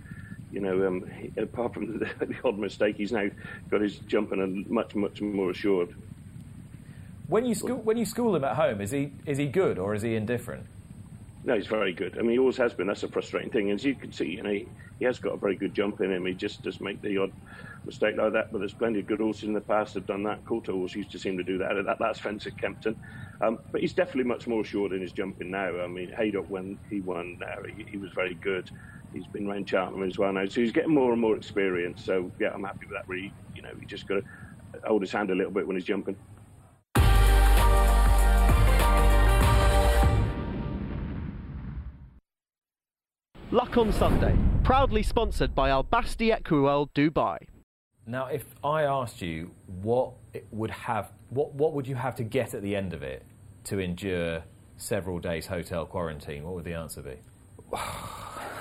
you 0.51 0.61
know, 0.61 0.87
um, 0.87 1.09
apart 1.37 1.73
from 1.73 1.99
the, 1.99 2.05
the, 2.25 2.35
odd 2.43 2.57
mistake, 2.57 2.97
he's 2.97 3.11
now 3.11 3.29
got 3.69 3.81
his 3.81 3.97
jumping 3.97 4.41
and 4.41 4.69
much, 4.69 4.95
much 4.95 5.21
more 5.21 5.51
assured. 5.51 5.95
When 7.29 7.45
you 7.45 7.53
school, 7.53 7.77
when 7.77 7.95
you 7.95 8.05
school 8.05 8.35
him 8.35 8.43
at 8.43 8.55
home, 8.55 8.81
is 8.81 8.89
he 8.89 9.13
is 9.27 9.37
he 9.37 9.45
good 9.45 9.77
or 9.77 9.93
is 9.93 10.01
he 10.01 10.15
indifferent? 10.15 10.65
No, 11.43 11.53
he's 11.53 11.67
very 11.67 11.93
good. 11.93 12.17
I 12.17 12.21
mean, 12.21 12.31
he 12.31 12.39
always 12.39 12.57
has 12.57 12.73
been. 12.73 12.87
That's 12.87 13.03
a 13.03 13.07
frustrating 13.07 13.51
thing. 13.51 13.69
As 13.69 13.85
you 13.85 13.93
can 13.93 14.11
see, 14.11 14.25
you 14.25 14.41
know, 14.41 14.49
he, 14.49 14.67
he 14.97 15.05
has 15.05 15.19
got 15.19 15.35
a 15.35 15.37
very 15.37 15.55
good 15.55 15.75
jump 15.75 16.01
in 16.01 16.11
him. 16.11 16.25
He 16.25 16.33
just 16.33 16.63
does 16.63 16.81
make 16.81 17.01
the 17.03 17.17
odd 17.19 17.31
mistake 17.85 18.17
like 18.17 18.33
that. 18.33 18.51
But 18.51 18.57
there's 18.57 18.73
plenty 18.73 18.99
of 18.99 19.05
good 19.05 19.19
horses 19.19 19.43
in 19.43 19.53
the 19.53 19.61
past 19.61 19.93
that 19.93 20.01
have 20.01 20.07
done 20.07 20.23
that. 20.23 20.43
Kauto 20.43 20.89
Star 20.89 20.99
used 20.99 21.11
to 21.11 21.19
seem 21.19 21.37
to 21.37 21.43
do 21.43 21.59
that 21.59 21.77
at 21.77 21.85
that 21.85 22.01
last 22.01 22.21
fence 22.21 22.47
at 22.47 22.57
Kempton. 22.57 22.95
Um, 23.41 23.59
but 23.71 23.81
he's 23.81 23.93
definitely 23.93 24.23
much 24.23 24.47
more 24.47 24.61
assured 24.61 24.91
in 24.91 25.01
his 25.01 25.11
jumping 25.11 25.51
now. 25.51 25.81
I 25.81 25.87
mean, 25.87 26.11
Haydock, 26.11 26.49
when 26.49 26.79
he 26.89 26.99
won 26.99 27.37
there, 27.39 27.63
he, 27.77 27.83
he 27.83 27.97
was 27.97 28.11
very 28.11 28.33
good. 28.33 28.71
He's 29.13 29.27
been 29.27 29.47
around 29.47 29.69
Cheltenham 29.69 30.03
as 30.03 30.17
well 30.17 30.33
now. 30.33 30.47
So 30.47 30.61
he's 30.61 30.71
getting 30.71 30.95
more 30.95 31.11
and 31.11 31.21
more 31.21 31.37
experience. 31.37 32.03
So, 32.03 32.31
yeah, 32.39 32.49
I'm 32.53 32.63
happy 32.63 32.87
with 32.87 32.97
that. 32.97 33.07
Really, 33.07 33.31
you 33.55 33.61
know, 33.61 33.69
he 33.79 33.85
just 33.85 34.07
got 34.07 34.15
to 34.15 34.23
hold 34.83 35.03
his 35.03 35.11
hand 35.11 35.29
a 35.29 35.35
little 35.35 35.51
bit 35.51 35.67
when 35.67 35.77
he's 35.77 35.85
jumping. 35.85 36.15
Luck 43.51 43.77
on 43.77 43.91
Sunday, 43.91 44.37
proudly 44.63 45.01
sponsored 45.01 45.55
by 45.55 45.71
Al 45.71 45.81
Basti 45.81 46.29
Equiworld 46.29 46.89
Dubai. 46.93 47.39
Now, 48.05 48.27
if 48.27 48.45
I 48.63 48.83
asked 48.83 49.23
you 49.23 49.49
what 49.81 50.11
would 50.51 50.69
have, 50.69 51.11
what, 51.31 51.55
what 51.55 51.73
would 51.73 51.87
you 51.87 51.95
have 51.95 52.13
to 52.17 52.23
get 52.23 52.53
at 52.53 52.61
the 52.61 52.75
end 52.75 52.93
of 52.93 53.01
it 53.01 53.25
to 53.63 53.79
endure 53.79 54.43
several 54.77 55.17
days 55.17 55.47
hotel 55.47 55.87
quarantine, 55.87 56.43
what 56.43 56.53
would 56.53 56.63
the 56.63 56.75
answer 56.75 57.01
be? 57.01 57.15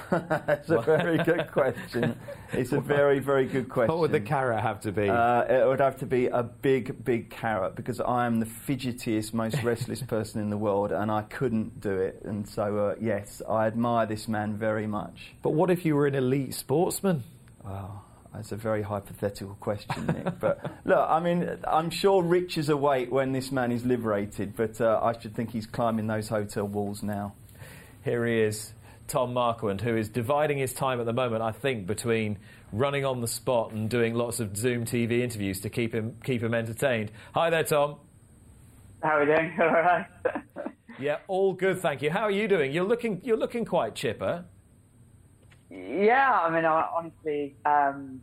That's 0.47 0.71
a 0.71 0.81
very 0.81 1.19
good 1.19 1.49
question. 1.53 2.19
It's 2.53 2.73
a 2.73 2.81
very, 2.81 3.19
very 3.19 3.47
good 3.47 3.69
question. 3.69 3.89
What 3.89 4.01
would 4.01 4.13
the 4.13 4.21
carrot 4.21 4.61
have 4.61 4.81
to 4.83 4.93
be? 4.93 5.09
Uh, 5.09 5.43
it 5.43 5.67
would 5.67 5.81
have 5.81 5.99
to 5.99 6.07
be 6.07 6.27
a 6.29 6.43
big, 6.43 7.05
big 7.05 7.29
carrot 7.31 7.75
because 7.75 8.01
I 8.01 8.25
am 8.25 8.41
the 8.41 8.47
fidgetiest, 8.47 9.35
most 9.35 9.63
restless 9.63 10.03
person 10.03 10.41
in 10.41 10.49
the 10.49 10.57
world, 10.57 10.93
and 10.93 11.11
I 11.11 11.23
couldn't 11.23 11.81
do 11.81 11.91
it. 11.91 12.23
And 12.25 12.49
so, 12.49 12.79
uh, 12.79 12.95
yes, 13.01 13.43
I 13.47 13.67
admire 13.67 14.07
this 14.07 14.29
man 14.29 14.57
very 14.57 14.87
much. 14.87 15.35
But 15.43 15.51
what 15.51 15.71
if 15.71 15.85
you 15.85 15.95
were 15.95 16.07
an 16.07 16.15
elite 16.15 16.55
sportsman? 16.55 17.25
Oh, 17.67 18.01
that's 18.33 18.53
a 18.53 18.57
very 18.57 18.83
hypothetical 18.83 19.57
question, 19.61 20.07
Nick. 20.07 20.41
but 20.41 20.65
look, 20.87 21.07
I 21.07 21.21
mean, 21.21 21.59
I'm 21.67 21.91
sure 21.91 22.23
riches 22.23 22.71
await 22.71 23.13
when 23.13 23.33
this 23.33 23.53
man 23.53 23.73
is 23.73 23.85
liberated, 23.85 24.57
but 24.57 24.81
uh, 24.81 25.01
I 25.03 25.19
should 25.19 25.35
think 25.35 25.51
he's 25.51 25.67
climbing 25.67 26.07
those 26.07 26.29
hotel 26.29 26.67
walls 26.67 27.03
now. 27.03 27.35
Here 28.05 28.25
he 28.25 28.41
is 28.41 28.73
Tom 29.09 29.33
Marquand, 29.33 29.81
who 29.81 29.97
is 29.97 30.09
dividing 30.09 30.59
his 30.59 30.73
time 30.73 31.01
at 31.01 31.07
the 31.07 31.13
moment, 31.13 31.43
I 31.43 31.53
think, 31.53 31.87
between 31.87 32.39
running 32.73 33.05
on 33.05 33.21
the 33.21 33.27
spot 33.27 33.73
and 33.73 33.89
doing 33.89 34.15
lots 34.15 34.39
of 34.39 34.57
Zoom 34.57 34.85
TV 34.85 35.23
interviews 35.23 35.61
to 35.61 35.71
keep 35.71 35.95
him 35.95 36.17
keep 36.23 36.43
him 36.43 36.55
entertained. 36.55 37.11
Hi 37.35 37.51
there, 37.51 37.65
Tom. 37.65 37.97
How 39.03 39.17
are 39.17 39.21
we 39.21 39.27
doing? 39.27 39.57
All 39.61 39.67
right. 39.69 40.07
yeah, 41.01 41.19
all 41.27 41.53
good, 41.53 41.81
thank 41.81 42.03
you. 42.03 42.11
How 42.11 42.23
are 42.23 42.31
you 42.31 42.49
doing? 42.49 42.73
You're 42.73 42.85
looking 42.85 43.21
you're 43.25 43.37
looking 43.37 43.65
quite 43.65 43.95
chipper. 43.95 44.45
Yeah, 45.71 46.33
I 46.33 46.51
mean, 46.51 46.65
honestly, 46.65 47.55
um, 47.67 48.21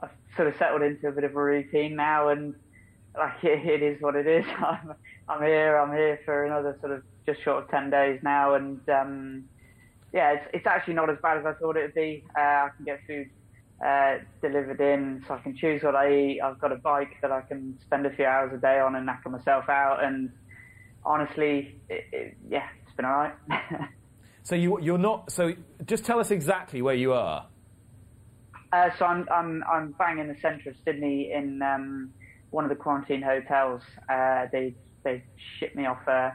I've 0.00 0.10
sort 0.36 0.48
of 0.48 0.56
settled 0.58 0.82
into 0.82 1.08
a 1.08 1.12
bit 1.12 1.24
of 1.24 1.34
a 1.34 1.42
routine 1.42 1.96
now, 1.96 2.28
and 2.28 2.54
like 3.16 3.42
it, 3.42 3.66
it 3.66 3.82
is 3.82 4.00
what 4.00 4.16
it 4.16 4.26
is. 4.26 4.44
I'm, 4.58 4.94
I'm 5.28 5.42
here. 5.42 5.76
I'm 5.76 5.92
here 5.92 6.20
for 6.24 6.44
another 6.44 6.76
sort 6.80 6.92
of 6.92 7.02
just 7.26 7.42
short 7.42 7.64
of 7.64 7.70
ten 7.70 7.90
days 7.90 8.20
now, 8.22 8.54
and 8.54 8.80
um, 8.88 9.44
yeah, 10.14 10.34
it's, 10.34 10.46
it's 10.54 10.66
actually 10.66 10.94
not 10.94 11.10
as 11.10 11.18
bad 11.20 11.38
as 11.38 11.44
I 11.44 11.54
thought 11.54 11.76
it 11.76 11.82
would 11.82 11.94
be. 11.94 12.24
Uh, 12.38 12.40
I 12.40 12.68
can 12.76 12.84
get 12.84 13.00
food 13.04 13.28
uh, 13.84 14.18
delivered 14.40 14.80
in, 14.80 15.24
so 15.26 15.34
I 15.34 15.40
can 15.40 15.56
choose 15.56 15.82
what 15.82 15.96
I 15.96 16.14
eat. 16.14 16.40
I've 16.40 16.60
got 16.60 16.70
a 16.70 16.76
bike 16.76 17.16
that 17.20 17.32
I 17.32 17.40
can 17.40 17.76
spend 17.82 18.06
a 18.06 18.14
few 18.14 18.24
hours 18.24 18.52
a 18.54 18.58
day 18.58 18.78
on 18.78 18.94
and 18.94 19.08
knacker 19.08 19.28
myself 19.28 19.68
out. 19.68 20.04
And 20.04 20.30
honestly, 21.04 21.80
it, 21.88 22.04
it, 22.12 22.36
yeah, 22.48 22.68
it's 22.86 22.94
been 22.94 23.06
all 23.06 23.12
right. 23.12 23.34
so 24.44 24.54
you 24.54 24.80
you're 24.80 24.98
not. 24.98 25.32
So 25.32 25.52
just 25.84 26.04
tell 26.04 26.20
us 26.20 26.30
exactly 26.30 26.80
where 26.80 26.94
you 26.94 27.12
are. 27.12 27.48
Uh, 28.72 28.90
so 28.96 29.06
I'm 29.06 29.26
I'm 29.34 29.64
I'm 29.64 29.94
bang 29.98 30.20
in 30.20 30.28
the 30.28 30.36
centre 30.40 30.70
of 30.70 30.76
Sydney 30.84 31.32
in 31.32 31.60
um, 31.60 32.12
one 32.50 32.64
of 32.64 32.70
the 32.70 32.76
quarantine 32.76 33.20
hotels. 33.20 33.82
Uh, 34.08 34.46
they 34.52 34.76
they 35.02 35.24
shipped 35.58 35.74
me 35.74 35.86
off 35.86 36.06
uh, 36.06 36.30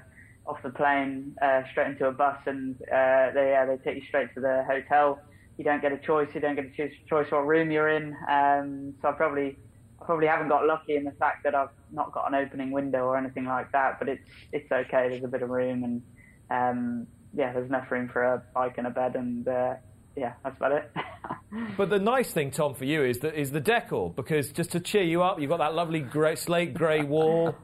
off 0.50 0.62
the 0.64 0.70
plane 0.72 1.36
uh, 1.42 1.62
straight 1.72 1.88
into 1.88 2.08
a 2.08 2.12
bus, 2.12 2.38
and 2.48 2.76
uh, 2.92 3.32
they 3.34 3.56
they 3.68 3.78
take 3.84 4.02
you 4.02 4.08
straight 4.08 4.34
to 4.34 4.42
the 4.42 4.66
hotel. 4.68 5.20
You 5.58 5.64
don't 5.64 5.82
get 5.82 5.92
a 5.92 5.98
choice. 5.98 6.30
You 6.34 6.42
don't 6.42 6.56
get 6.56 6.66
a 6.66 6.72
choose, 6.72 6.94
choice 7.08 7.28
what 7.30 7.46
room 7.46 7.70
you're 7.70 7.90
in. 7.90 8.16
Um, 8.30 8.96
so 9.02 9.10
I 9.10 9.12
probably 9.12 9.58
I 10.02 10.06
probably 10.06 10.28
haven't 10.28 10.50
got 10.50 10.66
lucky 10.66 10.96
in 10.96 11.04
the 11.04 11.12
fact 11.12 11.44
that 11.44 11.54
I've 11.54 11.70
not 11.92 12.12
got 12.14 12.28
an 12.28 12.36
opening 12.36 12.72
window 12.72 13.04
or 13.06 13.18
anything 13.18 13.46
like 13.46 13.72
that. 13.74 14.00
But 14.00 14.10
it's 14.10 14.24
it's 14.52 14.72
okay. 14.72 15.10
There's 15.10 15.24
a 15.24 15.28
bit 15.28 15.44
of 15.44 15.50
room, 15.50 15.84
and 15.84 16.02
um, 16.50 17.08
yeah, 17.34 17.54
there's 17.54 17.70
enough 17.70 17.92
room 17.92 18.10
for 18.10 18.24
a 18.24 18.44
bike 18.56 18.76
and 18.78 18.88
a 18.88 18.90
bed, 18.90 19.16
and 19.16 19.48
uh, 19.48 19.76
yeah, 20.18 20.34
that's 20.44 20.58
about 20.58 20.72
it. 20.72 20.92
but 21.78 21.90
the 21.92 22.00
nice 22.00 22.32
thing, 22.32 22.50
Tom, 22.50 22.74
for 22.74 22.86
you 22.86 23.04
is 23.04 23.20
the 23.20 23.38
is 23.40 23.52
the 23.52 23.62
decor 23.62 24.12
because 24.12 24.52
just 24.52 24.72
to 24.72 24.80
cheer 24.80 25.04
you 25.04 25.22
up, 25.22 25.40
you've 25.40 25.50
got 25.52 25.60
that 25.60 25.76
lovely 25.76 26.02
grey, 26.02 26.36
slate 26.36 26.74
grey 26.74 27.04
wall 27.04 27.56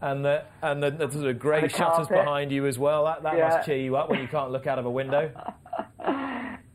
and 0.00 0.24
the 0.24 0.44
and 0.62 0.82
the, 0.82 0.90
the 0.90 1.10
sort 1.10 1.26
of 1.26 1.38
grey 1.38 1.68
shutters 1.68 2.08
behind 2.08 2.50
you 2.50 2.66
as 2.66 2.78
well. 2.78 3.04
That 3.04 3.22
that 3.22 3.36
yeah. 3.36 3.48
must 3.48 3.66
cheer 3.66 3.76
you 3.76 3.96
up 3.96 4.08
when 4.08 4.20
you 4.20 4.28
can't 4.28 4.50
look 4.50 4.66
out 4.66 4.78
of 4.78 4.86
a 4.86 4.90
window. 4.90 5.30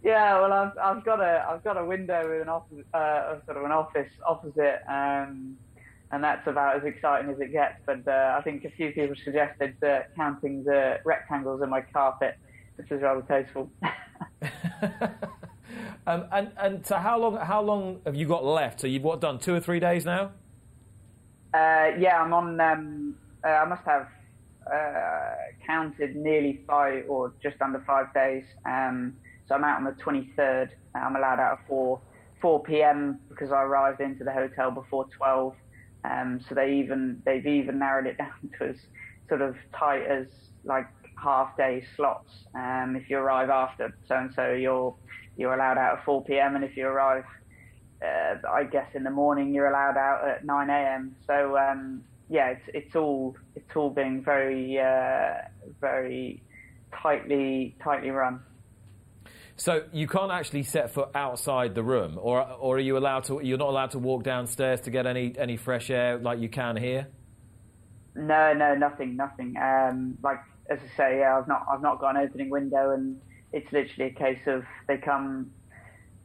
yeah, 0.03 0.39
well, 0.39 0.53
I've 0.53 0.77
I've 0.77 1.03
got 1.03 1.19
a 1.19 1.45
I've 1.49 1.63
got 1.63 1.77
a 1.77 1.85
window 1.85 2.29
with 2.29 2.41
an 2.41 2.49
office, 2.49 2.85
uh, 2.93 3.35
sort 3.45 3.57
of 3.57 3.63
an 3.63 3.71
office 3.71 4.11
opposite, 4.25 4.81
um, 4.87 5.57
and 6.11 6.23
that's 6.23 6.47
about 6.47 6.77
as 6.77 6.83
exciting 6.83 7.31
as 7.31 7.39
it 7.39 7.51
gets. 7.51 7.79
But 7.85 8.07
uh, 8.07 8.35
I 8.37 8.41
think 8.43 8.63
a 8.65 8.69
few 8.69 8.91
people 8.91 9.15
suggested 9.23 9.75
counting 10.15 10.63
the 10.63 10.99
rectangles 11.03 11.61
in 11.63 11.69
my 11.69 11.81
carpet, 11.81 12.37
which 12.75 12.91
is 12.91 13.01
rather 13.01 13.23
tasteful. 13.23 13.71
um, 16.05 16.25
and 16.31 16.51
and 16.57 16.85
so 16.85 16.97
how 16.97 17.17
long 17.17 17.37
how 17.37 17.61
long 17.61 18.01
have 18.05 18.15
you 18.15 18.27
got 18.27 18.45
left? 18.45 18.81
So 18.81 18.87
you've 18.87 19.03
what 19.03 19.19
done 19.19 19.39
two 19.39 19.55
or 19.55 19.59
three 19.59 19.79
days 19.79 20.05
now? 20.05 20.31
Uh, 21.55 21.95
yeah, 21.97 22.21
I'm 22.21 22.33
on. 22.33 22.59
Um, 22.59 23.04
uh, 23.45 23.51
I 23.51 23.65
must 23.65 23.83
have 23.85 24.07
uh, 24.73 25.35
counted 25.67 26.15
nearly 26.15 26.61
five 26.67 27.03
or 27.09 27.33
just 27.43 27.57
under 27.61 27.83
five 27.87 28.07
days. 28.15 28.45
Um, 28.67 29.19
so 29.47 29.55
I'm 29.55 29.63
out 29.63 29.77
on 29.77 29.83
the 29.85 29.95
23rd. 30.03 30.69
I'm 30.95 31.15
allowed 31.15 31.39
out 31.39 31.53
at 31.53 31.67
4 31.67 32.01
4 32.41 32.63
p.m. 32.63 33.21
because 33.29 33.51
I 33.51 33.61
arrived 33.63 34.01
into 34.01 34.23
the 34.23 34.31
hotel 34.33 34.71
before 34.71 35.05
12. 35.17 35.53
Um, 36.09 36.39
so 36.47 36.55
they 36.55 36.73
even 36.75 37.21
they've 37.25 37.45
even 37.45 37.79
narrowed 37.79 38.07
it 38.07 38.17
down 38.19 38.31
to 38.59 38.69
as 38.69 38.77
sort 39.29 39.41
of 39.41 39.55
tight 39.77 40.03
as 40.05 40.27
like 40.65 40.85
half 41.23 41.49
day 41.57 41.83
slots. 41.95 42.31
Um, 42.55 42.95
if 42.99 43.09
you 43.09 43.17
arrive 43.17 43.49
after 43.49 43.89
so 44.05 44.15
and 44.17 44.33
so, 44.33 44.53
you're 44.53 44.95
you're 45.37 45.53
allowed 45.53 45.77
out 45.77 45.99
at 45.99 46.05
4 46.05 46.23
p.m. 46.25 46.55
and 46.55 46.63
if 46.65 46.77
you 46.77 46.87
arrive 46.87 47.23
uh, 48.05 48.35
I 48.53 48.63
guess 48.65 48.89
in 48.95 49.03
the 49.03 49.11
morning 49.11 49.53
you're 49.53 49.69
allowed 49.69 49.97
out 49.97 50.27
at 50.29 50.45
9 50.45 50.69
a.m. 50.69 51.15
So 51.25 51.57
um, 51.57 52.03
yeah, 52.29 52.49
it's 52.49 52.69
it's 52.73 52.95
all 52.95 53.35
it's 53.55 53.75
all 53.75 53.89
being 53.89 54.23
very 54.23 54.79
uh, 54.79 55.47
very 55.79 56.43
tightly 57.01 57.75
tightly 57.83 58.09
run. 58.09 58.41
So 59.57 59.85
you 59.93 60.07
can't 60.07 60.31
actually 60.31 60.63
set 60.63 60.91
foot 60.91 61.09
outside 61.15 61.75
the 61.75 61.83
room, 61.83 62.17
or 62.21 62.41
or 62.59 62.77
are 62.77 62.79
you 62.79 62.97
allowed 62.97 63.25
to? 63.25 63.39
You're 63.41 63.57
not 63.57 63.69
allowed 63.69 63.91
to 63.91 63.99
walk 63.99 64.23
downstairs 64.23 64.81
to 64.81 64.91
get 64.91 65.05
any 65.05 65.33
any 65.37 65.57
fresh 65.57 65.89
air 65.89 66.17
like 66.17 66.39
you 66.39 66.49
can 66.49 66.75
here. 66.75 67.07
No, 68.15 68.53
no, 68.53 68.75
nothing, 68.75 69.15
nothing. 69.15 69.55
Um, 69.57 70.17
like 70.23 70.39
as 70.69 70.79
I 70.79 70.97
say, 70.97 71.19
yeah, 71.19 71.37
I've 71.37 71.47
not 71.47 71.65
I've 71.71 71.81
not 71.81 71.99
got 71.99 72.15
an 72.15 72.23
opening 72.23 72.49
window, 72.49 72.91
and 72.91 73.21
it's 73.53 73.71
literally 73.71 74.11
a 74.11 74.13
case 74.13 74.41
of 74.47 74.63
they 74.87 74.97
come 74.97 75.51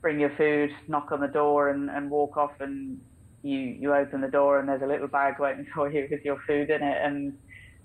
bring 0.00 0.18
your 0.18 0.30
food, 0.30 0.70
knock 0.88 1.12
on 1.12 1.20
the 1.20 1.28
door, 1.28 1.68
and, 1.68 1.90
and 1.90 2.10
walk 2.10 2.36
off, 2.36 2.52
and 2.60 3.00
you 3.42 3.58
you 3.58 3.94
open 3.94 4.20
the 4.20 4.28
door, 4.28 4.58
and 4.58 4.68
there's 4.68 4.82
a 4.82 4.86
little 4.86 5.08
bag 5.08 5.34
waiting 5.38 5.66
for 5.74 5.90
you 5.90 6.06
with 6.10 6.24
your 6.24 6.38
food 6.46 6.70
in 6.70 6.82
it, 6.82 6.98
and 7.02 7.38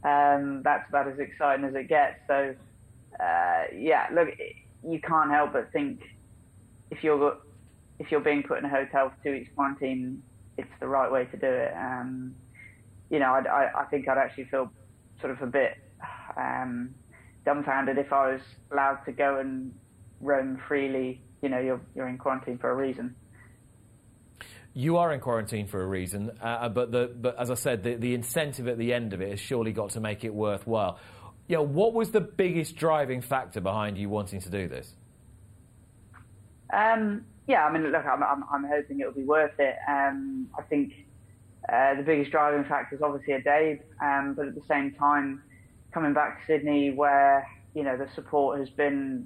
um, 0.03 0.61
that's 0.63 0.87
about 0.89 1.07
as 1.07 1.19
exciting 1.19 1.65
as 1.65 1.75
it 1.75 1.87
gets. 1.87 2.19
So 2.27 2.55
uh, 3.19 3.63
yeah, 3.73 4.07
look, 4.13 4.29
you 4.87 4.99
can't 5.01 5.31
help 5.31 5.53
but 5.53 5.71
think 5.71 6.01
if 6.91 7.03
you're 7.03 7.37
if 7.99 8.11
you're 8.11 8.19
being 8.19 8.43
put 8.43 8.59
in 8.59 8.65
a 8.65 8.69
hotel 8.69 9.09
for 9.09 9.23
two 9.23 9.31
weeks 9.31 9.49
quarantine, 9.55 10.21
it's 10.57 10.71
the 10.79 10.87
right 10.87 11.11
way 11.11 11.25
to 11.25 11.37
do 11.37 11.47
it. 11.47 11.73
Um, 11.75 12.35
you 13.09 13.19
know, 13.19 13.33
I, 13.33 13.39
I, 13.47 13.81
I, 13.81 13.85
think 13.85 14.09
I'd 14.09 14.17
actually 14.17 14.45
feel 14.45 14.69
sort 15.21 15.31
of 15.31 15.41
a 15.41 15.45
bit 15.45 15.77
um, 16.35 16.93
dumbfounded 17.45 17.97
if 17.97 18.11
I 18.11 18.33
was 18.33 18.41
allowed 18.71 18.99
to 19.05 19.11
go 19.11 19.39
and 19.39 19.73
roam 20.19 20.59
freely 20.67 21.21
you 21.45 21.49
know 21.49 21.59
you're 21.59 21.81
you're 21.93 22.07
in 22.07 22.17
quarantine 22.17 22.57
for 22.57 22.71
a 22.71 22.75
reason. 22.75 23.15
You 24.77 24.97
are 24.97 25.13
in 25.13 25.21
quarantine 25.21 25.67
for 25.67 25.81
a 25.81 25.87
reason, 25.87 26.31
uh, 26.41 26.45
uh, 26.45 26.69
but 26.69 26.91
the 26.91 27.09
but 27.15 27.39
as 27.39 27.49
I 27.49 27.53
said, 27.53 27.81
the, 27.81 27.95
the 27.95 28.13
incentive 28.13 28.67
at 28.67 28.77
the 28.77 28.93
end 28.93 29.13
of 29.13 29.21
it 29.21 29.29
has 29.29 29.39
surely 29.39 29.71
got 29.71 29.91
to 29.91 30.01
make 30.01 30.25
it 30.25 30.33
worthwhile. 30.33 30.99
You 31.47 31.55
know, 31.55 31.63
what 31.63 31.93
was 31.93 32.11
the 32.11 32.19
biggest 32.19 32.75
driving 32.75 33.21
factor 33.21 33.61
behind 33.61 33.97
you 33.97 34.09
wanting 34.09 34.41
to 34.41 34.49
do 34.49 34.67
this? 34.67 34.93
Um, 36.73 37.23
yeah, 37.47 37.63
I 37.63 37.71
mean, 37.71 37.89
look, 37.89 38.05
I'm, 38.05 38.21
I'm, 38.21 38.43
I'm 38.51 38.65
hoping 38.65 38.99
it'll 38.99 39.13
be 39.13 39.23
worth 39.23 39.57
it. 39.59 39.75
Um, 39.87 40.49
I 40.59 40.63
think 40.63 41.05
uh, 41.71 41.95
the 41.95 42.03
biggest 42.03 42.31
driving 42.31 42.65
factor 42.65 42.97
is 42.97 43.01
obviously 43.01 43.33
Addeybb, 43.33 43.79
um, 44.01 44.33
but 44.33 44.47
at 44.47 44.55
the 44.55 44.63
same 44.67 44.91
time, 44.91 45.41
coming 45.93 46.13
back 46.13 46.41
to 46.41 46.45
Sydney, 46.47 46.91
where 46.91 47.47
you 47.73 47.83
know 47.83 47.95
the 47.95 48.09
support 48.13 48.59
has 48.59 48.69
been 48.69 49.25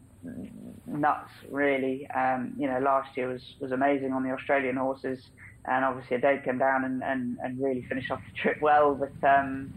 nuts, 0.86 1.32
really. 1.50 2.08
Um, 2.12 2.54
you 2.58 2.68
know, 2.68 2.80
last 2.80 3.16
year 3.16 3.30
was, 3.30 3.44
was 3.60 3.72
amazing 3.72 4.14
on 4.14 4.24
the 4.24 4.32
Australian 4.32 4.78
horses, 4.78 5.30
and 5.66 5.86
obviously 5.86 6.18
Addeybb 6.18 6.44
came 6.46 6.58
down 6.58 6.84
and, 6.86 7.04
and, 7.04 7.38
and 7.44 7.62
really 7.62 7.84
finished 7.84 8.12
off 8.12 8.22
the 8.32 8.38
trip 8.38 8.62
well. 8.62 8.96
But 8.96 9.28
um, 9.28 9.74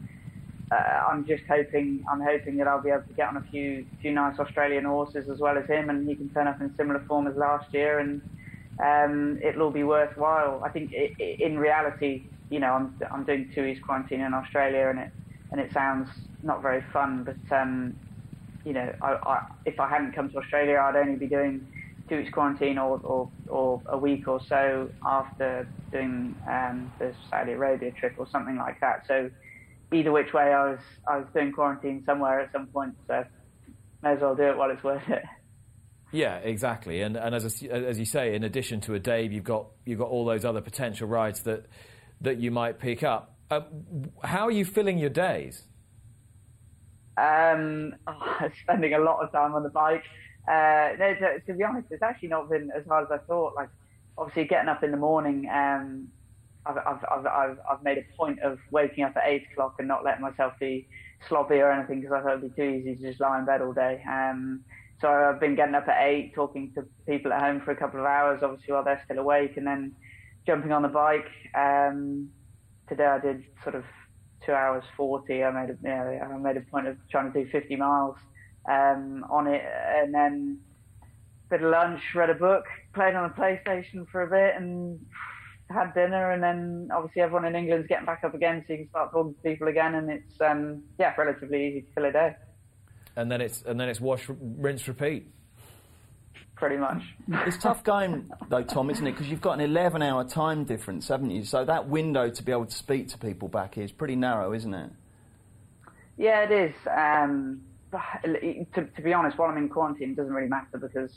uh, 0.70 0.74
I'm 1.11 1.26
just 1.26 1.44
hoping 1.48 2.05
I'm 2.11 2.20
hoping 2.20 2.57
that 2.57 2.66
I'll 2.66 2.83
be 2.83 2.90
able 2.90 3.02
to 3.02 3.12
get 3.14 3.28
on 3.28 3.37
a 3.37 3.44
few 3.50 3.87
few 4.00 4.12
nice 4.12 4.38
Australian 4.38 4.85
horses 4.85 5.28
as 5.28 5.38
well 5.38 5.59
as 5.59 5.66
him, 5.66 5.90
and 5.90 6.09
he 6.09 6.14
can 6.14 6.28
turn 6.31 6.46
up 6.46 6.61
in 6.61 6.74
similar 6.76 7.00
form 7.07 7.26
as 7.26 7.37
last 7.37 7.72
year, 7.74 7.98
and 7.98 8.22
um, 8.83 9.38
it'll 9.42 9.62
all 9.62 9.70
be 9.70 9.85
worthwhile. 9.85 10.62
I 10.64 10.70
think 10.70 10.92
it, 10.92 11.12
it, 11.18 11.40
in 11.40 11.59
reality, 11.59 12.24
you 12.50 12.59
know, 12.59 12.72
I'm 12.72 12.98
I'm 13.12 13.24
doing 13.24 13.50
two 13.55 13.62
weeks 13.64 13.81
quarantine 13.81 14.22
in 14.22 14.33
Australia, 14.33 14.88
and 14.88 14.98
it 14.98 15.11
and 15.50 15.61
it 15.61 15.72
sounds 15.72 16.09
not 16.42 16.62
very 16.62 16.83
fun, 16.92 17.24
but 17.24 17.57
um, 17.57 17.94
you 18.64 18.72
know, 18.72 18.92
I, 19.03 19.12
I, 19.12 19.46
if 19.66 19.81
I 19.81 19.88
hadn't 19.88 20.12
come 20.12 20.31
to 20.31 20.38
Australia, 20.38 20.79
I'd 20.83 20.96
only 20.96 21.16
be 21.16 21.27
doing 21.27 21.66
two 22.09 22.18
weeks 22.18 22.31
quarantine 22.31 22.79
or, 22.79 23.01
or, 23.03 23.31
or 23.48 23.83
a 23.87 23.98
week 23.98 24.29
or 24.29 24.40
so 24.48 24.90
after 25.04 25.67
doing 25.90 26.35
um, 26.48 26.92
the 26.98 27.15
Saudi 27.31 27.52
Arabia 27.52 27.92
trip 27.92 28.15
or 28.19 28.29
something 28.31 28.56
like 28.56 28.81
that. 28.81 29.04
So 29.06 29.31
either 29.92 30.13
which 30.13 30.33
way, 30.33 30.52
I 30.52 30.71
was 30.71 30.79
I 31.06 31.19
was 31.19 31.27
doing 31.35 31.52
quarantine 31.52 32.02
somewhere 32.04 32.40
at 32.40 32.52
some 32.52 32.67
point. 32.67 32.94
So 33.06 33.25
may 34.02 34.13
as 34.13 34.21
well 34.21 34.35
do 34.35 34.44
it 34.44 34.56
while 34.56 34.71
it's 34.71 34.83
worth 34.83 35.08
it. 35.08 35.23
Yeah, 36.13 36.37
exactly. 36.37 37.00
And 37.00 37.17
and 37.17 37.35
as 37.35 37.44
as 37.71 37.98
you 37.98 38.04
say, 38.04 38.35
in 38.35 38.44
addition 38.44 38.81
to 38.83 38.92
Addeybb, 38.92 39.33
you've 39.33 39.44
got 39.44 39.69
you've 39.87 39.98
got 39.98 40.08
all 40.08 40.27
those 40.27 40.44
other 40.44 40.60
potential 40.60 41.08
rides 41.08 41.42
that 41.42 41.67
that 42.21 42.38
you 42.38 42.50
might 42.50 42.79
pick 42.79 43.02
up. 43.02 43.37
Uh, 43.50 43.63
how 44.23 44.46
are 44.46 44.50
you 44.50 44.65
filling 44.65 44.98
your 44.98 45.10
days? 45.10 45.65
Um, 47.17 47.94
oh, 48.06 48.48
spending 48.63 48.94
a 48.94 48.98
lot 48.98 49.23
of 49.23 49.33
time 49.33 49.54
on 49.54 49.63
the 49.63 49.71
bike. 49.71 50.04
Uh, 50.48 50.90
no, 50.98 51.15
to, 51.15 51.40
to, 51.46 51.54
be 51.54 51.63
honest, 51.65 51.88
it's 51.90 52.02
actually 52.02 52.29
not 52.29 52.50
been 52.50 52.71
as 52.77 52.85
hard 52.87 53.04
as 53.04 53.10
I 53.13 53.19
thought. 53.27 53.54
Like, 53.54 53.69
obviously, 54.19 54.44
getting 54.44 54.69
up 54.69 54.83
in 54.83 54.90
the 54.90 54.96
morning, 54.96 55.48
um, 55.48 56.08
I've, 56.67 56.79
I've, 56.79 57.27
I've, 57.27 57.58
I've, 57.71 57.83
made 57.83 57.98
a 57.98 58.17
point 58.17 58.40
of 58.40 58.58
waking 58.71 59.04
up 59.04 59.17
at 59.17 59.25
eight 59.27 59.44
o'clock 59.52 59.77
and 59.79 59.88
not 59.88 60.04
letting 60.04 60.23
myself 60.23 60.54
be 60.60 60.88
sloppy 61.29 61.56
or 61.56 61.71
anything 61.71 62.00
because 62.00 62.13
I 62.13 62.23
thought 62.23 62.38
it'd 62.38 62.54
be 62.54 62.63
too 62.63 62.69
easy 62.69 62.96
to 62.96 63.02
just 63.10 63.21
lie 63.21 63.38
in 63.38 63.44
bed 63.44 63.63
all 63.63 63.73
day. 63.73 64.02
Um, 64.08 64.65
so 65.00 65.08
I've 65.08 65.40
been 65.40 65.56
getting 65.56 65.75
up 65.75 65.88
at 65.88 66.02
eight, 66.02 66.35
talking 66.35 66.73
to 66.75 66.85
people 67.06 67.33
at 67.33 67.40
home 67.40 67.60
for 67.60 67.73
a 67.73 67.77
couple 67.77 68.00
of 68.00 68.06
hours, 68.06 68.42
obviously 68.42 68.73
while 68.73 68.85
they're 68.85 69.02
still 69.04 69.19
awake, 69.19 69.56
and 69.56 69.67
then 69.67 69.94
jumping 70.46 70.73
on 70.73 70.83
the 70.83 70.88
bike. 70.88 71.29
Um, 71.54 72.31
today 72.88 73.06
I 73.06 73.19
did 73.19 73.44
sort 73.63 73.75
of 73.75 73.85
two 74.45 74.53
hours 74.53 74.85
forty. 74.97 75.43
I 75.45 75.51
made 75.51 75.71
a, 75.71 75.79
you 75.83 75.88
know, 75.88 76.35
I 76.35 76.38
made 76.38 76.57
a 76.57 76.63
point 76.63 76.88
of 76.88 76.97
trying 77.11 77.33
to 77.33 77.45
do 77.45 77.51
fifty 77.51 77.77
miles 77.77 78.17
um, 78.69 79.25
on 79.31 79.47
it, 79.47 79.63
and 79.65 80.13
then 80.15 80.59
bit 81.51 81.63
of 81.63 81.71
lunch, 81.71 82.01
read 82.15 82.31
a 82.31 82.35
book, 82.35 82.65
played 82.95 83.15
on 83.15 83.29
the 83.29 83.35
PlayStation 83.35 84.09
for 84.11 84.23
a 84.23 84.31
bit, 84.31 84.55
and 84.57 84.99
had 85.71 85.93
dinner. 85.95 86.33
And 86.33 86.43
then 86.43 86.88
obviously 86.95 87.23
everyone 87.23 87.45
in 87.45 87.55
England's 87.55 87.87
getting 87.88 88.07
back 88.07 88.25
up 88.25 88.35
again, 88.35 88.65
so 88.67 88.73
you 88.73 88.79
can 88.81 88.88
start 88.88 89.13
talking 89.13 89.35
to 89.35 89.40
people 89.40 89.69
again, 89.69 89.95
and 89.95 90.11
it's 90.11 90.40
um, 90.40 90.83
yeah, 90.99 91.15
relatively 91.17 91.69
easy 91.69 91.81
to 91.83 91.87
fill 91.95 92.05
a 92.07 92.13
day. 92.13 92.37
And 93.17 93.31
then 93.31 93.40
it's 93.40 93.63
and 93.63 93.79
then 93.79 93.88
it's 93.88 94.01
wash, 94.01 94.29
rinse, 94.29 94.88
repeat. 94.88 95.31
Pretty 96.63 96.77
much. 96.77 97.02
It's 97.44 97.58
tough 97.58 97.83
going 97.83 98.31
though, 98.48 98.63
Tom, 98.63 98.88
isn't 98.88 99.04
it? 99.04 99.10
Because 99.10 99.27
you've 99.27 99.40
got 99.40 99.58
an 99.58 99.69
11-hour 99.69 100.29
time 100.29 100.63
difference, 100.63 101.08
haven't 101.08 101.33
you? 101.33 101.42
So 101.42 101.65
that 101.65 101.88
window 101.88 102.31
to 102.31 102.42
be 102.44 102.52
able 102.52 102.67
to 102.67 102.75
speak 102.77 103.08
to 103.08 103.19
people 103.19 103.48
back 103.48 103.75
here 103.75 103.83
is 103.83 103.90
pretty 103.90 104.15
narrow, 104.15 104.52
isn't 104.52 104.73
it? 104.73 104.90
Yeah, 106.17 106.44
it 106.44 106.52
is. 106.52 106.75
Um, 106.87 107.63
to, 107.90 108.85
to, 108.85 109.02
be 109.02 109.13
honest, 109.13 109.38
while 109.38 109.50
I'm 109.50 109.58
in 109.58 109.71
quarantine, 109.71 110.10
it 110.10 110.17
doesn't 110.17 110.33
really 110.33 110.48
matter 110.48 110.79
because, 110.79 111.10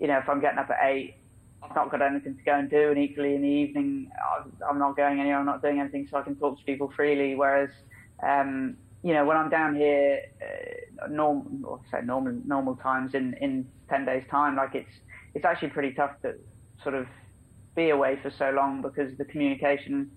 you 0.00 0.08
know, 0.08 0.18
if 0.18 0.28
I'm 0.28 0.40
getting 0.40 0.58
up 0.58 0.68
at 0.68 0.78
eight, 0.82 1.14
I've 1.62 1.76
not 1.76 1.92
got 1.92 2.02
anything 2.02 2.36
to 2.36 2.42
go 2.42 2.58
and 2.58 2.68
do, 2.68 2.88
and 2.88 2.98
equally 2.98 3.36
in 3.36 3.42
the 3.42 3.48
evening, 3.48 4.10
I'm 4.68 4.80
not 4.80 4.96
going 4.96 5.20
anywhere, 5.20 5.38
I'm 5.38 5.46
not 5.46 5.62
doing 5.62 5.78
anything, 5.78 6.08
so 6.10 6.18
I 6.18 6.22
can 6.22 6.34
talk 6.34 6.58
to 6.58 6.64
people 6.64 6.92
freely. 6.96 7.36
Whereas, 7.36 7.70
um, 8.20 8.76
you 9.04 9.14
know, 9.14 9.24
when 9.24 9.36
I'm 9.36 9.48
down 9.48 9.76
here, 9.76 10.22
uh, 10.42 11.06
normal, 11.06 11.84
say 11.92 12.00
normal, 12.04 12.32
normal 12.44 12.74
times 12.74 13.14
in, 13.14 13.34
in 13.34 13.68
10 13.92 14.04
days 14.06 14.24
time, 14.30 14.56
like 14.56 14.74
it's, 14.74 14.90
it's 15.34 15.44
actually 15.44 15.68
pretty 15.68 15.92
tough 15.92 16.12
to 16.22 16.32
sort 16.82 16.94
of 16.94 17.06
be 17.76 17.90
away 17.90 18.18
for 18.22 18.30
so 18.38 18.50
long 18.50 18.82
because 18.82 19.16
the 19.18 19.24
communication 19.26 20.10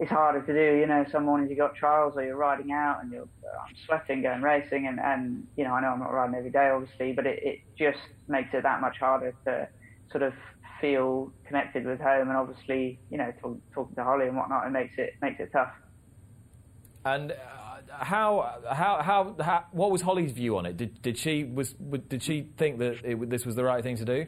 is 0.00 0.08
harder 0.08 0.42
to 0.42 0.52
do. 0.52 0.78
You 0.80 0.86
know, 0.86 1.04
some 1.10 1.24
mornings 1.24 1.50
you've 1.50 1.58
got 1.58 1.74
trials 1.74 2.14
or 2.16 2.22
you're 2.22 2.36
riding 2.36 2.72
out 2.72 2.98
and 3.02 3.12
you're 3.12 3.22
I'm 3.22 3.76
sweating 3.86 4.22
going 4.22 4.42
racing 4.42 4.86
and, 4.86 4.98
and, 5.00 5.44
you 5.56 5.64
know, 5.64 5.74
I 5.74 5.80
know 5.80 5.88
I'm 5.88 6.00
not 6.00 6.12
riding 6.12 6.34
every 6.34 6.50
day 6.50 6.70
obviously, 6.74 7.12
but 7.12 7.26
it, 7.26 7.38
it 7.42 7.58
just 7.78 7.98
makes 8.28 8.50
it 8.52 8.62
that 8.62 8.80
much 8.80 8.96
harder 8.98 9.34
to 9.46 9.68
sort 10.10 10.22
of 10.22 10.32
feel 10.80 11.32
connected 11.46 11.86
with 11.86 12.00
home 12.00 12.28
and 12.28 12.36
obviously, 12.36 13.00
you 13.10 13.18
know, 13.18 13.32
talk, 13.40 13.58
talking 13.74 13.94
to 13.96 14.04
Holly 14.04 14.26
and 14.26 14.36
whatnot, 14.36 14.66
it 14.66 14.70
makes 14.70 14.94
it, 14.98 15.10
makes 15.20 15.38
it 15.40 15.50
tough. 15.52 15.70
And 17.04 17.32
uh, 17.32 17.34
how, 17.98 18.60
how, 18.68 19.02
how, 19.02 19.36
how, 19.40 19.64
what 19.72 19.90
was 19.90 20.02
Holly's 20.02 20.32
view 20.32 20.56
on 20.56 20.66
it? 20.66 20.76
Did, 20.76 21.02
did 21.02 21.18
she 21.18 21.44
was, 21.44 21.72
did 22.08 22.22
she 22.22 22.48
think 22.56 22.78
that 22.78 23.04
it, 23.04 23.30
this 23.30 23.46
was 23.46 23.56
the 23.56 23.64
right 23.64 23.82
thing 23.82 23.96
to 23.96 24.04
do? 24.04 24.26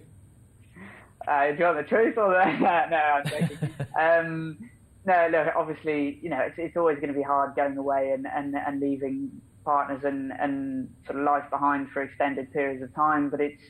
Uh, 1.27 1.53
do 1.53 1.57
you 1.59 1.65
want 1.65 1.77
the 1.79 1.83
truth 1.85 2.19
or 2.19 2.33
the? 2.33 2.59
no, 2.61 2.97
I'm 2.97 3.27
joking. 3.27 3.75
um, 3.99 4.71
no, 5.07 5.29
look, 5.31 5.55
obviously, 5.57 6.19
you 6.23 6.31
know, 6.31 6.41
it's, 6.41 6.57
it's 6.59 6.77
always 6.77 6.97
going 6.97 7.09
to 7.09 7.15
be 7.15 7.23
hard 7.23 7.55
going 7.55 7.77
away 7.77 8.13
and, 8.13 8.27
and, 8.27 8.55
and 8.55 8.81
leaving 8.81 9.31
partners 9.65 10.03
and, 10.05 10.33
and 10.39 10.89
sort 11.07 11.19
of 11.19 11.25
life 11.25 11.49
behind 11.51 11.91
for 11.91 12.03
extended 12.03 12.53
periods 12.53 12.83
of 12.83 12.95
time. 12.95 13.31
But 13.31 13.41
it's, 13.41 13.63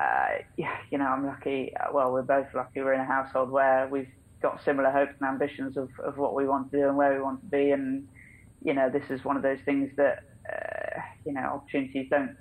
uh, 0.00 0.42
yeah, 0.56 0.76
you 0.90 0.98
know, 0.98 1.06
I'm 1.06 1.26
lucky. 1.26 1.72
Well, 1.92 2.12
we're 2.12 2.22
both 2.22 2.46
lucky. 2.54 2.80
We're 2.80 2.94
in 2.94 3.00
a 3.00 3.04
household 3.06 3.50
where 3.50 3.88
we've 3.88 4.08
got 4.40 4.62
similar 4.64 4.90
hopes 4.90 5.14
and 5.20 5.28
ambitions 5.28 5.76
of, 5.76 5.90
of 6.04 6.18
what 6.18 6.34
we 6.34 6.46
want 6.46 6.70
to 6.70 6.78
do 6.78 6.88
and 6.88 6.96
where 6.96 7.14
we 7.14 7.20
want 7.20 7.40
to 7.40 7.46
be. 7.46 7.70
And 7.70 8.06
you 8.62 8.74
know, 8.74 8.90
this 8.90 9.10
is 9.10 9.24
one 9.24 9.36
of 9.36 9.42
those 9.42 9.60
things 9.64 9.90
that, 9.96 10.24
uh, 10.50 11.00
you 11.24 11.32
know, 11.32 11.40
opportunities 11.40 12.08
don't 12.10 12.36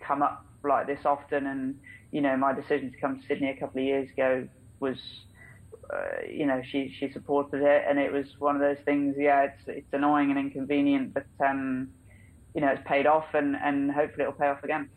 come 0.00 0.22
up 0.22 0.44
like 0.64 0.86
this 0.86 1.04
often. 1.04 1.46
And, 1.46 1.76
you 2.12 2.20
know, 2.20 2.36
my 2.36 2.52
decision 2.52 2.92
to 2.92 2.98
come 2.98 3.20
to 3.20 3.26
Sydney 3.26 3.50
a 3.50 3.56
couple 3.56 3.80
of 3.80 3.86
years 3.86 4.10
ago 4.10 4.48
was, 4.80 4.98
uh, 5.92 6.26
you 6.28 6.46
know, 6.46 6.62
she, 6.64 6.94
she 6.98 7.10
supported 7.10 7.62
it. 7.62 7.84
And 7.88 7.98
it 7.98 8.12
was 8.12 8.26
one 8.38 8.54
of 8.56 8.60
those 8.62 8.78
things, 8.84 9.16
yeah, 9.18 9.42
it's, 9.42 9.62
it's 9.66 9.92
annoying 9.92 10.30
and 10.30 10.38
inconvenient, 10.38 11.14
but, 11.14 11.26
um, 11.44 11.90
you 12.54 12.60
know, 12.60 12.68
it's 12.68 12.82
paid 12.86 13.06
off 13.06 13.26
and, 13.34 13.56
and 13.56 13.90
hopefully 13.90 14.22
it'll 14.22 14.32
pay 14.32 14.48
off 14.48 14.62
again. 14.64 14.88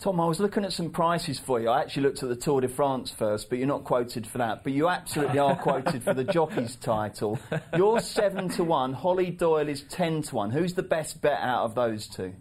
Tom, 0.00 0.20
I 0.20 0.26
was 0.26 0.38
looking 0.38 0.64
at 0.64 0.72
some 0.72 0.90
prices 0.90 1.40
for 1.40 1.60
you. 1.60 1.68
I 1.70 1.80
actually 1.80 2.04
looked 2.04 2.22
at 2.22 2.28
the 2.28 2.36
Tour 2.36 2.60
de 2.60 2.68
France 2.68 3.10
first, 3.10 3.50
but 3.50 3.58
you're 3.58 3.66
not 3.66 3.82
quoted 3.82 4.28
for 4.28 4.38
that. 4.38 4.62
But 4.62 4.72
you 4.72 4.88
absolutely 4.88 5.40
are 5.40 5.56
quoted 5.56 6.04
for 6.04 6.14
the 6.14 6.22
jockey's 6.32 6.76
title. 6.76 7.36
You're 7.76 7.98
seven 7.98 8.48
to 8.50 8.62
one. 8.62 8.92
Holly 8.92 9.32
Doyle 9.32 9.68
is 9.68 9.82
ten 9.82 10.22
to 10.22 10.36
one. 10.36 10.50
Who's 10.50 10.74
the 10.74 10.84
best 10.84 11.20
bet 11.20 11.40
out 11.40 11.64
of 11.64 11.74
those 11.74 12.06
two? 12.06 12.32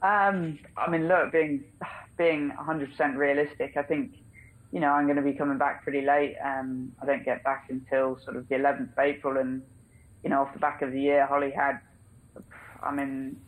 Um, 0.00 0.60
I 0.76 0.88
mean, 0.88 1.08
look, 1.08 1.32
being 1.32 1.64
being 2.16 2.52
100% 2.56 3.16
realistic, 3.16 3.76
I 3.76 3.82
think 3.82 4.12
you 4.70 4.78
know 4.78 4.92
I'm 4.92 5.06
going 5.06 5.16
to 5.16 5.22
be 5.22 5.32
coming 5.32 5.58
back 5.58 5.82
pretty 5.82 6.02
late. 6.02 6.36
Um, 6.44 6.92
I 7.02 7.06
don't 7.06 7.24
get 7.24 7.42
back 7.42 7.66
until 7.68 8.16
sort 8.24 8.36
of 8.36 8.48
the 8.48 8.54
11th 8.54 8.92
of 8.92 8.98
April, 9.00 9.38
and 9.38 9.60
you 10.22 10.30
know 10.30 10.42
off 10.42 10.52
the 10.52 10.60
back 10.60 10.82
of 10.82 10.92
the 10.92 11.00
year, 11.00 11.26
Holly 11.26 11.50
had. 11.50 11.80
I 12.80 12.94
mean, 12.94 13.38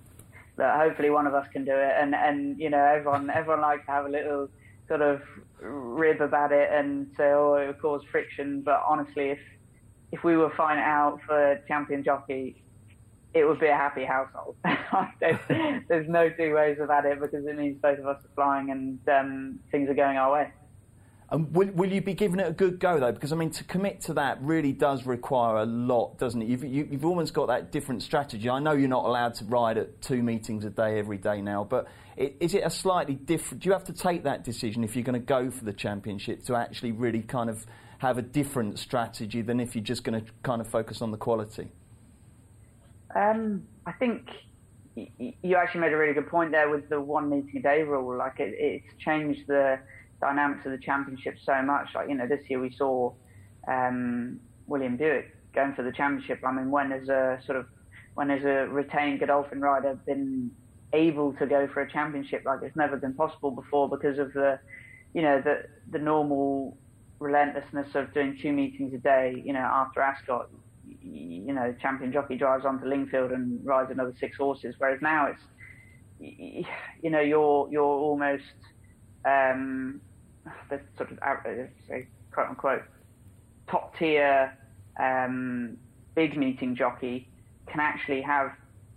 that 0.56 0.78
hopefully 0.78 1.10
one 1.10 1.26
of 1.26 1.34
us 1.34 1.46
can 1.52 1.64
do 1.64 1.72
it. 1.74 1.94
And 2.00 2.14
and 2.14 2.58
you 2.58 2.70
know 2.70 2.82
everyone 2.84 3.30
everyone 3.30 3.60
likes 3.60 3.86
to 3.86 3.92
have 3.92 4.06
a 4.06 4.10
little 4.10 4.48
sort 4.88 5.02
of 5.02 5.22
rib 5.60 6.20
about 6.20 6.52
it 6.52 6.70
and 6.72 7.08
say 7.16 7.32
oh 7.32 7.54
it 7.54 7.66
would 7.66 7.80
cause 7.80 8.02
friction. 8.10 8.62
But 8.62 8.82
honestly, 8.88 9.30
if 9.30 9.40
if 10.12 10.24
we 10.24 10.36
were 10.36 10.50
fine 10.56 10.78
out 10.78 11.20
for 11.26 11.60
champion 11.68 12.04
jockey, 12.04 12.62
it 13.34 13.44
would 13.44 13.60
be 13.60 13.66
a 13.66 13.74
happy 13.74 14.04
household. 14.04 14.56
there's, 15.20 15.38
there's, 15.88 16.08
no 16.08 16.30
two 16.30 16.54
ways 16.54 16.78
about 16.80 17.04
it 17.04 17.20
because 17.20 17.44
it 17.44 17.56
means 17.56 17.76
both 17.82 17.98
of 17.98 18.06
us 18.06 18.24
are 18.24 18.30
flying 18.34 18.70
and 18.70 18.98
um, 19.08 19.58
things 19.70 19.90
are 19.90 19.94
going 19.94 20.16
our 20.16 20.32
way. 20.32 20.52
And 21.28 21.52
will, 21.54 21.68
will, 21.72 21.92
you 21.92 22.00
be 22.00 22.14
giving 22.14 22.38
it 22.38 22.46
a 22.46 22.52
good 22.52 22.78
go 22.78 23.00
though? 23.00 23.10
Because 23.10 23.32
I 23.32 23.36
mean, 23.36 23.50
to 23.50 23.64
commit 23.64 24.00
to 24.02 24.14
that 24.14 24.40
really 24.40 24.72
does 24.72 25.06
require 25.06 25.56
a 25.56 25.66
lot, 25.66 26.18
doesn't 26.18 26.40
it? 26.40 26.46
You've, 26.46 26.64
you, 26.64 26.88
have 26.92 27.04
almost 27.04 27.34
got 27.34 27.48
that 27.48 27.72
different 27.72 28.04
strategy. 28.04 28.48
I 28.48 28.60
know 28.60 28.72
you're 28.72 28.88
not 28.88 29.04
allowed 29.04 29.34
to 29.36 29.44
ride 29.46 29.76
at 29.76 30.00
two 30.00 30.22
meetings 30.22 30.64
a 30.64 30.70
day 30.70 31.00
every 31.00 31.18
day 31.18 31.40
now, 31.40 31.64
but 31.64 31.88
it, 32.16 32.36
is 32.38 32.54
it 32.54 32.62
a 32.64 32.70
slightly 32.70 33.14
different? 33.14 33.64
Do 33.64 33.68
you 33.68 33.72
have 33.72 33.84
to 33.84 33.92
take 33.92 34.22
that 34.22 34.44
decision 34.44 34.84
if 34.84 34.94
you're 34.94 35.02
going 35.02 35.20
to 35.20 35.26
go 35.26 35.50
for 35.50 35.64
the 35.64 35.72
championship 35.72 36.44
to 36.44 36.54
actually 36.54 36.92
really 36.92 37.22
kind 37.22 37.50
of 37.50 37.66
have 37.98 38.18
a 38.18 38.22
different 38.22 38.78
strategy 38.78 39.42
than 39.42 39.58
if 39.58 39.74
you're 39.74 39.82
just 39.82 40.04
going 40.04 40.24
to 40.24 40.30
kind 40.44 40.60
of 40.60 40.68
focus 40.68 41.02
on 41.02 41.10
the 41.10 41.16
quality? 41.16 41.72
Um, 43.16 43.66
I 43.84 43.92
think 43.92 44.28
you 44.94 45.56
actually 45.56 45.80
made 45.80 45.92
a 45.92 45.96
really 45.96 46.14
good 46.14 46.28
point 46.28 46.52
there 46.52 46.70
with 46.70 46.88
the 46.88 47.00
one 47.00 47.28
meeting 47.28 47.56
a 47.56 47.62
day 47.62 47.82
rule. 47.82 48.16
Like 48.16 48.38
it, 48.38 48.54
it's 48.58 49.02
changed 49.02 49.46
the 49.48 49.78
dynamics 50.20 50.64
of 50.66 50.72
the 50.72 50.78
championship 50.78 51.36
so 51.44 51.62
much. 51.62 51.88
Like 51.94 52.08
you 52.08 52.14
know, 52.14 52.26
this 52.26 52.40
year 52.48 52.60
we 52.60 52.70
saw 52.70 53.12
um, 53.68 54.40
William 54.66 54.96
Buick 54.96 55.36
going 55.54 55.74
for 55.74 55.82
the 55.82 55.92
championship. 55.92 56.40
I 56.46 56.52
mean, 56.52 56.70
when 56.70 56.90
has 56.90 57.08
a 57.08 57.40
sort 57.46 57.58
of 57.58 57.66
when 58.14 58.30
has 58.30 58.44
a 58.44 58.68
retained 58.68 59.20
Godolphin 59.20 59.60
rider 59.60 59.98
been 60.06 60.50
able 60.92 61.32
to 61.34 61.46
go 61.46 61.68
for 61.72 61.82
a 61.82 61.90
championship 61.90 62.42
like 62.46 62.60
it's 62.62 62.76
never 62.76 62.96
been 62.96 63.12
possible 63.12 63.50
before 63.50 63.88
because 63.88 64.18
of 64.18 64.32
the 64.32 64.58
you 65.14 65.20
know 65.20 65.42
the 65.42 65.64
the 65.90 65.98
normal 65.98 66.78
relentlessness 67.18 67.88
of 67.94 68.12
doing 68.12 68.38
two 68.40 68.52
meetings 68.52 68.92
a 68.94 68.98
day. 68.98 69.42
You 69.44 69.52
know, 69.52 69.60
after 69.60 70.00
Ascot, 70.00 70.50
you 71.02 71.52
know, 71.52 71.74
champion 71.80 72.12
jockey 72.12 72.36
drives 72.36 72.64
onto 72.64 72.86
Lingfield 72.86 73.32
and 73.32 73.64
rides 73.64 73.90
another 73.90 74.14
six 74.20 74.36
horses. 74.36 74.74
Whereas 74.78 75.00
now 75.02 75.26
it's 75.26 75.42
you 76.18 77.10
know 77.10 77.20
you're 77.20 77.68
you're 77.70 77.84
almost 77.84 78.44
um, 79.24 80.00
the 80.70 80.80
sort 80.96 81.10
of 81.10 81.18
uh, 81.18 81.34
say, 81.88 82.06
quote 82.32 82.48
unquote 82.48 82.82
top 83.68 83.96
tier 83.98 84.56
um, 85.00 85.76
big 86.14 86.36
meeting 86.36 86.76
jockey 86.76 87.28
can 87.66 87.80
actually 87.80 88.22
have 88.22 88.52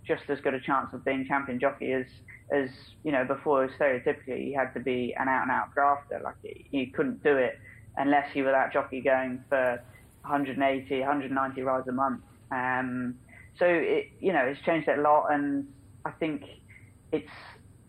just 0.06 0.22
as 0.28 0.40
good 0.40 0.54
a 0.54 0.60
chance 0.60 0.92
of 0.92 1.04
being 1.04 1.26
champion 1.26 1.58
jockey 1.60 1.92
as 1.92 2.06
as 2.52 2.70
you 3.04 3.12
know 3.12 3.24
before. 3.24 3.68
Stereotypically 3.78 4.50
you 4.50 4.58
had 4.58 4.72
to 4.74 4.80
be 4.80 5.14
an 5.18 5.28
out 5.28 5.42
and 5.42 5.50
out 5.50 5.72
grafter 5.74 6.20
like 6.24 6.34
you 6.70 6.90
couldn't 6.92 7.22
do 7.22 7.36
it 7.36 7.58
unless 7.96 8.34
you 8.34 8.44
were 8.44 8.52
that 8.52 8.72
jockey 8.72 9.00
going 9.00 9.42
for 9.48 9.80
180 10.22 11.00
190 11.00 11.62
rides 11.62 11.88
a 11.88 11.92
month. 11.92 12.22
Um, 12.50 13.16
so 13.58 13.66
it 13.66 14.10
you 14.20 14.32
know 14.32 14.44
it's 14.44 14.60
changed 14.62 14.88
a 14.88 15.00
lot 15.00 15.28
and 15.30 15.66
I 16.04 16.10
think 16.12 16.44
it's 17.12 17.30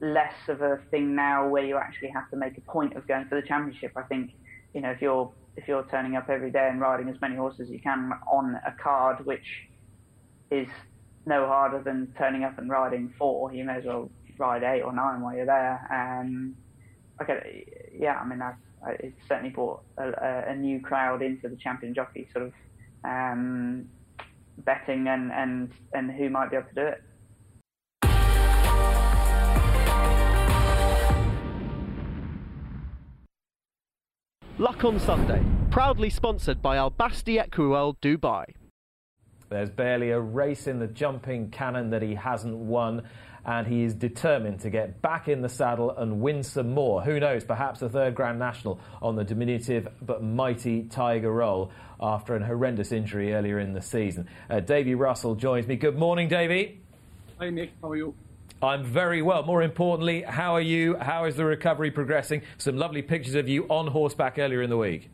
less 0.01 0.33
of 0.47 0.61
a 0.61 0.79
thing 0.89 1.15
now 1.15 1.47
where 1.47 1.63
you 1.63 1.77
actually 1.77 2.09
have 2.09 2.29
to 2.31 2.35
make 2.35 2.57
a 2.57 2.61
point 2.61 2.95
of 2.95 3.07
going 3.07 3.27
for 3.27 3.39
the 3.39 3.47
championship. 3.47 3.93
I 3.95 4.01
think, 4.03 4.31
you 4.73 4.81
know, 4.81 4.89
if 4.89 5.01
you're 5.01 5.31
if 5.57 5.67
you're 5.67 5.85
turning 5.89 6.15
up 6.15 6.29
every 6.29 6.51
day 6.51 6.69
and 6.71 6.79
riding 6.79 7.09
as 7.09 7.19
many 7.21 7.35
horses 7.35 7.61
as 7.61 7.69
you 7.69 7.79
can 7.79 8.11
on 8.31 8.59
a 8.65 8.71
card, 8.81 9.25
which 9.25 9.67
is 10.49 10.67
no 11.25 11.45
harder 11.45 11.81
than 11.81 12.13
turning 12.17 12.43
up 12.43 12.57
and 12.57 12.69
riding 12.69 13.13
four, 13.17 13.53
you 13.53 13.63
may 13.63 13.77
as 13.77 13.85
well 13.85 14.09
ride 14.37 14.63
eight 14.63 14.81
or 14.81 14.93
nine 14.93 15.21
while 15.21 15.35
you're 15.35 15.45
there. 15.45 15.87
Um, 15.91 16.55
okay, 17.21 17.65
yeah, 17.93 18.15
I 18.15 18.25
mean, 18.25 18.41
I, 18.41 18.53
I, 18.85 18.91
it 18.91 19.13
certainly 19.27 19.51
brought 19.51 19.83
a, 19.97 20.49
a, 20.49 20.55
new 20.55 20.81
crowd 20.81 21.21
into 21.21 21.47
the 21.47 21.55
champion 21.57 21.93
jockey 21.93 22.27
sort 22.33 22.45
of 22.45 22.53
um, 23.03 23.87
betting 24.59 25.07
and, 25.07 25.31
and, 25.31 25.71
and 25.93 26.11
who 26.11 26.29
might 26.29 26.49
be 26.49 26.57
able 26.57 26.69
to 26.69 26.75
do 26.75 26.87
it. 26.87 27.03
Luck 34.57 34.83
on 34.83 34.99
Sunday, 34.99 35.41
proudly 35.69 36.09
sponsored 36.09 36.61
by 36.61 36.75
Al 36.75 36.89
Basti 36.89 37.37
Equiworld 37.37 37.95
Dubai. 38.01 38.43
There's 39.49 39.69
barely 39.69 40.11
a 40.11 40.19
race 40.19 40.67
in 40.67 40.77
the 40.77 40.87
jumping 40.87 41.49
canon 41.49 41.89
that 41.91 42.01
he 42.01 42.15
hasn't 42.15 42.57
won, 42.57 43.03
and 43.45 43.65
he 43.65 43.83
is 43.83 43.93
determined 43.93 44.59
to 44.59 44.69
get 44.69 45.01
back 45.01 45.29
in 45.29 45.41
the 45.41 45.47
saddle 45.47 45.91
and 45.91 46.19
win 46.19 46.43
some 46.43 46.73
more. 46.73 47.01
Who 47.01 47.17
knows, 47.19 47.45
perhaps 47.45 47.81
a 47.81 47.87
third 47.87 48.13
Grand 48.13 48.39
National 48.39 48.77
on 49.01 49.15
the 49.15 49.23
diminutive 49.23 49.87
but 50.01 50.21
mighty 50.21 50.83
Tiger 50.83 51.31
Roll 51.31 51.71
after 52.01 52.35
an 52.35 52.43
horrendous 52.43 52.91
injury 52.91 53.33
earlier 53.33 53.57
in 53.57 53.71
the 53.71 53.81
season. 53.81 54.27
Uh, 54.49 54.59
Davy 54.59 54.95
Russell 54.95 55.35
joins 55.35 55.65
me. 55.65 55.77
Good 55.77 55.97
morning, 55.97 56.27
Davy. 56.27 56.81
Hi, 57.39 57.49
Nick. 57.49 57.71
How 57.81 57.91
are 57.91 57.95
you? 57.95 58.13
I'm 58.63 58.83
very 58.83 59.23
well. 59.23 59.43
More 59.43 59.63
importantly, 59.63 60.21
how 60.21 60.53
are 60.53 60.61
you? 60.61 60.95
How 60.97 61.25
is 61.25 61.35
the 61.35 61.45
recovery 61.45 61.89
progressing? 61.89 62.43
Some 62.59 62.77
lovely 62.77 63.01
pictures 63.01 63.33
of 63.33 63.49
you 63.49 63.65
on 63.69 63.87
horseback 63.87 64.37
earlier 64.37 64.61
in 64.61 64.69
the 64.69 64.77
week. 64.77 65.09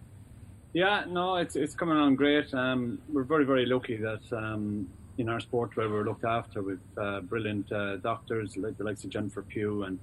Yeah, 0.73 1.05
no, 1.07 1.37
it's 1.37 1.55
it's 1.55 1.73
coming 1.73 1.95
on 1.97 2.15
great. 2.15 2.53
Um, 2.53 2.99
we're 3.07 3.23
very 3.23 3.45
very 3.45 3.65
lucky 3.65 3.95
that 3.97 4.21
um, 4.33 4.89
in 5.17 5.29
our 5.29 5.39
sport 5.39 5.77
where 5.77 5.89
we're 5.89 6.03
looked 6.03 6.25
after 6.25 6.61
with 6.61 6.79
uh, 6.97 7.21
brilliant 7.21 7.71
uh, 7.71 7.97
doctors 7.97 8.57
like 8.57 8.77
the 8.77 8.83
likes 8.83 9.05
of 9.05 9.09
Jennifer 9.11 9.41
Pugh 9.41 9.83
and 9.83 9.97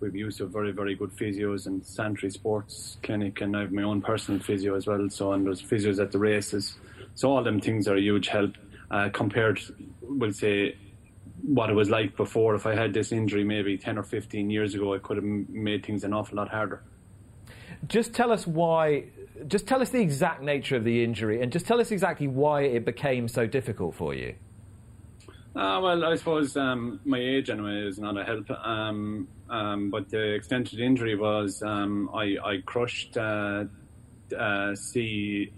we've 0.00 0.16
used 0.16 0.40
of 0.40 0.50
very 0.50 0.72
very 0.72 0.94
good 0.94 1.10
physios 1.10 1.66
and 1.66 1.84
Santry 1.84 2.30
Sports 2.30 2.96
Clinic 3.02 3.42
and 3.42 3.54
I 3.56 3.60
have 3.60 3.72
my 3.72 3.82
own 3.82 4.00
personal 4.00 4.40
physio 4.40 4.74
as 4.74 4.86
well. 4.86 5.08
So 5.10 5.32
and 5.32 5.46
there's 5.46 5.62
physios 5.62 6.00
at 6.02 6.12
the 6.12 6.18
races. 6.18 6.78
So 7.14 7.30
all 7.30 7.44
them 7.44 7.60
things 7.60 7.86
are 7.88 7.96
a 7.96 8.00
huge 8.00 8.28
help 8.28 8.52
uh, 8.90 9.10
compared, 9.12 9.60
we'll 10.00 10.32
say, 10.32 10.76
what 11.46 11.70
it 11.70 11.74
was 11.74 11.88
like 11.88 12.16
before. 12.16 12.54
If 12.54 12.66
I 12.66 12.74
had 12.74 12.92
this 12.92 13.12
injury 13.12 13.44
maybe 13.44 13.78
10 13.78 13.98
or 13.98 14.02
15 14.02 14.50
years 14.50 14.74
ago, 14.74 14.94
I 14.94 14.98
could 14.98 15.16
have 15.16 15.24
made 15.24 15.86
things 15.86 16.04
an 16.04 16.12
awful 16.12 16.36
lot 16.36 16.48
harder. 16.48 16.82
Just 17.86 18.14
tell 18.14 18.32
us 18.32 18.46
why, 18.46 19.04
just 19.46 19.66
tell 19.66 19.80
us 19.80 19.90
the 19.90 20.00
exact 20.00 20.42
nature 20.42 20.76
of 20.76 20.84
the 20.84 21.04
injury 21.04 21.42
and 21.42 21.52
just 21.52 21.66
tell 21.66 21.80
us 21.80 21.90
exactly 21.90 22.26
why 22.26 22.62
it 22.62 22.84
became 22.84 23.28
so 23.28 23.46
difficult 23.46 23.94
for 23.94 24.14
you. 24.14 24.34
Uh, 25.54 25.80
well, 25.80 26.04
I 26.04 26.16
suppose 26.16 26.56
um, 26.56 27.00
my 27.04 27.18
age 27.18 27.48
anyway 27.48 27.86
is 27.86 27.98
not 27.98 28.18
a 28.18 28.24
help. 28.24 28.50
Um, 28.50 29.28
um, 29.48 29.90
but 29.90 30.10
the 30.10 30.34
extent 30.34 30.72
of 30.72 30.78
the 30.78 30.84
injury 30.84 31.16
was 31.16 31.62
um, 31.62 32.10
I, 32.12 32.36
I 32.44 32.62
crushed 32.66 33.16
uh, 33.16 33.64
uh, 34.36 34.74
C 34.74 35.52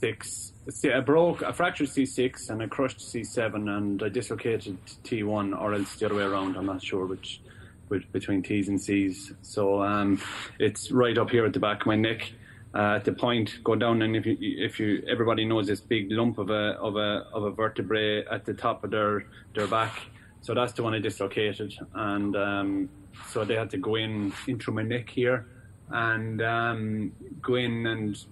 six. 0.00 0.52
I 0.84 1.00
broke, 1.00 1.42
I 1.42 1.52
fractured 1.52 1.88
C6 1.88 2.50
and 2.50 2.62
I 2.62 2.66
crushed 2.66 2.98
C7 2.98 3.54
and 3.54 4.02
I 4.02 4.08
dislocated 4.08 4.78
T1 5.04 5.58
or 5.60 5.74
else 5.74 5.96
the 5.96 6.06
other 6.06 6.16
way 6.16 6.22
around. 6.22 6.56
I'm 6.56 6.66
not 6.66 6.82
sure 6.82 7.06
which, 7.06 7.40
which 7.88 8.10
between 8.12 8.42
T's 8.42 8.68
and 8.68 8.80
C's. 8.80 9.32
So 9.42 9.82
um, 9.82 10.20
it's 10.58 10.90
right 10.90 11.16
up 11.16 11.30
here 11.30 11.46
at 11.46 11.52
the 11.52 11.60
back 11.60 11.82
of 11.82 11.86
my 11.86 11.96
neck. 11.96 12.32
Uh, 12.74 12.96
at 12.96 13.04
the 13.04 13.12
point, 13.12 13.58
go 13.64 13.74
down 13.74 14.02
and 14.02 14.16
if 14.16 14.26
you, 14.26 14.36
if 14.40 14.78
you, 14.78 15.02
everybody 15.08 15.44
knows 15.46 15.66
this 15.66 15.80
big 15.80 16.10
lump 16.10 16.36
of 16.36 16.50
a 16.50 16.76
of 16.78 16.96
a 16.96 17.24
of 17.32 17.44
a 17.44 17.50
vertebrae 17.50 18.22
at 18.26 18.44
the 18.44 18.52
top 18.52 18.84
of 18.84 18.90
their 18.90 19.24
their 19.54 19.66
back. 19.66 19.94
So 20.42 20.52
that's 20.52 20.74
the 20.74 20.82
one 20.82 20.92
I 20.92 20.98
dislocated, 20.98 21.74
and 21.94 22.36
um, 22.36 22.90
so 23.28 23.46
they 23.46 23.54
had 23.54 23.70
to 23.70 23.78
go 23.78 23.94
in 23.94 24.30
into 24.46 24.72
my 24.72 24.82
neck 24.82 25.08
here 25.08 25.46
and 25.88 26.42
um, 26.42 27.12
go 27.40 27.54
in 27.54 27.86
and 27.86 28.24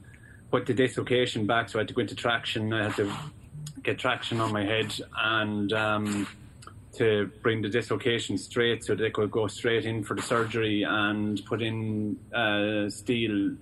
put 0.54 0.66
the 0.66 0.72
dislocation 0.72 1.48
back, 1.48 1.68
so 1.68 1.80
I 1.80 1.82
had 1.82 1.88
to 1.88 1.94
go 1.94 2.02
into 2.02 2.14
traction. 2.14 2.72
I 2.72 2.84
had 2.84 2.94
to 2.94 3.12
get 3.82 3.98
traction 3.98 4.40
on 4.40 4.52
my 4.52 4.64
head 4.64 4.94
and 5.16 5.72
um, 5.72 6.28
to 6.92 7.28
bring 7.42 7.60
the 7.60 7.68
dislocation 7.68 8.38
straight 8.38 8.84
so 8.84 8.94
they 8.94 9.10
could 9.10 9.32
go 9.32 9.48
straight 9.48 9.84
in 9.84 10.04
for 10.04 10.14
the 10.14 10.22
surgery 10.22 10.84
and 10.84 11.44
put 11.44 11.60
in 11.60 12.16
uh, 12.32 12.88
steel, 12.88 13.56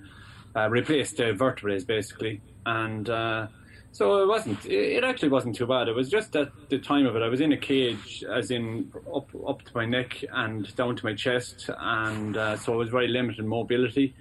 uh, 0.55 0.69
replace 0.69 1.13
the 1.13 1.33
vertebrae 1.33 1.83
basically. 1.83 2.43
And 2.67 3.09
uh, 3.09 3.47
so 3.93 4.23
it 4.23 4.29
wasn't, 4.29 4.67
it 4.67 5.03
actually 5.03 5.31
wasn't 5.31 5.57
too 5.57 5.67
bad. 5.67 5.89
It 5.89 5.97
was 5.97 6.11
just 6.11 6.37
at 6.37 6.51
the 6.69 6.79
time 6.79 7.07
of 7.07 7.17
it, 7.17 7.23
I 7.23 7.29
was 7.29 7.41
in 7.41 7.53
a 7.53 7.57
cage, 7.57 8.23
as 8.31 8.51
in 8.51 8.93
up, 9.17 9.31
up 9.49 9.63
to 9.63 9.71
my 9.75 9.87
neck 9.87 10.23
and 10.31 10.77
down 10.77 10.97
to 10.97 11.07
my 11.07 11.15
chest. 11.15 11.71
And 11.79 12.37
uh, 12.37 12.59
so 12.59 12.75
it 12.75 12.77
was 12.77 12.91
very 12.91 13.09
limited 13.09 13.47
mobility. 13.47 14.15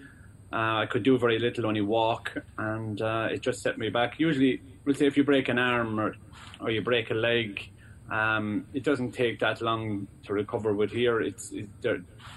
Uh, 0.53 0.79
I 0.79 0.85
could 0.85 1.03
do 1.03 1.17
very 1.17 1.39
little, 1.39 1.65
only 1.65 1.81
walk, 1.81 2.33
and 2.57 3.01
uh, 3.01 3.29
it 3.31 3.41
just 3.41 3.61
set 3.61 3.77
me 3.77 3.89
back. 3.89 4.19
Usually, 4.19 4.61
we'll 4.83 4.95
say 4.95 5.05
if 5.05 5.15
you 5.15 5.23
break 5.23 5.47
an 5.47 5.57
arm 5.57 5.99
or, 5.99 6.15
or 6.59 6.69
you 6.69 6.81
break 6.81 7.09
a 7.09 7.13
leg, 7.13 7.69
um, 8.11 8.65
it 8.73 8.83
doesn't 8.83 9.13
take 9.13 9.39
that 9.39 9.61
long 9.61 10.07
to 10.25 10.33
recover. 10.33 10.73
But 10.73 10.89
here, 10.89 11.21
it's 11.21 11.51
it, 11.51 11.69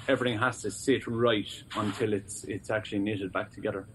everything 0.06 0.38
has 0.38 0.62
to 0.62 0.70
sit 0.70 1.06
right 1.08 1.50
until 1.76 2.12
it's 2.12 2.44
it's 2.44 2.70
actually 2.70 3.00
knitted 3.00 3.32
back 3.32 3.50
together. 3.50 3.86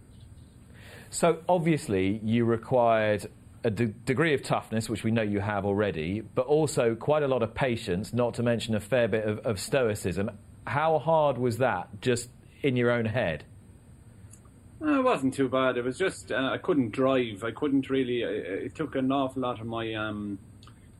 So 1.10 1.40
obviously, 1.48 2.20
you 2.22 2.44
required 2.44 3.30
a 3.64 3.70
de- 3.70 3.88
degree 3.88 4.34
of 4.34 4.44
toughness, 4.44 4.90
which 4.90 5.04
we 5.04 5.12
know 5.12 5.22
you 5.22 5.40
have 5.40 5.66
already, 5.66 6.22
but 6.22 6.46
also 6.46 6.94
quite 6.94 7.24
a 7.24 7.28
lot 7.28 7.42
of 7.42 7.54
patience, 7.54 8.14
not 8.14 8.34
to 8.36 8.44
mention 8.44 8.76
a 8.76 8.80
fair 8.80 9.08
bit 9.08 9.26
of, 9.26 9.40
of 9.40 9.60
stoicism. 9.60 10.30
How 10.68 11.00
hard 11.00 11.38
was 11.38 11.58
that, 11.58 12.02
just 12.02 12.30
in 12.62 12.76
your 12.76 12.92
own 12.92 13.06
head? 13.06 13.46
Uh, 14.82 15.00
it 15.00 15.04
wasn't 15.04 15.34
too 15.34 15.50
bad. 15.50 15.78
It 15.78 15.84
was 15.84 15.98
just 15.98 16.32
uh, 16.32 16.52
I 16.54 16.58
couldn't 16.58 16.92
drive. 16.92 17.44
I 17.44 17.52
couldn't 17.52 17.90
really. 17.90 18.22
It, 18.22 18.64
it 18.66 18.76
took 18.76 18.96
an 18.96 19.12
awful 19.12 19.42
lot 19.42 19.60
of 19.60 19.68
my, 19.68 19.94
um, 19.94 20.40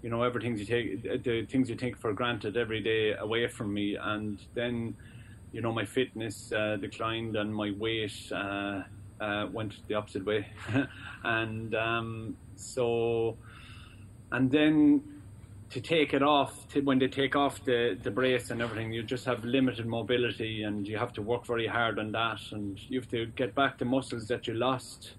you 0.02 0.10
know, 0.10 0.24
everything 0.24 0.58
you 0.58 0.66
take, 0.66 1.24
the 1.24 1.46
things 1.46 1.70
you 1.70 1.76
take 1.76 1.96
for 1.98 2.12
granted 2.12 2.58
every 2.58 2.82
day 2.82 3.14
away 3.14 3.48
from 3.48 3.74
me, 3.74 3.96
and 3.96 4.40
then, 4.54 4.96
you 5.54 5.62
know, 5.62 5.72
my 5.72 5.86
fitness 5.86 6.52
uh, 6.52 6.76
declined 6.76 7.38
and 7.38 7.56
my 7.56 7.72
weight 7.72 8.32
uh, 8.34 8.84
uh, 9.22 9.48
went 9.52 9.76
the 9.88 9.96
opposite 9.96 10.26
way, 10.26 10.46
and 11.24 11.74
um, 11.74 12.36
so, 12.58 13.38
and 14.34 14.52
then 14.52 15.19
to 15.70 15.82
take 15.82 16.14
it 16.14 16.24
off, 16.24 16.68
to, 16.70 16.82
when 16.82 16.98
they 16.98 17.08
take 17.08 17.36
off 17.36 17.64
the, 17.64 17.98
the 18.02 18.10
brace 18.10 18.50
and 18.50 18.62
everything, 18.62 18.92
you 18.92 19.04
just 19.04 19.26
have 19.26 19.44
limited 19.44 19.86
mobility 19.86 20.64
and 20.64 20.88
you 20.88 20.98
have 20.98 21.14
to 21.14 21.22
work 21.22 21.46
very 21.46 21.68
hard 21.68 22.00
on 22.00 22.12
that 22.12 22.40
and 22.52 22.80
you 22.90 23.00
have 23.00 23.10
to 23.10 23.28
get 23.28 23.54
back 23.54 23.78
the 23.78 23.86
muscles 23.86 24.28
that 24.28 24.48
you 24.48 24.56
lost. 24.56 25.12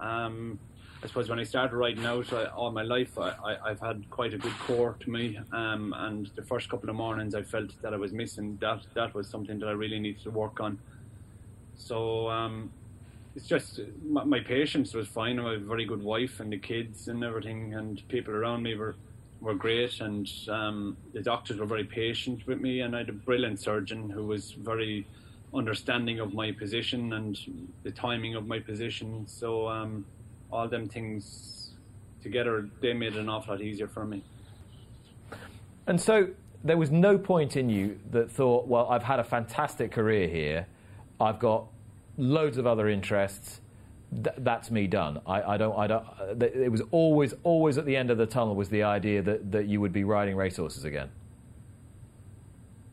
Um, 0.00 0.58
I 1.02 1.06
suppose 1.06 1.28
when 1.28 1.38
I 1.38 1.44
started 1.44 1.76
riding 1.76 2.06
out 2.06 2.32
I, 2.32 2.46
all 2.46 2.72
my 2.72 2.82
life, 2.82 3.18
I, 3.18 3.56
I, 3.64 3.68
have 3.68 3.80
had 3.80 4.08
quite 4.10 4.34
a 4.34 4.38
good 4.38 4.58
core 4.60 4.96
to 4.98 5.10
me. 5.10 5.38
Um, 5.52 5.94
and 5.96 6.30
the 6.34 6.42
first 6.42 6.68
couple 6.68 6.90
of 6.90 6.96
mornings, 6.96 7.34
I 7.34 7.42
felt 7.42 7.70
that 7.82 7.94
I 7.94 7.96
was 7.96 8.12
missing. 8.12 8.58
That 8.60 8.80
that 8.94 9.14
was 9.14 9.28
something 9.28 9.60
that 9.60 9.66
I 9.66 9.72
really 9.72 10.00
needed 10.00 10.22
to 10.24 10.30
work 10.30 10.60
on. 10.60 10.78
So 11.76 12.28
um, 12.28 12.72
it's 13.36 13.46
just 13.46 13.80
my, 14.04 14.24
my 14.24 14.40
patience 14.40 14.92
was 14.92 15.06
fine. 15.06 15.38
I 15.38 15.52
have 15.52 15.62
a 15.62 15.64
very 15.64 15.84
good 15.84 16.02
wife 16.02 16.40
and 16.40 16.52
the 16.52 16.58
kids 16.58 17.06
and 17.06 17.22
everything, 17.22 17.74
and 17.74 18.02
people 18.08 18.34
around 18.34 18.64
me 18.64 18.74
were 18.74 18.96
were 19.40 19.54
great, 19.54 20.00
and 20.00 20.28
um, 20.48 20.96
the 21.12 21.20
doctors 21.20 21.58
were 21.58 21.66
very 21.66 21.84
patient 21.84 22.46
with 22.46 22.60
me, 22.60 22.80
and 22.80 22.94
I 22.94 22.98
had 22.98 23.08
a 23.08 23.12
brilliant 23.12 23.60
surgeon 23.60 24.10
who 24.10 24.26
was 24.26 24.52
very 24.52 25.06
understanding 25.54 26.20
of 26.20 26.34
my 26.34 26.52
position 26.52 27.12
and 27.12 27.38
the 27.82 27.90
timing 27.90 28.34
of 28.34 28.46
my 28.46 28.58
position. 28.58 29.26
So 29.26 29.68
um, 29.68 30.04
all 30.52 30.68
them 30.68 30.88
things 30.88 31.70
together, 32.22 32.68
they 32.80 32.92
made 32.92 33.14
it 33.14 33.20
an 33.20 33.28
awful 33.28 33.54
lot 33.54 33.62
easier 33.62 33.88
for 33.88 34.04
me. 34.04 34.22
And 35.86 36.00
so 36.00 36.28
there 36.64 36.76
was 36.76 36.90
no 36.90 37.16
point 37.16 37.56
in 37.56 37.70
you 37.70 37.98
that 38.10 38.30
thought, 38.30 38.66
well, 38.66 38.88
I've 38.90 39.04
had 39.04 39.20
a 39.20 39.24
fantastic 39.24 39.92
career 39.92 40.28
here, 40.28 40.66
I've 41.20 41.38
got 41.38 41.66
loads 42.16 42.58
of 42.58 42.66
other 42.66 42.88
interests 42.88 43.60
th- 44.12 44.36
that's 44.38 44.70
me 44.70 44.86
done. 44.86 45.20
I, 45.26 45.42
I, 45.42 45.56
don't. 45.56 45.76
I 45.78 45.86
don't. 45.86 46.04
Uh, 46.20 46.46
it 46.46 46.70
was 46.70 46.82
always, 46.90 47.34
always 47.42 47.78
at 47.78 47.86
the 47.86 47.96
end 47.96 48.10
of 48.10 48.18
the 48.18 48.26
tunnel 48.26 48.54
was 48.54 48.68
the 48.68 48.82
idea 48.82 49.22
that, 49.22 49.52
that 49.52 49.66
you 49.66 49.80
would 49.80 49.92
be 49.92 50.04
riding 50.04 50.36
racehorses 50.36 50.84
again. 50.84 51.10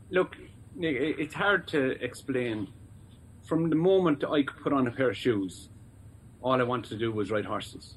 Look, 0.10 0.38
Nick, 0.76 0.96
it's 1.00 1.34
hard 1.34 1.68
to 1.70 1.92
explain. 2.04 2.68
From 3.44 3.70
the 3.70 3.76
moment 3.76 4.24
I 4.24 4.42
could 4.44 4.58
put 4.64 4.74
on 4.74 4.88
a 4.88 4.92
pair 4.92 5.12
of 5.12 5.18
shoes, 5.18 5.70
all 6.42 6.60
I 6.60 6.64
wanted 6.64 6.90
to 6.90 6.98
do 6.98 7.12
was 7.12 7.30
ride 7.30 7.46
horses, 7.46 7.94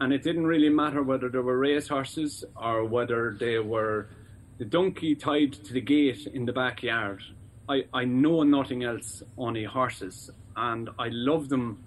and 0.00 0.12
it 0.12 0.22
didn't 0.22 0.46
really 0.46 0.68
matter 0.68 1.02
whether 1.02 1.28
they 1.28 1.38
were 1.38 1.58
race 1.58 1.88
horses 1.88 2.44
or 2.54 2.84
whether 2.84 3.36
they 3.38 3.58
were 3.58 4.08
the 4.58 4.64
donkey 4.64 5.14
tied 5.14 5.52
to 5.52 5.72
the 5.72 5.80
gate 5.80 6.26
in 6.28 6.46
the 6.46 6.52
backyard. 6.52 7.22
I, 7.68 7.84
I 7.92 8.04
know 8.04 8.42
nothing 8.44 8.84
else, 8.84 9.22
only 9.36 9.64
horses, 9.64 10.30
and 10.56 10.88
I 10.98 11.08
love 11.08 11.48
them 11.48 11.82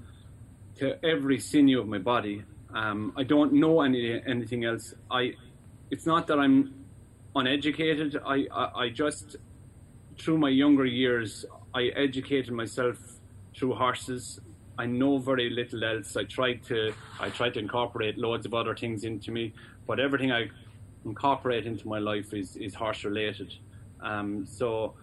to 0.79 1.03
every 1.05 1.39
sinew 1.39 1.79
of 1.79 1.87
my 1.87 1.97
body. 1.97 2.43
Um, 2.73 3.13
I 3.17 3.23
don't 3.23 3.53
know 3.53 3.81
any 3.81 4.21
anything 4.25 4.65
else. 4.65 4.93
I, 5.09 5.33
it's 5.91 6.05
not 6.05 6.27
that 6.27 6.39
I'm 6.39 6.73
uneducated. 7.35 8.19
I, 8.25 8.47
I, 8.53 8.83
I 8.83 8.89
just 8.89 9.37
through 10.17 10.37
my 10.37 10.49
younger 10.49 10.85
years, 10.85 11.45
I 11.73 11.85
educated 11.95 12.53
myself 12.53 12.97
through 13.55 13.75
horses. 13.75 14.39
I 14.77 14.85
know 14.85 15.17
very 15.17 15.49
little 15.49 15.83
else. 15.83 16.15
I 16.15 16.23
tried 16.23 16.63
to 16.65 16.93
I 17.19 17.29
tried 17.29 17.53
to 17.55 17.59
incorporate 17.59 18.17
loads 18.17 18.45
of 18.45 18.53
other 18.53 18.75
things 18.75 19.03
into 19.03 19.31
me, 19.31 19.53
but 19.87 19.99
everything 19.99 20.31
I 20.31 20.49
incorporate 21.05 21.65
into 21.65 21.87
my 21.87 21.99
life 21.99 22.33
is, 22.33 22.55
is 22.55 22.73
horse 22.75 23.03
related. 23.03 23.53
Um, 24.01 24.45
so 24.45 24.93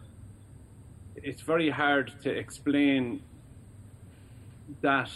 it's 1.17 1.43
very 1.43 1.71
hard 1.71 2.13
to 2.23 2.31
explain 2.31 3.23
that 4.83 5.11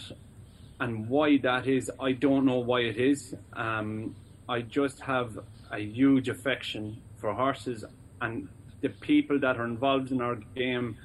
and 0.80 1.08
why 1.08 1.36
that 1.38 1.66
is, 1.66 1.90
I 2.00 2.12
don't 2.12 2.44
know 2.46 2.58
why 2.58 2.80
it 2.80 2.96
is. 2.96 3.34
Um, 3.52 4.16
I 4.48 4.62
just 4.62 5.00
have 5.00 5.38
a 5.70 5.78
huge 5.78 6.28
affection 6.28 7.00
for 7.18 7.32
horses 7.34 7.84
and 8.20 8.48
the 8.80 8.88
people 8.88 9.38
that 9.40 9.58
are 9.58 9.64
involved 9.64 10.10
in 10.10 10.20
our 10.20 10.36
game, 10.56 10.96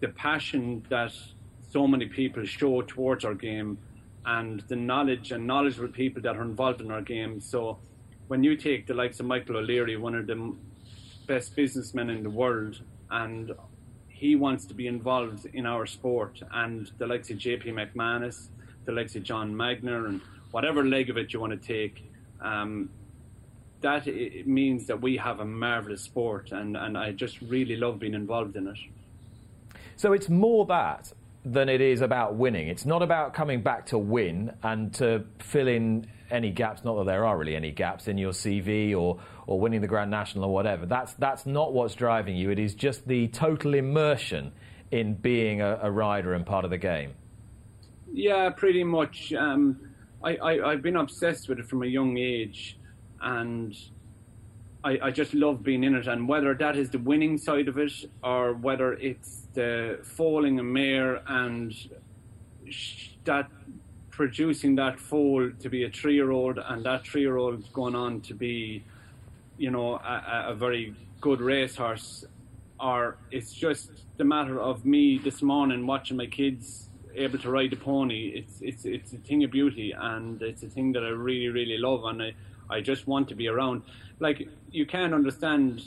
the 0.00 0.08
passion 0.08 0.84
that 0.88 1.12
so 1.70 1.86
many 1.86 2.06
people 2.06 2.44
show 2.44 2.82
towards 2.82 3.24
our 3.24 3.34
game, 3.34 3.78
and 4.24 4.60
the 4.68 4.76
knowledge 4.76 5.30
and 5.30 5.46
knowledgeable 5.46 5.88
people 5.88 6.22
that 6.22 6.36
are 6.36 6.42
involved 6.42 6.80
in 6.80 6.90
our 6.90 7.02
game. 7.02 7.40
So, 7.40 7.78
when 8.28 8.42
you 8.42 8.56
take 8.56 8.86
the 8.86 8.94
likes 8.94 9.20
of 9.20 9.26
Michael 9.26 9.58
O'Leary, 9.58 9.96
one 9.96 10.14
of 10.14 10.26
the 10.26 10.56
best 11.26 11.54
businessmen 11.54 12.10
in 12.10 12.22
the 12.22 12.30
world, 12.30 12.80
and 13.10 13.52
he 14.08 14.34
wants 14.34 14.64
to 14.66 14.74
be 14.74 14.86
involved 14.86 15.46
in 15.52 15.66
our 15.66 15.86
sport, 15.86 16.42
and 16.52 16.90
the 16.98 17.06
likes 17.06 17.30
of 17.30 17.38
JP 17.38 17.66
McManus, 17.66 18.48
the 18.86 18.92
likes 18.92 19.16
of 19.16 19.22
John 19.22 19.56
Magnier, 19.56 20.06
and 20.06 20.20
whatever 20.50 20.84
leg 20.84 21.10
of 21.10 21.16
it 21.16 21.32
you 21.32 21.40
want 21.40 21.60
to 21.60 21.68
take. 21.68 22.04
Um, 22.40 22.90
that 23.82 24.06
means 24.46 24.86
that 24.86 25.00
we 25.00 25.16
have 25.18 25.40
a 25.40 25.44
marvelous 25.44 26.02
sport, 26.02 26.52
and, 26.52 26.76
and 26.76 26.96
I 26.96 27.12
just 27.12 27.40
really 27.42 27.76
love 27.76 27.98
being 27.98 28.14
involved 28.14 28.56
in 28.56 28.66
it. 28.66 28.78
So 29.96 30.12
it's 30.12 30.28
more 30.28 30.66
that 30.66 31.12
than 31.44 31.68
it 31.68 31.80
is 31.80 32.00
about 32.00 32.34
winning. 32.34 32.68
It's 32.68 32.84
not 32.84 33.02
about 33.02 33.32
coming 33.32 33.62
back 33.62 33.86
to 33.86 33.98
win 33.98 34.52
and 34.62 34.92
to 34.94 35.24
fill 35.38 35.68
in 35.68 36.08
any 36.30 36.50
gaps. 36.50 36.84
Not 36.84 36.96
that 36.96 37.06
there 37.06 37.24
are 37.24 37.38
really 37.38 37.54
any 37.54 37.70
gaps 37.70 38.08
in 38.08 38.18
your 38.18 38.32
CV 38.32 38.96
or 38.96 39.20
or 39.46 39.60
winning 39.60 39.80
the 39.80 39.86
Grand 39.86 40.10
National 40.10 40.44
or 40.44 40.54
whatever. 40.54 40.86
That's 40.86 41.12
that's 41.14 41.46
not 41.46 41.72
what's 41.72 41.94
driving 41.94 42.36
you. 42.36 42.50
It 42.50 42.58
is 42.58 42.74
just 42.74 43.06
the 43.06 43.28
total 43.28 43.74
immersion 43.74 44.52
in 44.90 45.14
being 45.14 45.60
a, 45.60 45.78
a 45.82 45.90
rider 45.90 46.34
and 46.34 46.44
part 46.44 46.64
of 46.64 46.70
the 46.70 46.78
game. 46.78 47.14
Yeah, 48.16 48.48
pretty 48.48 48.82
much. 48.82 49.34
Um, 49.34 49.78
I, 50.24 50.36
I 50.36 50.70
I've 50.70 50.80
been 50.80 50.96
obsessed 50.96 51.50
with 51.50 51.58
it 51.58 51.68
from 51.68 51.82
a 51.82 51.86
young 51.86 52.16
age 52.16 52.78
and 53.20 53.76
I, 54.82 54.98
I, 55.02 55.10
just 55.10 55.34
love 55.34 55.62
being 55.62 55.84
in 55.84 55.94
it. 55.94 56.06
And 56.06 56.26
whether 56.26 56.54
that 56.54 56.78
is 56.78 56.88
the 56.88 56.98
winning 56.98 57.36
side 57.36 57.68
of 57.68 57.76
it 57.76 57.92
or 58.24 58.54
whether 58.54 58.94
it's 58.94 59.42
the 59.52 59.98
falling 60.02 60.58
a 60.58 60.62
mare 60.62 61.20
and 61.26 61.74
that 63.24 63.50
producing 64.08 64.76
that 64.76 64.98
foal 64.98 65.50
to 65.60 65.68
be 65.68 65.84
a 65.84 65.90
three-year-old 65.90 66.58
and 66.58 66.86
that 66.86 67.06
three-year-old 67.06 67.70
going 67.74 67.94
on 67.94 68.22
to 68.22 68.32
be, 68.32 68.82
you 69.58 69.70
know, 69.70 69.96
a, 69.96 70.46
a 70.48 70.54
very 70.54 70.94
good 71.20 71.42
racehorse, 71.42 72.24
or 72.80 73.18
it's 73.30 73.52
just 73.52 73.90
the 74.16 74.24
matter 74.24 74.58
of 74.58 74.86
me 74.86 75.18
this 75.18 75.42
morning 75.42 75.86
watching 75.86 76.16
my 76.16 76.24
kids 76.24 76.86
able 77.16 77.38
to 77.38 77.50
ride 77.50 77.72
a 77.72 77.76
pony. 77.76 78.32
It's 78.34 78.60
it's 78.60 78.84
it's 78.84 79.12
a 79.12 79.18
thing 79.18 79.44
of 79.44 79.50
beauty, 79.50 79.92
and 79.96 80.40
it's 80.42 80.62
a 80.62 80.68
thing 80.68 80.92
that 80.92 81.02
I 81.02 81.08
really 81.08 81.48
really 81.48 81.78
love, 81.78 82.04
and 82.04 82.22
I 82.22 82.32
I 82.68 82.80
just 82.80 83.06
want 83.06 83.28
to 83.28 83.34
be 83.34 83.48
around. 83.48 83.82
Like 84.18 84.48
you 84.70 84.86
can't 84.86 85.14
understand 85.14 85.82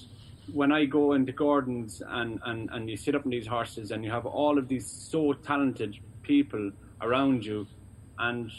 when 0.53 0.71
I 0.71 0.85
go 0.85 1.13
into 1.13 1.31
gardens 1.31 2.01
and, 2.07 2.39
and, 2.45 2.69
and 2.71 2.89
you 2.89 2.97
sit 2.97 3.15
up 3.15 3.25
on 3.25 3.31
these 3.31 3.47
horses 3.47 3.91
and 3.91 4.03
you 4.03 4.11
have 4.11 4.25
all 4.25 4.57
of 4.57 4.67
these 4.67 4.87
so 4.87 5.33
talented 5.33 5.97
people 6.23 6.71
around 7.01 7.45
you 7.45 7.67
and 8.17 8.51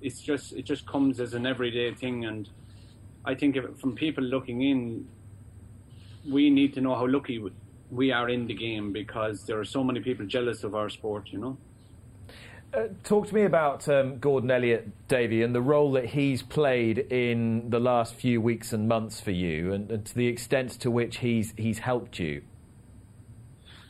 it's 0.00 0.20
just 0.20 0.52
it 0.52 0.62
just 0.62 0.86
comes 0.86 1.20
as 1.20 1.34
an 1.34 1.46
everyday 1.46 1.92
thing 1.94 2.24
and 2.24 2.48
I 3.24 3.34
think 3.34 3.56
if, 3.56 3.78
from 3.78 3.94
people 3.94 4.24
looking 4.24 4.62
in 4.62 5.08
we 6.28 6.50
need 6.50 6.74
to 6.74 6.80
know 6.80 6.94
how 6.94 7.06
lucky 7.06 7.42
we 7.90 8.12
are 8.12 8.28
in 8.28 8.46
the 8.46 8.54
game 8.54 8.92
because 8.92 9.44
there 9.46 9.58
are 9.58 9.64
so 9.64 9.82
many 9.82 10.00
people 10.00 10.26
jealous 10.26 10.64
of 10.64 10.74
our 10.74 10.88
sport 10.88 11.28
you 11.30 11.38
know 11.38 11.56
uh, 12.74 12.88
talk 13.02 13.26
to 13.28 13.34
me 13.34 13.44
about 13.44 13.88
um, 13.88 14.18
Gordon 14.18 14.50
Elliott, 14.50 15.08
Davy, 15.08 15.42
and 15.42 15.54
the 15.54 15.62
role 15.62 15.92
that 15.92 16.06
he's 16.06 16.42
played 16.42 16.98
in 16.98 17.70
the 17.70 17.80
last 17.80 18.14
few 18.14 18.40
weeks 18.40 18.72
and 18.72 18.88
months 18.88 19.20
for 19.20 19.30
you, 19.30 19.72
and, 19.72 19.90
and 19.90 20.04
to 20.04 20.14
the 20.14 20.26
extent 20.26 20.72
to 20.80 20.90
which 20.90 21.18
he's 21.18 21.54
he's 21.56 21.78
helped 21.78 22.18
you. 22.18 22.42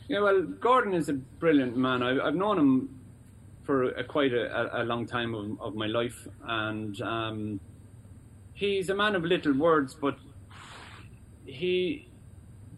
Yeah, 0.07 0.21
well, 0.21 0.41
Gordon 0.41 0.93
is 0.93 1.09
a 1.09 1.13
brilliant 1.13 1.77
man. 1.77 2.01
I, 2.01 2.25
have 2.25 2.35
known 2.35 2.57
him 2.57 2.99
for 3.63 3.83
a, 3.83 4.03
quite 4.03 4.33
a, 4.33 4.81
a, 4.81 4.83
long 4.83 5.05
time 5.05 5.35
of, 5.35 5.61
of, 5.61 5.75
my 5.75 5.85
life, 5.85 6.27
and 6.47 6.99
um, 7.01 7.59
he's 8.53 8.89
a 8.89 8.95
man 8.95 9.15
of 9.15 9.23
little 9.23 9.53
words, 9.53 9.93
but 9.93 10.17
he 11.45 12.07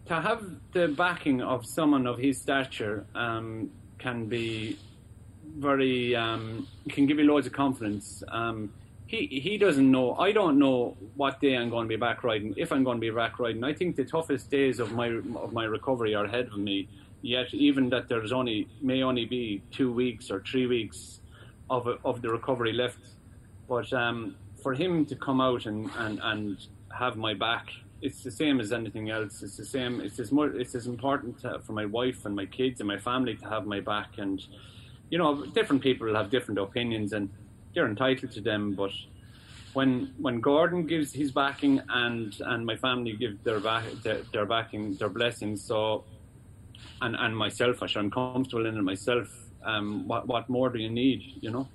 to 0.07 0.19
have 0.19 0.43
the 0.73 0.89
backing 0.89 1.41
of 1.41 1.65
someone 1.65 2.07
of 2.07 2.17
his 2.17 2.41
stature 2.41 3.05
um, 3.15 3.69
can 3.97 4.25
be 4.25 4.77
very 5.57 6.15
um, 6.15 6.67
can 6.89 7.05
give 7.05 7.19
you 7.19 7.25
loads 7.25 7.47
of 7.47 7.53
confidence. 7.53 8.23
Um, 8.29 8.71
he 9.07 9.27
he 9.27 9.57
doesn't 9.57 9.89
know. 9.89 10.15
I 10.15 10.31
don't 10.31 10.57
know 10.57 10.95
what 11.15 11.41
day 11.41 11.57
I'm 11.57 11.69
going 11.69 11.85
to 11.85 11.89
be 11.89 11.97
back 11.97 12.23
riding. 12.23 12.53
If 12.57 12.71
I'm 12.71 12.83
going 12.83 12.97
to 12.97 13.01
be 13.01 13.09
back 13.09 13.39
riding, 13.39 13.63
I 13.63 13.73
think 13.73 13.95
the 13.95 14.05
toughest 14.05 14.49
days 14.49 14.79
of 14.79 14.93
my 14.93 15.07
of 15.35 15.53
my 15.53 15.65
recovery 15.65 16.15
are 16.15 16.25
ahead 16.25 16.47
of 16.47 16.57
me. 16.57 16.87
Yet, 17.21 17.53
even 17.53 17.89
that 17.89 18.07
there's 18.07 18.31
only 18.31 18.67
may 18.81 19.03
only 19.03 19.25
be 19.25 19.61
two 19.71 19.91
weeks 19.91 20.31
or 20.31 20.39
three 20.41 20.65
weeks 20.65 21.19
of 21.69 21.87
of 22.03 22.21
the 22.21 22.29
recovery 22.29 22.73
left. 22.73 22.99
But 23.67 23.91
um, 23.93 24.35
for 24.61 24.73
him 24.73 25.05
to 25.05 25.15
come 25.15 25.41
out 25.41 25.65
and, 25.65 25.89
and, 25.97 26.19
and 26.21 26.57
have 26.97 27.15
my 27.17 27.33
back, 27.33 27.67
it's 28.01 28.23
the 28.23 28.31
same 28.31 28.59
as 28.59 28.71
anything 28.71 29.09
else. 29.09 29.43
It's 29.43 29.57
the 29.57 29.65
same. 29.65 30.01
It's 30.01 30.19
as 30.19 30.31
more. 30.31 30.47
It's 30.47 30.75
as 30.75 30.87
important 30.87 31.41
to, 31.41 31.59
for 31.59 31.73
my 31.73 31.85
wife 31.85 32.25
and 32.25 32.35
my 32.35 32.45
kids 32.45 32.79
and 32.79 32.87
my 32.87 32.97
family 32.97 33.35
to 33.35 33.49
have 33.49 33.65
my 33.65 33.79
back 33.79 34.17
and 34.17 34.41
you 35.12 35.18
know, 35.18 35.45
different 35.45 35.84
people 35.84 36.16
have 36.16 36.32
different 36.32 36.59
opinions 36.59 37.14
and 37.14 37.30
they're 37.76 37.86
entitled 37.86 38.32
to 38.32 38.41
them. 38.41 38.74
But 38.74 38.91
when 39.74 40.14
when 40.18 40.39
Gordon 40.39 40.88
gives 40.88 41.14
his 41.14 41.32
backing 41.32 41.82
and 41.89 42.36
and 42.45 42.66
my 42.66 42.78
family 42.78 43.14
give 43.14 43.43
their 43.43 43.59
back 43.59 43.84
their, 44.03 44.22
their 44.34 44.45
backing 44.45 44.95
their 44.95 45.09
blessings, 45.09 45.62
so 45.64 46.05
and 47.01 47.16
and 47.16 47.38
myself, 47.38 47.82
I'm 47.82 48.09
comfortable 48.09 48.66
in 48.66 48.78
it 48.78 48.82
myself. 48.82 49.28
Um, 49.64 50.07
what 50.07 50.28
what 50.28 50.49
more 50.49 50.70
do 50.70 50.80
you 50.80 50.89
need? 50.89 51.22
You 51.41 51.51
know. 51.51 51.68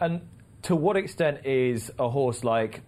And 0.00 0.20
to 0.62 0.76
what 0.76 0.96
extent 0.96 1.46
is 1.46 1.90
a 1.98 2.10
horse 2.10 2.44
like 2.44 2.82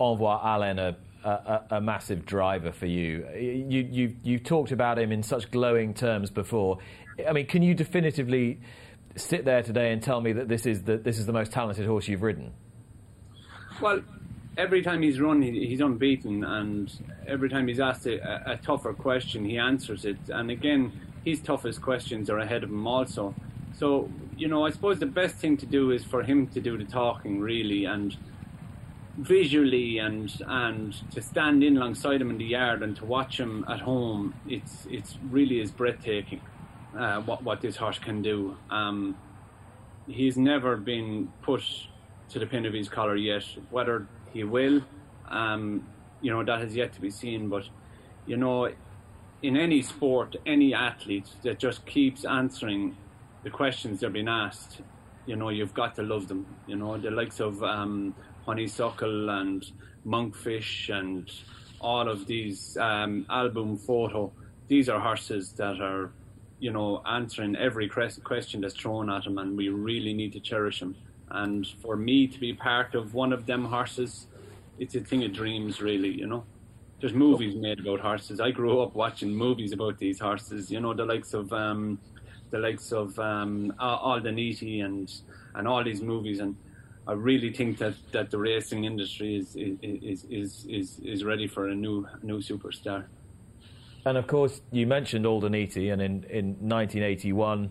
Envoi 0.00 0.44
Allen 0.44 0.78
a, 0.78 0.96
a, 1.24 1.64
a, 1.72 1.80
massive 1.80 2.24
driver 2.24 2.72
for 2.72 2.86
you. 2.86 3.26
You, 3.36 3.88
you. 3.90 4.16
You've 4.22 4.44
talked 4.44 4.72
about 4.72 4.98
him 4.98 5.12
in 5.12 5.22
such 5.22 5.50
glowing 5.50 5.94
terms 5.94 6.30
before. 6.30 6.78
I 7.26 7.32
mean, 7.32 7.46
can 7.46 7.62
you 7.62 7.74
definitively 7.74 8.60
sit 9.16 9.44
there 9.44 9.62
today 9.62 9.92
and 9.92 10.02
tell 10.02 10.20
me 10.20 10.32
that 10.32 10.48
this 10.48 10.66
is 10.66 10.82
the, 10.82 10.96
this 10.96 11.18
is 11.18 11.26
the 11.26 11.32
most 11.32 11.52
talented 11.52 11.86
horse 11.86 12.08
you've 12.08 12.22
ridden? 12.22 12.52
Well, 13.80 14.02
every 14.56 14.82
time 14.82 15.02
he's 15.02 15.20
run, 15.20 15.42
he's 15.42 15.80
unbeaten, 15.80 16.44
and 16.44 16.92
every 17.26 17.48
time 17.48 17.68
he's 17.68 17.80
asked 17.80 18.06
a, 18.06 18.52
a, 18.52 18.56
tougher 18.56 18.92
question, 18.92 19.44
he 19.44 19.58
answers 19.58 20.04
it. 20.04 20.18
And 20.28 20.50
again, 20.50 20.92
his 21.24 21.40
toughest 21.40 21.80
questions 21.80 22.28
are 22.30 22.38
ahead 22.38 22.64
of 22.64 22.70
him 22.70 22.86
also. 22.86 23.34
So, 23.76 24.10
you 24.36 24.48
know, 24.48 24.66
I 24.66 24.70
suppose 24.70 24.98
the 24.98 25.06
best 25.06 25.36
thing 25.36 25.56
to 25.58 25.66
do 25.66 25.92
is 25.92 26.04
for 26.04 26.22
him 26.22 26.48
to 26.48 26.60
do 26.60 26.76
the 26.76 26.84
talking, 26.84 27.40
really, 27.40 27.84
and 27.84 28.16
visually 29.16 29.98
and 29.98 30.32
and 30.46 30.94
to 31.10 31.20
stand 31.20 31.64
in 31.64 31.76
alongside 31.76 32.20
him 32.20 32.30
in 32.30 32.38
the 32.38 32.44
yard 32.44 32.84
and 32.84 32.96
to 32.96 33.04
watch 33.04 33.38
him 33.38 33.64
at 33.68 33.80
home, 33.80 34.34
it's 34.48 34.86
it's 34.90 35.18
really 35.30 35.60
is 35.60 35.70
breathtaking 35.70 36.40
uh, 36.96 37.20
what 37.22 37.42
what 37.42 37.60
this 37.60 37.76
horse 37.76 37.98
can 37.98 38.22
do. 38.22 38.56
Um, 38.70 39.16
he's 40.06 40.36
never 40.36 40.76
been 40.76 41.32
put 41.42 41.62
to 42.30 42.38
the 42.38 42.46
pin 42.46 42.66
of 42.66 42.72
his 42.72 42.88
collar 42.88 43.16
yet. 43.16 43.44
Whether 43.70 44.06
he 44.32 44.44
will, 44.44 44.82
um, 45.28 45.86
you 46.20 46.30
know, 46.30 46.44
that 46.44 46.60
has 46.60 46.74
yet 46.74 46.92
to 46.94 47.00
be 47.00 47.10
seen. 47.10 47.48
But 47.48 47.64
you 48.26 48.36
know, 48.36 48.70
in 49.42 49.56
any 49.56 49.82
sport, 49.82 50.36
any 50.46 50.74
athlete 50.74 51.28
that 51.42 51.58
just 51.58 51.86
keeps 51.86 52.24
answering 52.24 52.96
the 53.44 53.50
questions 53.50 54.00
they're 54.00 54.10
being 54.10 54.28
asked, 54.28 54.80
you 55.26 55.36
know, 55.36 55.50
you've 55.50 55.74
got 55.74 55.94
to 55.96 56.02
love 56.02 56.28
them. 56.28 56.46
You 56.66 56.76
know, 56.76 56.98
the 56.98 57.10
likes 57.10 57.40
of 57.40 57.62
um, 57.62 58.14
honeysuckle 58.44 59.30
and 59.30 59.64
monkfish 60.06 60.90
and 60.90 61.30
all 61.80 62.08
of 62.08 62.26
these 62.26 62.76
um, 62.78 63.26
Al 63.30 63.50
Boum 63.50 63.76
Photo. 63.76 64.32
These 64.66 64.88
are 64.88 64.98
horses 64.98 65.52
that 65.52 65.80
are 65.80 66.10
you 66.60 66.72
know, 66.72 67.02
answering 67.06 67.56
every 67.56 67.88
question 67.88 68.60
that's 68.60 68.74
thrown 68.74 69.10
at 69.10 69.24
him, 69.24 69.38
and 69.38 69.56
we 69.56 69.68
really 69.68 70.12
need 70.12 70.32
to 70.32 70.40
cherish 70.40 70.80
him. 70.82 70.96
And 71.30 71.66
for 71.82 71.96
me 71.96 72.26
to 72.26 72.38
be 72.40 72.52
part 72.52 72.94
of 72.94 73.14
one 73.14 73.32
of 73.32 73.46
them 73.46 73.66
horses, 73.66 74.26
it's 74.78 74.94
a 74.94 75.00
thing 75.00 75.24
of 75.24 75.32
dreams, 75.32 75.80
really, 75.80 76.10
you 76.10 76.26
know. 76.26 76.44
There's 77.00 77.12
movies 77.12 77.54
made 77.54 77.78
about 77.80 78.00
horses. 78.00 78.40
I 78.40 78.50
grew 78.50 78.80
up 78.80 78.94
watching 78.94 79.32
movies 79.32 79.72
about 79.72 79.98
these 79.98 80.18
horses, 80.18 80.70
you 80.70 80.80
know, 80.80 80.94
the 80.94 81.04
likes 81.04 81.32
of 81.32 81.52
um, 81.52 81.98
the 82.50 82.58
likes 82.58 82.92
of 82.92 83.18
um, 83.18 83.72
Aldaniti 83.78 84.84
and 84.84 85.12
and 85.54 85.68
all 85.68 85.84
these 85.84 86.02
movies, 86.02 86.40
and 86.40 86.56
I 87.06 87.12
really 87.12 87.52
think 87.52 87.78
that, 87.78 87.94
that 88.12 88.30
the 88.30 88.38
racing 88.38 88.84
industry 88.84 89.36
is 89.36 89.56
is, 89.56 90.24
is 90.24 90.66
is 90.68 90.98
is 91.04 91.24
ready 91.24 91.46
for 91.46 91.68
a 91.68 91.74
new 91.74 92.06
new 92.22 92.38
superstar. 92.38 93.04
And 94.08 94.16
of 94.16 94.26
course, 94.26 94.60
you 94.72 94.86
mentioned 94.86 95.26
Aldaniti, 95.26 95.92
and 95.92 96.00
in, 96.00 96.24
in 96.24 96.46
1981, 96.66 97.70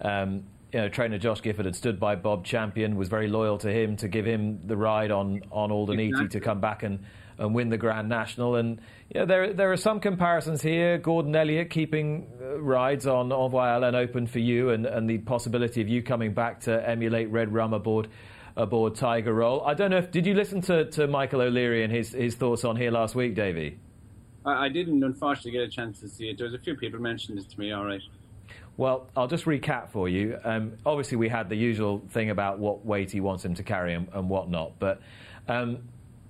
um, 0.00 0.44
you 0.72 0.80
know, 0.80 0.88
trainer 0.88 1.18
Josh 1.18 1.42
Gifford 1.42 1.66
had 1.66 1.76
stood 1.76 2.00
by 2.00 2.16
Bob 2.16 2.46
Champion, 2.46 2.96
was 2.96 3.08
very 3.08 3.28
loyal 3.28 3.58
to 3.58 3.70
him 3.70 3.96
to 3.98 4.08
give 4.08 4.24
him 4.24 4.60
the 4.66 4.76
ride 4.76 5.10
on 5.10 5.42
on 5.50 5.70
Aldaniti 5.70 6.08
exactly. 6.08 6.28
to 6.28 6.40
come 6.40 6.60
back 6.60 6.82
and, 6.82 7.00
and 7.38 7.54
win 7.54 7.68
the 7.68 7.76
Grand 7.76 8.08
National. 8.08 8.56
And 8.56 8.80
you 9.12 9.20
know, 9.20 9.26
there 9.26 9.52
there 9.52 9.70
are 9.70 9.76
some 9.76 10.00
comparisons 10.00 10.62
here. 10.62 10.96
Gordon 10.96 11.36
Elliott 11.36 11.68
keeping 11.68 12.26
uh, 12.40 12.58
rides 12.58 13.06
on 13.06 13.28
Envoi 13.28 13.66
Allen 13.66 14.26
for 14.26 14.38
you, 14.38 14.70
and, 14.70 14.86
and 14.86 15.08
the 15.08 15.18
possibility 15.18 15.82
of 15.82 15.88
you 15.88 16.02
coming 16.02 16.32
back 16.32 16.60
to 16.60 16.88
emulate 16.88 17.30
Red 17.30 17.52
Rum 17.52 17.74
aboard 17.74 18.08
aboard 18.56 18.94
Tiger 18.94 19.34
Roll. 19.34 19.62
I 19.62 19.74
don't 19.74 19.90
know 19.90 19.98
if 19.98 20.10
did 20.10 20.24
you 20.24 20.32
listen 20.32 20.62
to, 20.62 20.86
to 20.92 21.06
Michael 21.06 21.42
O'Leary 21.42 21.84
and 21.84 21.92
his 21.92 22.12
his 22.12 22.34
thoughts 22.34 22.64
on 22.64 22.76
here 22.76 22.90
last 22.90 23.14
week, 23.14 23.34
Davy? 23.34 23.78
I, 24.46 24.66
I 24.66 24.68
didn't 24.68 25.02
unfortunately 25.02 25.52
get 25.52 25.62
a 25.62 25.68
chance 25.68 26.00
to 26.00 26.08
see 26.08 26.28
it. 26.30 26.38
There 26.38 26.46
was 26.46 26.54
a 26.54 26.58
few 26.58 26.76
people 26.76 27.00
mentioned 27.00 27.38
it 27.38 27.50
to 27.50 27.60
me. 27.60 27.72
All 27.72 27.84
right. 27.84 28.00
Well, 28.76 29.08
I'll 29.16 29.26
just 29.26 29.44
recap 29.44 29.90
for 29.90 30.08
you. 30.08 30.38
Um, 30.44 30.74
obviously, 30.84 31.16
we 31.16 31.28
had 31.28 31.48
the 31.48 31.56
usual 31.56 32.02
thing 32.10 32.30
about 32.30 32.58
what 32.58 32.84
weight 32.84 33.10
he 33.10 33.20
wants 33.20 33.44
him 33.44 33.54
to 33.54 33.62
carry 33.62 33.94
and, 33.94 34.08
and 34.12 34.28
whatnot. 34.28 34.78
But 34.78 35.00
um, 35.48 35.78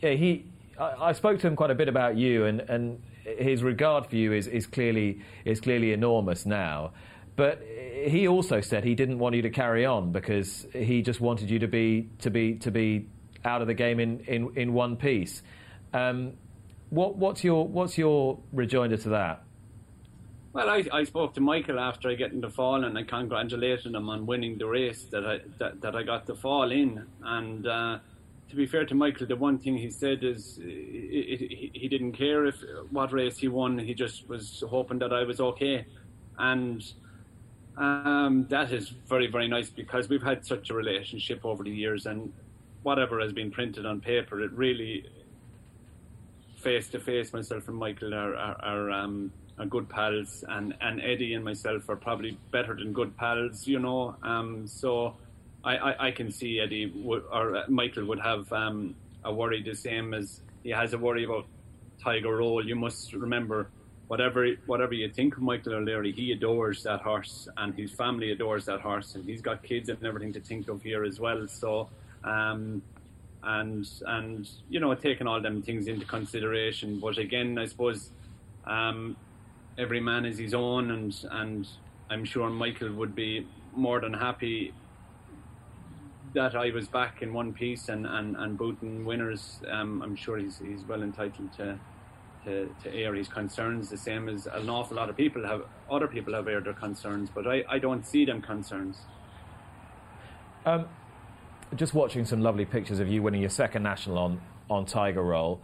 yeah, 0.01 0.13
he, 0.13 0.47
I, 0.79 1.09
I, 1.09 1.13
spoke 1.13 1.41
to 1.41 1.47
him 1.47 1.57
quite 1.57 1.71
a 1.71 1.75
bit 1.75 1.89
about 1.89 2.17
you, 2.17 2.45
and, 2.45 2.61
and 2.61 3.03
his 3.25 3.65
regard 3.65 4.07
for 4.07 4.17
you 4.17 4.33
is, 4.33 4.47
is 4.47 4.67
clearly 4.67 5.23
is 5.45 5.61
clearly 5.61 5.93
enormous 5.93 6.47
now. 6.47 6.93
But 7.35 7.63
he 7.63 8.29
also 8.29 8.61
said 8.61 8.85
he 8.85 8.95
didn't 8.95 9.19
want 9.19 9.35
you 9.35 9.43
to 9.43 9.51
carry 9.51 9.85
on 9.85 10.13
because 10.13 10.67
he 10.73 11.03
just 11.03 11.21
wanted 11.21 11.51
you 11.51 11.59
to 11.59 11.69
be 11.69 12.09
to 12.21 12.31
be 12.31 12.55
to 12.57 12.71
be 12.71 13.09
out 13.45 13.61
of 13.61 13.69
the 13.69 13.75
game 13.75 14.01
in, 14.01 14.21
in, 14.21 14.53
in 14.57 14.73
one 14.73 14.97
piece. 14.97 15.43
Um, 15.93 16.33
what, 16.91 17.17
what's 17.17 17.43
your 17.43 17.67
what's 17.67 17.99
your 17.99 18.39
rejoinder 18.53 18.97
to 18.97 19.09
that? 19.11 19.43
Well, 20.53 20.71
I, 20.71 20.85
I 20.91 21.05
spoke 21.05 21.35
to 21.35 21.41
Michael 21.43 21.79
after 21.79 22.09
I 22.09 22.15
get 22.15 22.33
in 22.33 22.41
the 22.41 22.49
fall, 22.49 22.83
and 22.85 22.97
I 22.97 23.03
congratulated 23.03 23.95
him 23.95 24.09
on 24.09 24.25
winning 24.25 24.57
the 24.57 24.67
race 24.67 25.05
that 25.11 25.27
I 25.27 25.41
that, 25.59 25.81
that 25.83 25.95
I 25.95 26.03
got 26.03 26.27
the 26.27 26.35
fall 26.35 26.71
in. 26.71 27.05
And 27.23 27.67
uh, 27.67 27.99
to 28.49 28.57
be 28.57 28.67
fair 28.67 28.87
to 28.87 28.95
Michael, 28.95 29.27
the 29.27 29.37
one 29.37 29.59
thing 29.59 29.77
he 29.77 29.91
said 29.91 30.25
is 30.25 30.59
he, 30.63 31.71
he 31.75 31.89
didn't 31.89 32.13
care 32.13 32.47
if 32.47 32.57
what 32.91 33.13
race 33.13 33.37
he 33.37 33.49
won. 33.49 33.79
He 33.79 33.93
just 33.93 34.29
was 34.29 34.65
hoping 34.69 34.99
that 35.01 35.13
I 35.13 35.25
was 35.25 35.41
okay, 35.41 35.85
and 36.39 36.83
um, 37.77 38.47
that 38.49 38.73
is 38.73 38.89
very 38.89 39.27
very 39.27 39.49
nice 39.49 39.69
because 39.69 40.09
we've 40.09 40.23
had 40.23 40.47
such 40.47 40.71
a 40.71 40.75
relationship 40.75 41.45
over 41.45 41.65
the 41.65 41.71
years, 41.71 42.07
and 42.07 42.33
whatever 42.83 43.21
has 43.21 43.33
been 43.33 43.51
printed 43.51 43.85
on 43.85 44.01
paper, 44.01 44.41
it 44.41 44.53
really 44.53 45.05
face 46.67 46.89
to 46.89 46.99
face 46.99 47.33
myself 47.33 47.69
and 47.69 47.77
Michael 47.77 48.13
are, 48.13 48.35
are, 48.35 48.57
are 48.61 48.91
um, 48.91 49.31
are 49.59 49.67
good 49.67 49.89
pals, 49.89 50.45
and, 50.49 50.75
and 50.81 51.01
Eddie 51.01 51.35
and 51.35 51.45
myself 51.45 51.89
are 51.89 51.97
probably 51.97 52.37
better 52.51 52.75
than 52.75 52.93
good 52.93 53.17
pals, 53.17 53.69
you 53.69 53.79
know. 53.79 54.17
Um, 54.23 54.67
so 54.67 55.15
I, 55.65 55.77
I, 55.77 56.07
I, 56.09 56.11
can 56.11 56.31
see 56.31 56.59
Eddie 56.61 56.93
or 57.31 57.57
uh, 57.57 57.63
Michael 57.69 58.05
would 58.07 58.19
have 58.19 58.53
um, 58.53 58.97
a 59.25 59.33
worry 59.33 59.63
the 59.63 59.75
same 59.75 60.13
as 60.13 60.41
he 60.65 60.71
has 60.71 60.93
a 60.93 60.99
worry 60.99 61.25
about 61.25 61.47
Tiger 62.03 62.37
Roll. 62.37 62.67
You 62.67 62.75
must 62.75 63.13
remember, 63.13 63.69
whatever 64.09 64.47
whatever 64.67 64.93
you 64.93 65.09
think 65.09 65.37
of 65.37 65.43
Michael 65.43 65.75
O'Leary, 65.75 66.13
he 66.13 66.33
adores 66.33 66.83
that 66.83 67.01
horse, 67.01 67.49
and 67.57 67.75
his 67.75 67.93
family 67.93 68.33
adores 68.33 68.65
that 68.67 68.81
horse, 68.81 69.15
and 69.15 69.25
he's 69.25 69.41
got 69.41 69.63
kids 69.63 69.89
and 69.89 70.05
everything 70.05 70.33
to 70.33 70.41
think 70.41 70.69
of 70.69 70.83
here 70.83 71.05
as 71.05 71.21
well. 71.21 71.47
So. 71.47 71.89
Um, 72.25 72.83
and 73.43 73.89
and 74.07 74.49
you 74.69 74.81
know 74.81 74.95
taking 74.95 75.27
all 75.27 75.41
them 75.41 75.63
things 75.63 75.87
into 75.87 76.07
consideration. 76.07 76.99
But 77.01 77.19
again, 77.19 77.59
I 77.59 77.67
suppose 77.67 78.11
um, 78.65 79.17
every 79.79 80.01
man 80.01 80.25
is 80.25 80.39
his 80.39 80.55
own, 80.55 80.91
and 80.91 81.15
and 81.31 81.69
I'm 82.11 82.25
sure 82.25 82.51
Michael 82.51 82.93
would 82.93 83.15
be 83.15 83.47
more 83.75 84.01
than 84.01 84.15
happy 84.15 84.73
that 86.35 86.55
I 86.55 86.71
was 86.71 86.89
back 86.89 87.23
in 87.23 87.33
one 87.33 87.53
piece 87.53 87.89
and 87.89 88.07
and 88.07 88.37
and 88.37 88.59
booting 88.59 89.05
winners. 89.05 89.61
Um, 89.71 90.03
I'm 90.03 90.17
sure 90.17 90.39
he's 90.39 90.59
he's 90.59 90.85
well 90.85 91.03
entitled 91.03 91.53
to. 91.55 91.79
To, 92.45 92.73
to 92.85 92.95
air 92.95 93.13
his 93.13 93.27
concerns 93.27 93.91
the 93.91 93.97
same 93.97 94.29
as 94.29 94.47
an 94.47 94.71
awful 94.71 94.97
lot 94.97 95.11
of 95.11 95.17
people 95.17 95.45
have 95.45 95.63
other 95.91 96.07
people 96.07 96.33
have 96.33 96.47
aired 96.47 96.67
their 96.67 96.75
concerns 96.75 97.29
but 97.29 97.45
I, 97.45 97.65
I 97.69 97.81
don't 97.81 98.07
see 98.07 98.25
them 98.25 98.41
concerns 98.41 98.99
um, 100.65 100.87
just 101.75 101.95
watching 101.95 102.25
some 102.25 102.41
lovely 102.41 102.65
pictures 102.65 103.01
of 103.01 103.09
you 103.09 103.23
winning 103.23 103.41
your 103.41 103.51
second 103.51 103.83
national 103.83 104.19
on 104.19 104.41
on 104.71 104.87
Tiger 104.87 105.23
Roll 105.23 105.61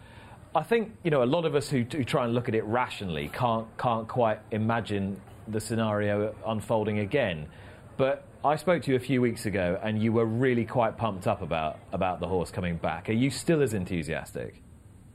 I 0.54 0.62
think 0.62 0.92
you 1.02 1.10
know 1.10 1.22
a 1.22 1.24
lot 1.24 1.46
of 1.46 1.54
us 1.54 1.68
who, 1.68 1.84
who 1.90 2.04
try 2.04 2.24
and 2.24 2.34
look 2.34 2.48
at 2.48 2.54
it 2.54 2.64
rationally 2.64 3.30
can't 3.32 3.66
can't 3.78 4.06
quite 4.06 4.40
imagine 4.50 5.20
the 5.48 5.60
scenario 5.60 6.34
unfolding 6.46 6.98
again. 6.98 7.48
But 7.96 8.24
I 8.44 8.56
spoke 8.56 8.82
to 8.82 8.90
you 8.90 8.96
a 8.96 9.00
few 9.00 9.20
weeks 9.20 9.46
ago, 9.46 9.78
and 9.82 10.02
you 10.02 10.12
were 10.12 10.26
really 10.26 10.64
quite 10.64 10.98
pumped 10.98 11.26
up 11.26 11.40
about 11.40 11.78
about 11.92 12.20
the 12.20 12.28
horse 12.28 12.50
coming 12.50 12.76
back. 12.76 13.08
Are 13.08 13.14
you 13.14 13.30
still 13.30 13.62
as 13.62 13.72
enthusiastic? 13.72 14.62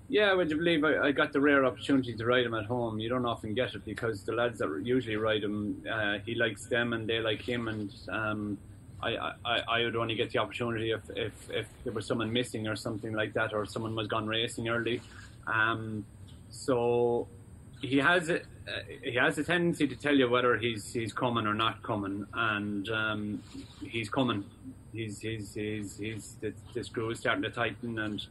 Yeah, 0.09 0.33
would 0.33 0.49
you 0.49 0.55
believe 0.55 0.85
I, 0.85 1.07
I, 1.07 1.11
got 1.11 1.33
the 1.33 1.41
rare 1.41 1.65
opportunity 1.65 2.15
to 2.15 2.25
ride 2.25 2.45
him 2.45 2.53
at 2.53 2.63
home? 2.63 2.97
You 2.97 3.09
don't 3.09 3.25
often 3.25 3.53
get 3.53 3.75
it 3.75 3.83
because 3.83 4.23
the 4.23 4.31
lads 4.31 4.59
that 4.59 4.81
usually 4.81 5.17
ride 5.17 5.43
him, 5.43 5.83
uh, 5.91 6.19
he 6.25 6.33
likes 6.33 6.65
them 6.67 6.93
and 6.93 7.09
they 7.09 7.19
like 7.19 7.41
him, 7.41 7.67
and 7.67 7.93
um, 8.07 8.57
I, 9.01 9.33
I, 9.45 9.59
I 9.67 9.83
would 9.83 9.95
only 9.95 10.15
get 10.15 10.31
the 10.31 10.39
opportunity 10.39 10.91
if, 10.91 11.01
if, 11.15 11.33
if 11.49 11.67
there 11.83 11.93
was 11.93 12.05
someone 12.05 12.33
missing 12.33 12.67
or 12.67 12.75
something 12.75 13.13
like 13.13 13.33
that, 13.33 13.53
or 13.53 13.65
someone 13.65 13.95
was 13.95 14.07
gone 14.07 14.27
racing 14.27 14.69
early. 14.69 15.01
Um, 15.45 16.05
so 16.49 17.27
he 17.81 17.97
has 17.97 18.29
a, 18.29 18.41
he 19.03 19.15
has 19.15 19.37
a 19.37 19.43
tendency 19.43 19.87
to 19.87 19.95
tell 19.95 20.15
you 20.15 20.29
whether 20.29 20.57
he's 20.57 20.93
he's 20.93 21.13
coming 21.13 21.45
or 21.45 21.53
not 21.53 21.83
coming, 21.83 22.25
and 22.33 22.89
um, 22.89 23.43
he's 23.85 24.09
coming. 24.09 24.43
He's 24.93 25.19
he's 25.19 25.53
he's, 25.53 25.97
he's 25.97 26.35
the, 26.41 26.53
the 26.73 26.83
screw 26.83 27.11
is 27.11 27.19
starting 27.19 27.43
to 27.43 27.51
tighten, 27.51 27.99
and 27.99 28.25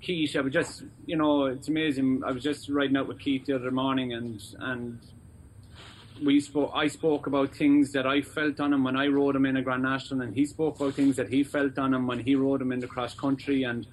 Keith, 0.00 0.36
I 0.36 0.40
was 0.40 0.52
just 0.52 0.82
you 1.06 1.16
know 1.16 1.46
it's 1.46 1.68
amazing. 1.68 2.22
I 2.26 2.32
was 2.32 2.42
just 2.42 2.68
riding 2.68 2.96
out 2.96 3.06
with 3.06 3.20
Keith 3.20 3.46
the 3.46 3.54
other 3.54 3.70
morning, 3.70 4.12
and 4.12 4.42
and 4.58 4.98
we 6.24 6.40
spoke. 6.40 6.72
I 6.74 6.88
spoke 6.88 7.26
about 7.26 7.54
things 7.54 7.92
that 7.92 8.06
I 8.06 8.22
felt 8.22 8.60
on 8.60 8.72
him 8.72 8.84
when 8.84 8.96
I 8.96 9.06
rode 9.06 9.36
him 9.36 9.46
in 9.46 9.56
a 9.56 9.62
Grand 9.62 9.82
National, 9.82 10.22
and 10.22 10.34
he 10.34 10.46
spoke 10.46 10.76
about 10.76 10.94
things 10.94 11.16
that 11.16 11.28
he 11.28 11.44
felt 11.44 11.78
on 11.78 11.92
him 11.92 12.06
when 12.06 12.20
he 12.20 12.34
rode 12.34 12.62
him 12.62 12.72
in 12.72 12.80
the 12.80 12.86
cross 12.86 13.14
country, 13.14 13.64
and 13.64 13.86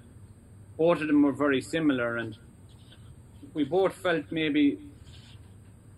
both 0.78 1.02
of 1.02 1.08
them 1.08 1.22
were 1.24 1.32
very 1.32 1.62
similar, 1.62 2.18
and 2.18 2.38
we 3.54 3.64
both 3.64 3.94
felt 3.94 4.26
maybe 4.32 4.80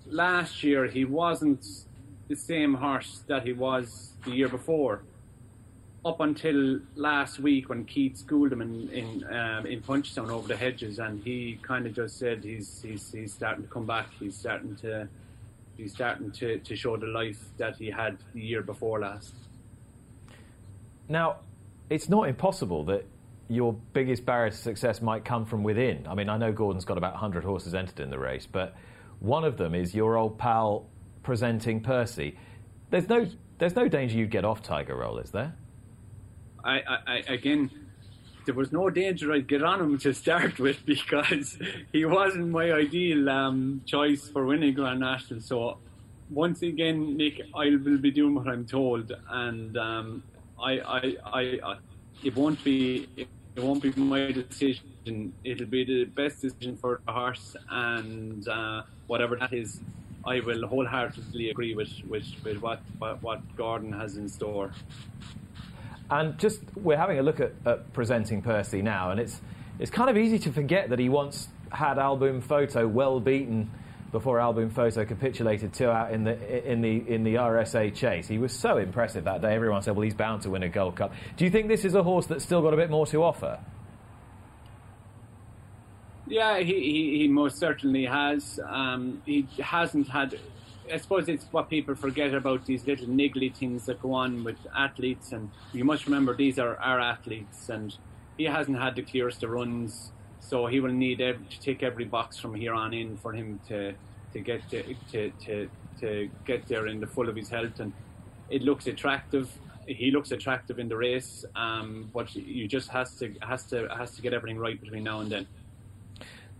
last 0.08 0.64
year 0.64 0.88
he 0.88 1.06
wasn't 1.06 1.66
the 2.28 2.36
same 2.36 2.74
horse 2.76 3.22
that 3.28 3.44
he 3.44 3.54
was 3.54 4.14
the 4.26 4.32
year 4.32 4.50
before. 4.50 5.02
Up 6.06 6.20
until 6.20 6.80
last 6.96 7.40
week 7.40 7.70
when 7.70 7.86
Keith 7.86 8.18
schooled 8.18 8.52
him 8.52 8.62
in 8.62 8.90
in, 8.90 9.24
um, 9.34 9.66
in 9.66 9.82
Punchestown 9.82 10.30
over 10.30 10.48
the 10.48 10.58
hedges, 10.58 11.00
and 11.00 11.24
he 11.24 11.60
kind 11.62 11.86
of 11.86 11.94
just 11.94 12.18
said 12.18 12.44
he's 12.44 12.82
he's 12.82 13.12
he's 13.12 13.34
starting 13.34 13.64
to 13.64 13.70
come 13.70 13.86
back. 13.86 14.08
He's 14.20 14.36
starting 14.36 14.76
to 14.78 15.08
he's 15.78 15.94
starting 15.94 16.32
to, 16.32 16.60
to 16.60 16.76
show 16.76 16.98
the 16.98 17.08
life 17.08 17.40
that 17.58 17.78
he 17.78 17.90
had 17.90 18.18
the 18.34 18.42
year 18.42 18.62
before 18.62 19.00
last. 19.00 19.34
Now, 21.10 21.38
it's 21.90 22.10
not 22.10 22.28
impossible 22.30 22.86
that 22.86 23.06
your 23.50 23.74
biggest 23.94 24.26
barrier 24.26 24.50
to 24.50 24.58
success 24.58 25.02
might 25.02 25.26
come 25.26 25.46
from 25.46 25.64
within. 25.64 26.08
I 26.08 26.16
mean, 26.16 26.30
I 26.30 26.38
know 26.38 26.52
Gordon's 26.52 26.86
got 26.86 26.98
about 26.98 27.14
100 27.14 27.44
horses 27.44 27.76
entered 27.76 28.00
in 28.00 28.10
the 28.10 28.20
race, 28.20 28.48
but 28.50 28.76
one 29.20 29.44
of 29.44 29.58
them 29.58 29.76
is 29.76 29.94
your 29.94 30.18
old 30.18 30.38
pal 30.38 30.88
presenting 31.24 31.82
Percy. 31.82 32.38
There's 32.90 33.10
no, 33.10 33.28
there's 33.58 33.76
no 33.76 33.88
danger 33.88 34.18
you'd 34.18 34.32
get 34.32 34.46
off 34.46 34.62
Tiger 34.62 34.96
Roll, 34.96 35.18
is 35.20 35.32
there? 35.32 35.56
I, 36.64 36.80
I, 37.06 37.24
again, 37.28 37.70
there 38.46 38.56
was 38.56 38.72
no 38.72 38.90
danger 38.90 39.32
I'd 39.32 39.48
get 39.48 39.64
on 39.64 39.80
him 39.80 39.98
to 40.00 40.14
start 40.14 40.60
with 40.60 40.86
because 40.86 41.58
he 41.92 42.06
wasn't 42.06 42.50
my 42.50 42.72
ideal 42.72 43.30
um, 43.30 43.82
choice 43.86 44.30
for 44.30 44.46
winning 44.46 44.74
Grand 44.74 45.00
National. 45.00 45.42
So 45.42 45.78
once 46.30 46.62
again, 46.62 47.18
Nick, 47.18 47.42
I 47.56 47.70
will 47.70 47.98
be 47.98 48.12
doing 48.12 48.36
what 48.36 48.48
I'm 48.48 48.66
told, 48.66 49.12
and 49.30 49.78
um, 49.78 50.24
I, 50.62 50.80
I, 50.80 51.16
I, 51.26 51.42
I, 51.64 51.78
it 52.24 52.36
won't 52.36 52.64
be 52.64 53.08
it 53.18 53.64
won't 53.64 53.84
be 53.84 53.92
my 53.96 54.32
decision. 54.32 55.34
It'll 55.44 55.68
be 55.68 55.84
the 55.84 56.06
best 56.06 56.42
decision 56.42 56.78
for 56.78 57.02
the 57.06 57.12
horse, 57.12 57.56
and 57.70 58.48
uh, 58.48 58.84
whatever 59.08 59.36
that 59.36 59.54
is, 59.54 59.80
I 60.26 60.40
will 60.40 60.66
wholeheartedly 60.66 61.50
agree 61.50 61.76
with, 61.76 61.92
with, 62.08 62.26
with 62.44 62.58
what, 62.62 62.82
what, 62.98 63.22
what 63.22 63.56
Gordon 63.58 63.92
has 63.94 64.16
in 64.18 64.30
store. 64.30 64.72
And 66.10 66.38
just 66.38 66.60
we're 66.76 66.98
having 66.98 67.20
a 67.20 67.24
look 67.24 67.40
at, 67.40 67.54
at, 67.66 67.94
presenting 67.94 68.42
Percy 68.42 68.82
now, 68.82 69.12
and 69.12 69.20
it's 69.20 69.42
it's 69.80 69.92
kind 69.92 70.10
of 70.10 70.18
easy 70.18 70.40
to 70.40 70.52
forget 70.52 70.90
that 70.90 71.00
he 71.00 71.10
once 71.10 71.48
had 71.72 71.98
Al 71.98 72.18
Boum 72.18 72.42
Photo 72.42 72.88
well 72.88 73.20
beaten 73.20 73.72
before 74.12 74.40
Al 74.40 74.54
Boum 74.54 74.70
Photo 74.70 75.06
capitulated 75.06 75.74
two 75.74 75.90
out 75.90 76.12
in 76.12 76.24
the 76.24 76.72
in 76.72 76.82
the 76.82 77.04
in 77.08 77.24
the 77.24 77.36
RSA 77.36 77.96
chase. 77.96 78.28
He 78.28 78.38
was 78.38 78.54
so 78.54 78.78
impressive 78.78 79.24
that 79.24 79.42
day. 79.42 79.56
Everyone 79.56 79.82
said, 79.82 79.96
"Well, 79.96 80.04
he's 80.04 80.14
bound 80.14 80.44
to 80.44 80.52
win 80.52 80.64
a 80.64 80.70
Gold 80.70 80.96
Cup." 80.96 81.14
Do 81.36 81.46
you 81.46 81.52
think 81.52 81.68
this 81.68 81.84
is 81.84 81.96
a 81.96 82.04
horse 82.04 82.28
that's 82.28 82.44
still 82.44 82.62
got 82.62 82.74
a 82.74 82.78
bit 82.78 82.90
more 82.90 83.06
to 83.08 83.24
offer? 83.24 83.60
Yeah, 86.28 86.60
he, 86.60 86.74
he, 86.74 87.18
he 87.20 87.28
most 87.28 87.58
certainly 87.58 88.06
has. 88.06 88.60
Um, 88.66 89.22
he 89.26 89.48
hasn't 89.62 90.08
had 90.08 90.40
I 90.92 90.98
suppose 90.98 91.30
it's 91.30 91.46
what 91.52 91.70
people 91.70 91.96
forget 91.96 92.34
about 92.34 92.66
these 92.66 92.86
little 92.86 93.08
niggly 93.08 93.54
things 93.56 93.86
that 93.86 94.02
go 94.02 94.14
on 94.14 94.44
with 94.44 94.58
athletes, 94.76 95.32
and 95.32 95.50
you 95.72 95.86
must 95.86 96.06
remember 96.06 96.36
these 96.36 96.60
are 96.60 96.76
our 96.78 97.00
athletes, 97.00 97.70
and 97.70 97.96
he 98.38 98.46
hasn't 98.46 98.78
had 98.78 98.96
the 98.96 99.02
clearest 99.02 99.44
of 99.44 99.52
runs, 99.52 100.12
so 100.40 100.66
he 100.68 100.80
will 100.80 100.92
need 100.92 101.20
to 101.20 101.38
tick 101.62 101.84
every 101.84 102.06
box 102.06 102.38
from 102.38 102.54
here 102.54 102.74
on 102.74 102.94
in 102.94 103.18
for 103.18 103.34
him 103.34 103.60
to 103.68 103.94
to 104.34 104.40
get 104.40 104.68
to, 104.70 104.96
to, 105.12 105.32
to, 105.46 105.70
to 106.00 106.30
get 106.46 106.68
there 106.68 106.88
in 106.88 107.00
the 107.00 107.08
full 107.08 107.30
of 107.30 107.36
his 107.36 107.50
health, 107.50 107.80
and 107.80 107.94
it 108.50 108.62
looks 108.62 108.88
attractive. 108.88 109.52
He 109.86 110.12
looks 110.12 110.32
attractive 110.32 110.80
in 110.80 110.90
the 110.90 110.98
race, 110.98 111.46
um, 111.56 112.10
but 112.14 112.34
you 112.36 112.68
just 112.68 112.90
has 112.90 113.16
to 113.20 113.34
has 113.42 113.64
to 113.66 113.88
has 113.96 114.16
to 114.16 114.22
get 114.22 114.34
everything 114.34 114.58
right 114.58 114.80
between 114.80 115.04
now 115.04 115.20
and 115.22 115.32
then. 115.32 115.48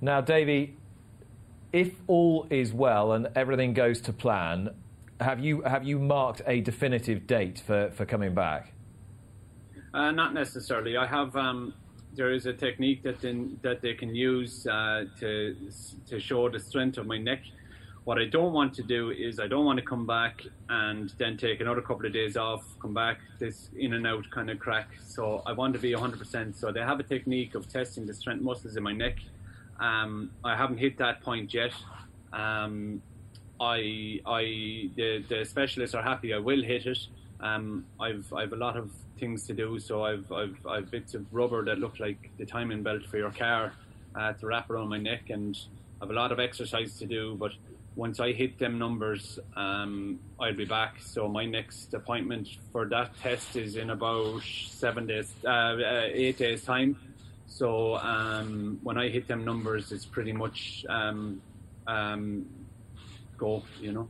Now, 0.02 0.20
Davy, 0.22 0.76
if 1.74 1.96
all 2.06 2.46
is 2.52 2.72
well 2.72 3.12
and 3.12 3.28
everything 3.36 3.74
goes 3.74 4.00
to 4.02 4.14
plan, 4.14 4.70
have 5.20 5.40
you 5.40 5.62
have 5.64 5.84
you 5.84 6.00
marked 6.00 6.42
a 6.46 6.62
definitive 6.62 7.26
date 7.28 7.60
for, 7.66 7.92
for 7.92 8.06
coming 8.06 8.34
back? 8.34 8.72
Uh, 9.94 10.12
not 10.12 10.34
necessarily. 10.34 10.96
I 10.96 11.08
have. 11.08 11.36
Um, 11.36 11.74
there 12.16 12.32
is 12.32 12.46
a 12.46 12.54
technique 12.54 13.02
that 13.04 13.22
that 13.64 13.82
they 13.82 13.96
can 13.96 14.16
use 14.16 14.68
uh, 14.68 15.06
to 15.20 15.56
to 16.08 16.20
show 16.20 16.48
the 16.48 16.60
strength 16.60 16.98
of 16.98 17.08
my 17.08 17.18
neck. 17.18 17.42
What 18.04 18.20
I 18.20 18.26
don't 18.26 18.52
want 18.52 18.74
to 18.76 18.84
do 18.84 19.12
is 19.12 19.40
I 19.40 19.48
don't 19.48 19.66
want 19.66 19.80
to 19.80 19.86
come 19.86 20.06
back 20.06 20.44
and 20.68 21.14
then 21.18 21.38
take 21.38 21.62
another 21.62 21.82
couple 21.82 22.06
of 22.06 22.12
days 22.12 22.36
off, 22.36 22.66
come 22.82 22.94
back 22.94 23.20
this 23.40 23.70
in 23.78 23.94
and 23.94 24.06
out 24.06 24.30
kind 24.30 24.50
of 24.50 24.60
crack. 24.60 24.90
So 25.06 25.42
I 25.46 25.54
want 25.54 25.74
to 25.76 25.80
be 25.80 25.94
100%. 25.94 26.54
So 26.54 26.70
they 26.70 26.82
have 26.82 27.00
a 27.00 27.04
technique 27.04 27.56
of 27.56 27.70
testing 27.70 28.06
the 28.06 28.14
strength 28.14 28.44
muscles 28.44 28.76
in 28.76 28.84
my 28.84 28.92
neck. 28.92 29.20
Um, 29.84 30.32
I 30.46 30.56
haven't 30.56 30.78
hit 30.78 30.98
that 31.00 31.22
point 31.22 31.54
yet. 31.54 31.74
Um, 32.32 33.02
I, 33.60 34.22
I, 34.26 34.44
the, 34.96 35.24
the 35.28 35.44
specialists 35.44 35.94
are 35.94 36.02
happy 36.02 36.34
I 36.34 36.40
will 36.40 36.64
hit 36.64 36.86
it. 36.86 37.00
Um, 37.42 37.86
I've, 38.00 38.32
I've 38.34 38.54
a 38.54 38.56
lot 38.56 38.78
of 38.78 38.92
things 39.20 39.46
to 39.48 39.54
do, 39.54 39.80
so 39.80 40.06
I've, 40.06 40.32
I've, 40.32 40.58
I've 40.66 40.90
bits 40.90 41.14
of 41.16 41.26
rubber 41.34 41.66
that 41.66 41.80
look 41.80 42.00
like 42.00 42.32
the 42.38 42.46
timing 42.46 42.82
belt 42.82 43.06
for 43.06 43.18
your 43.18 43.32
car 43.32 43.74
uh, 44.16 44.32
to 44.34 44.48
wrap 44.48 44.70
around 44.70 44.88
my 44.88 44.98
neck, 44.98 45.30
and 45.30 45.60
I've 46.02 46.10
a 46.10 46.14
lot 46.14 46.32
of 46.32 46.40
exercise 46.40 46.98
to 47.00 47.06
do. 47.06 47.36
But 47.36 47.52
once 47.98 48.22
I 48.22 48.32
hit 48.32 48.58
them 48.58 48.80
numbers, 48.80 49.38
um, 49.58 50.18
I'll 50.40 50.56
be 50.56 50.66
back. 50.66 51.02
So 51.02 51.28
my 51.28 51.46
next 51.46 51.94
appointment 51.94 52.48
for 52.72 52.86
that 52.86 53.12
test 53.22 53.58
is 53.58 53.76
in 53.76 53.90
about 53.90 54.44
seven 54.44 55.08
days, 55.08 55.34
uh, 55.46 55.76
eight 56.06 56.38
days 56.38 56.64
time. 56.64 56.98
So 57.54 57.98
um, 57.98 58.80
when 58.82 58.98
I 58.98 59.10
hit 59.10 59.28
them 59.28 59.46
numbers, 59.46 59.92
it's 59.92 60.06
pretty 60.06 60.34
much 60.34 60.84
um, 60.90 61.40
um, 61.86 62.48
go, 63.38 63.62
you 63.80 63.92
know. 63.92 64.08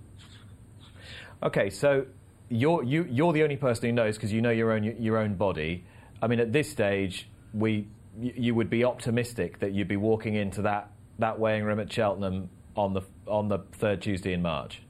Okay, 1.44 1.70
so 1.70 2.06
you're 2.48 2.84
you, 2.84 3.06
you're 3.10 3.34
the 3.34 3.44
only 3.44 3.58
person 3.58 3.89
who 3.89 3.91
knows 3.91 4.16
because 4.16 4.32
you 4.32 4.41
know 4.41 4.50
your 4.50 4.72
own 4.72 4.86
your 4.98 5.18
own 5.18 5.36
body. 5.36 5.84
I 6.22 6.28
mean, 6.28 6.39
at 6.39 6.54
this 6.54 6.70
stage, 6.70 7.28
we 7.54 7.86
you 8.18 8.56
would 8.56 8.70
be 8.70 8.86
optimistic 8.86 9.60
that 9.60 9.74
you'd 9.74 9.89
be 9.89 9.98
walking 9.98 10.36
into 10.36 10.62
that, 10.62 10.91
that 11.20 11.38
weighing 11.38 11.66
room 11.66 11.82
at 11.82 11.91
Cheltenham 11.91 12.50
on 12.78 12.94
the 12.94 13.02
on 13.28 13.50
the 13.50 13.60
third 13.74 14.02
Tuesday 14.02 14.32
in 14.32 14.41
March. 14.41 14.82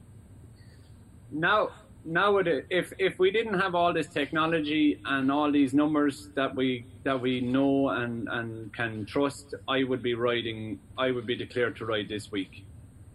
Now, 1.32 1.70
nowadays, 2.04 2.64
if 2.70 2.92
if 2.98 3.18
we 3.18 3.30
didn't 3.30 3.58
have 3.58 3.74
all 3.74 3.92
this 3.92 4.06
technology 4.06 5.00
and 5.04 5.30
all 5.30 5.50
these 5.50 5.74
numbers 5.74 6.28
that 6.34 6.54
we 6.54 6.86
that 7.04 7.20
we 7.20 7.40
know 7.40 7.88
and 7.90 8.28
and 8.28 8.72
can 8.74 9.06
trust, 9.06 9.54
I 9.68 9.84
would 9.84 10.02
be 10.02 10.14
riding. 10.14 10.78
I 10.98 11.10
would 11.10 11.26
be 11.26 11.36
declared 11.36 11.76
to 11.76 11.86
ride 11.86 12.08
this 12.08 12.30
week. 12.30 12.64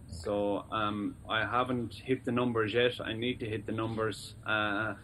So 0.08 0.66
um, 0.72 1.16
I 1.30 1.46
haven't 1.46 1.94
hit 1.94 2.26
the 2.26 2.32
numbers 2.32 2.74
yet. 2.74 2.94
I 3.04 3.14
need 3.14 3.40
to 3.40 3.46
hit 3.46 3.66
the 3.66 3.72
numbers, 3.72 4.34
uh, 4.46 4.96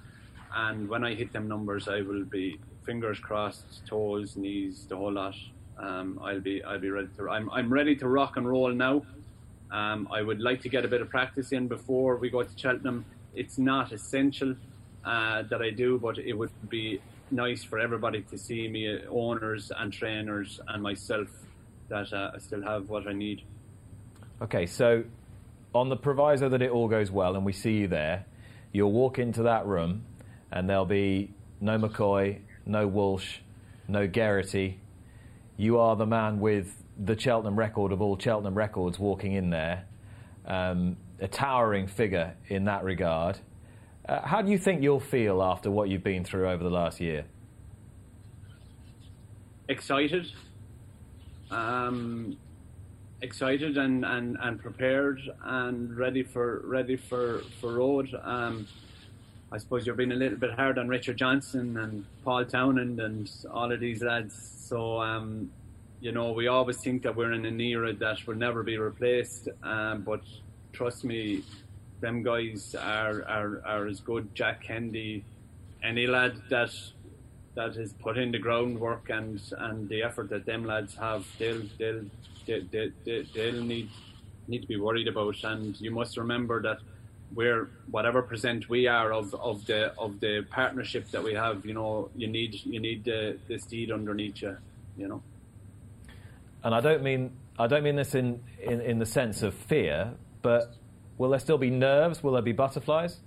and 0.56 0.90
when 0.90 1.04
I 1.04 1.14
hit 1.14 1.32
them 1.32 1.48
numbers, 1.48 1.88
I 1.88 2.02
will 2.02 2.26
be 2.26 2.60
fingers 2.86 3.20
crossed, 3.20 3.86
toes, 3.86 4.36
knees, 4.36 4.86
the 4.88 4.98
whole 4.98 5.14
lot. 5.14 5.36
Um, 5.78 6.20
I'll 6.24 6.40
be 6.40 6.64
I'll 6.64 6.80
be 6.80 6.90
ready 6.90 7.10
to. 7.18 7.30
I'm 7.30 7.50
I'm 7.52 7.72
ready 7.72 7.96
to 7.98 8.08
rock 8.08 8.38
and 8.38 8.48
roll 8.48 8.72
now. 8.72 9.04
Um, 9.72 10.08
I 10.12 10.22
would 10.22 10.40
like 10.42 10.62
to 10.62 10.70
get 10.70 10.86
a 10.86 10.88
bit 10.88 11.02
of 11.02 11.10
practice 11.10 11.52
in 11.52 11.68
before 11.68 12.18
we 12.18 12.30
go 12.30 12.44
to 12.44 12.50
Cheltenham. 12.56 13.06
It's 13.36 13.58
not 13.58 13.92
essential 13.92 14.56
uh, 15.04 15.44
that 15.44 15.62
I 15.62 15.70
do, 15.70 16.00
but 16.00 16.18
it 16.18 16.34
would 16.34 16.52
be 16.70 17.02
nice 17.32 17.64
for 17.64 17.80
everybody 17.80 18.22
to 18.22 18.38
see 18.38 18.68
me, 18.68 18.96
uh, 18.96 19.10
owners 19.10 19.72
and 19.78 19.92
trainers 19.92 20.60
and 20.68 20.82
myself, 20.82 21.28
that 21.90 22.12
uh, 22.14 22.32
I 22.36 22.40
still 22.40 22.64
have 22.64 22.90
what 22.90 23.08
I 23.08 23.14
need. 23.14 23.42
Okay, 24.42 24.66
so 24.66 25.04
on 25.74 25.90
the 25.90 25.96
proviso 25.96 26.50
that 26.50 26.62
it 26.62 26.72
all 26.72 26.88
goes 26.88 27.12
well 27.12 27.36
and 27.36 27.46
we 27.46 27.54
see 27.54 27.74
you 27.74 27.88
there, 27.88 28.26
you'll 28.72 28.92
walk 28.92 29.20
into 29.20 29.44
that 29.44 29.66
room 29.66 30.04
and 30.52 30.70
there'll 30.70 30.86
be 30.86 31.34
no 31.60 31.78
McCoy, 31.78 32.40
no 32.66 32.88
Walsh, 32.88 33.40
no 33.88 34.08
Geraghty. 34.08 34.80
You 35.58 35.80
are 35.80 35.96
the 35.96 36.06
man 36.06 36.40
with 36.40 36.84
the 36.98 37.18
Cheltenham 37.20 37.58
record 37.58 37.92
of 37.92 38.02
all 38.02 38.18
Cheltenham 38.18 38.56
records 38.56 38.98
walking 39.00 39.34
in 39.34 39.50
there, 39.50 39.86
um, 40.46 40.98
a 41.20 41.28
towering 41.28 41.88
figure 41.88 42.36
in 42.48 42.66
that 42.66 42.84
regard. 42.84 43.40
Uh, 44.08 44.22
how 44.22 44.42
do 44.42 44.52
you 44.52 44.58
think 44.58 44.84
you'll 44.84 45.00
feel 45.00 45.42
after 45.42 45.72
what 45.72 45.90
you've 45.90 46.04
been 46.04 46.24
through 46.24 46.48
over 46.50 46.64
the 46.64 46.70
last 46.70 47.00
year? 47.00 47.26
Excited. 49.68 50.32
Um, 51.50 52.38
excited 53.22 53.78
and, 53.78 54.06
and, 54.06 54.38
and 54.42 54.60
prepared 54.60 55.22
and 55.44 55.96
ready 55.98 56.22
for 56.22 56.62
ready 56.66 56.96
for 56.96 57.42
for 57.60 57.74
road. 57.74 58.10
Um, 58.22 58.68
I 59.52 59.58
suppose 59.58 59.86
you're 59.86 59.96
being 59.96 60.12
a 60.12 60.16
little 60.16 60.38
bit 60.38 60.52
hard 60.52 60.78
on 60.78 60.88
Richard 60.88 61.18
Johnson 61.18 61.78
and 61.78 62.06
Paul 62.24 62.46
Townend 62.46 63.00
and 63.00 63.32
all 63.52 63.72
of 63.72 63.80
these 63.80 64.04
lads. 64.04 64.36
So 64.68 65.02
um, 65.02 65.50
you 66.00 66.12
know 66.12 66.32
we 66.32 66.48
always 66.48 66.78
think 66.78 67.02
that 67.04 67.16
we're 67.16 67.32
in 67.32 67.46
an 67.46 67.60
era 67.60 67.94
that 67.94 68.28
will 68.28 68.36
never 68.36 68.62
be 68.62 68.78
replaced. 68.78 69.48
Um, 69.64 70.02
but 70.02 70.22
trust 70.76 71.04
me, 71.04 71.44
them 72.02 72.22
guys 72.22 72.76
are, 72.76 73.24
are 73.24 73.62
are 73.66 73.88
as 73.88 74.00
good. 74.00 74.36
Jack 74.36 74.64
Kennedy, 74.64 75.24
any 75.84 76.06
lad 76.06 76.34
that 76.50 76.74
that 77.56 77.76
has 77.76 77.94
put 77.94 78.18
in 78.18 78.32
the 78.32 78.40
groundwork 78.40 79.10
and 79.10 79.42
and 79.58 79.90
the 79.90 80.04
effort 80.04 80.30
that 80.30 80.46
them 80.46 80.66
lads 80.66 80.96
have, 80.96 81.26
they'll 81.40 81.64
they'll 81.80 82.04
they, 82.46 82.60
they, 82.72 82.92
they, 83.06 83.26
they'll 83.34 83.64
need 83.64 83.90
need 84.48 84.62
to 84.62 84.68
be 84.68 84.78
worried 84.78 85.08
about. 85.08 85.44
And 85.44 85.80
you 85.80 85.92
must 85.92 86.18
remember 86.18 86.62
that 86.62 86.80
we're 87.34 87.70
whatever 87.90 88.22
percent 88.22 88.70
we 88.70 88.88
are 88.88 89.12
of, 89.12 89.34
of 89.36 89.66
the 89.66 89.94
of 89.98 90.20
the 90.20 90.46
partnership 90.52 91.10
that 91.12 91.24
we 91.24 91.34
have. 91.34 91.66
You 91.66 91.74
know, 91.74 92.10
you 92.16 92.28
need 92.28 92.54
you 92.66 92.80
need 92.80 93.06
the, 93.06 93.40
the 93.48 93.58
steed 93.58 93.92
underneath 93.92 94.42
you. 94.42 94.58
You 94.98 95.08
know. 95.08 95.24
And 96.64 96.76
I 96.76 96.82
don't 96.82 97.04
mean 97.04 97.32
I 97.58 97.68
don't 97.68 97.84
mean 97.84 97.96
this 97.96 98.16
in, 98.16 98.42
in, 98.62 98.82
in 98.82 99.00
the 99.00 99.06
sense 99.06 99.42
of 99.42 99.54
fear, 99.54 100.14
but 100.46 100.76
will 101.18 101.32
there 101.32 101.40
still 101.40 101.58
be 101.58 101.72
nerves? 101.72 102.22
Will 102.22 102.34
there 102.34 102.44
be 102.44 102.52
butterflies? 102.52 103.18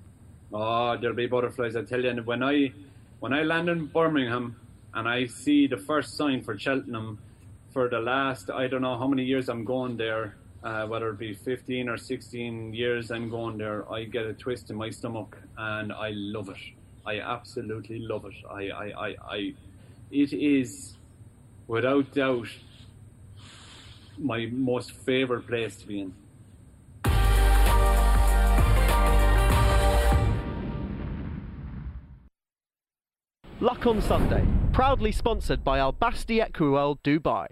Oh, 0.52 0.96
there'll 0.96 1.16
be 1.16 1.26
butterflies. 1.26 1.74
I 1.74 1.82
tell 1.82 2.00
you, 2.00 2.10
and 2.10 2.24
when 2.24 2.44
I 2.44 2.72
when 3.18 3.32
I 3.32 3.42
land 3.42 3.68
in 3.68 3.86
Birmingham 3.86 4.54
and 4.94 5.08
I 5.08 5.26
see 5.26 5.66
the 5.66 5.78
first 5.78 6.16
sign 6.16 6.42
for 6.42 6.56
Cheltenham 6.56 7.18
for 7.72 7.88
the 7.88 7.98
last 7.98 8.50
I 8.50 8.68
don't 8.68 8.82
know 8.82 8.96
how 8.96 9.08
many 9.08 9.24
years 9.24 9.48
I'm 9.48 9.64
going 9.64 9.96
there, 9.96 10.36
uh, 10.62 10.86
whether 10.86 11.08
it 11.08 11.18
be 11.18 11.34
15 11.34 11.88
or 11.88 11.96
16 11.96 12.72
years 12.72 13.10
I'm 13.10 13.28
going 13.28 13.58
there, 13.58 13.90
I 13.92 14.04
get 14.04 14.24
a 14.24 14.32
twist 14.32 14.70
in 14.70 14.76
my 14.76 14.90
stomach 14.90 15.36
and 15.56 15.92
I 15.92 16.10
love 16.10 16.48
it. 16.50 16.62
I 17.04 17.18
absolutely 17.18 17.98
love 17.98 18.26
it. 18.26 18.38
I, 18.48 18.62
I, 18.68 18.86
I, 19.06 19.16
I 19.36 19.54
it 20.12 20.32
is 20.32 20.94
without 21.66 22.14
doubt 22.14 22.46
my 24.16 24.46
most 24.52 24.92
favourite 24.92 25.48
place 25.48 25.74
to 25.78 25.86
be 25.88 26.00
in. 26.02 26.14
On 33.86 34.02
Sunday, 34.02 34.44
proudly 34.72 35.12
sponsored 35.12 35.62
by 35.62 35.78
Al 35.78 35.92
Basti 35.92 36.40
Equiworld 36.40 36.98
Dubai. 37.04 37.46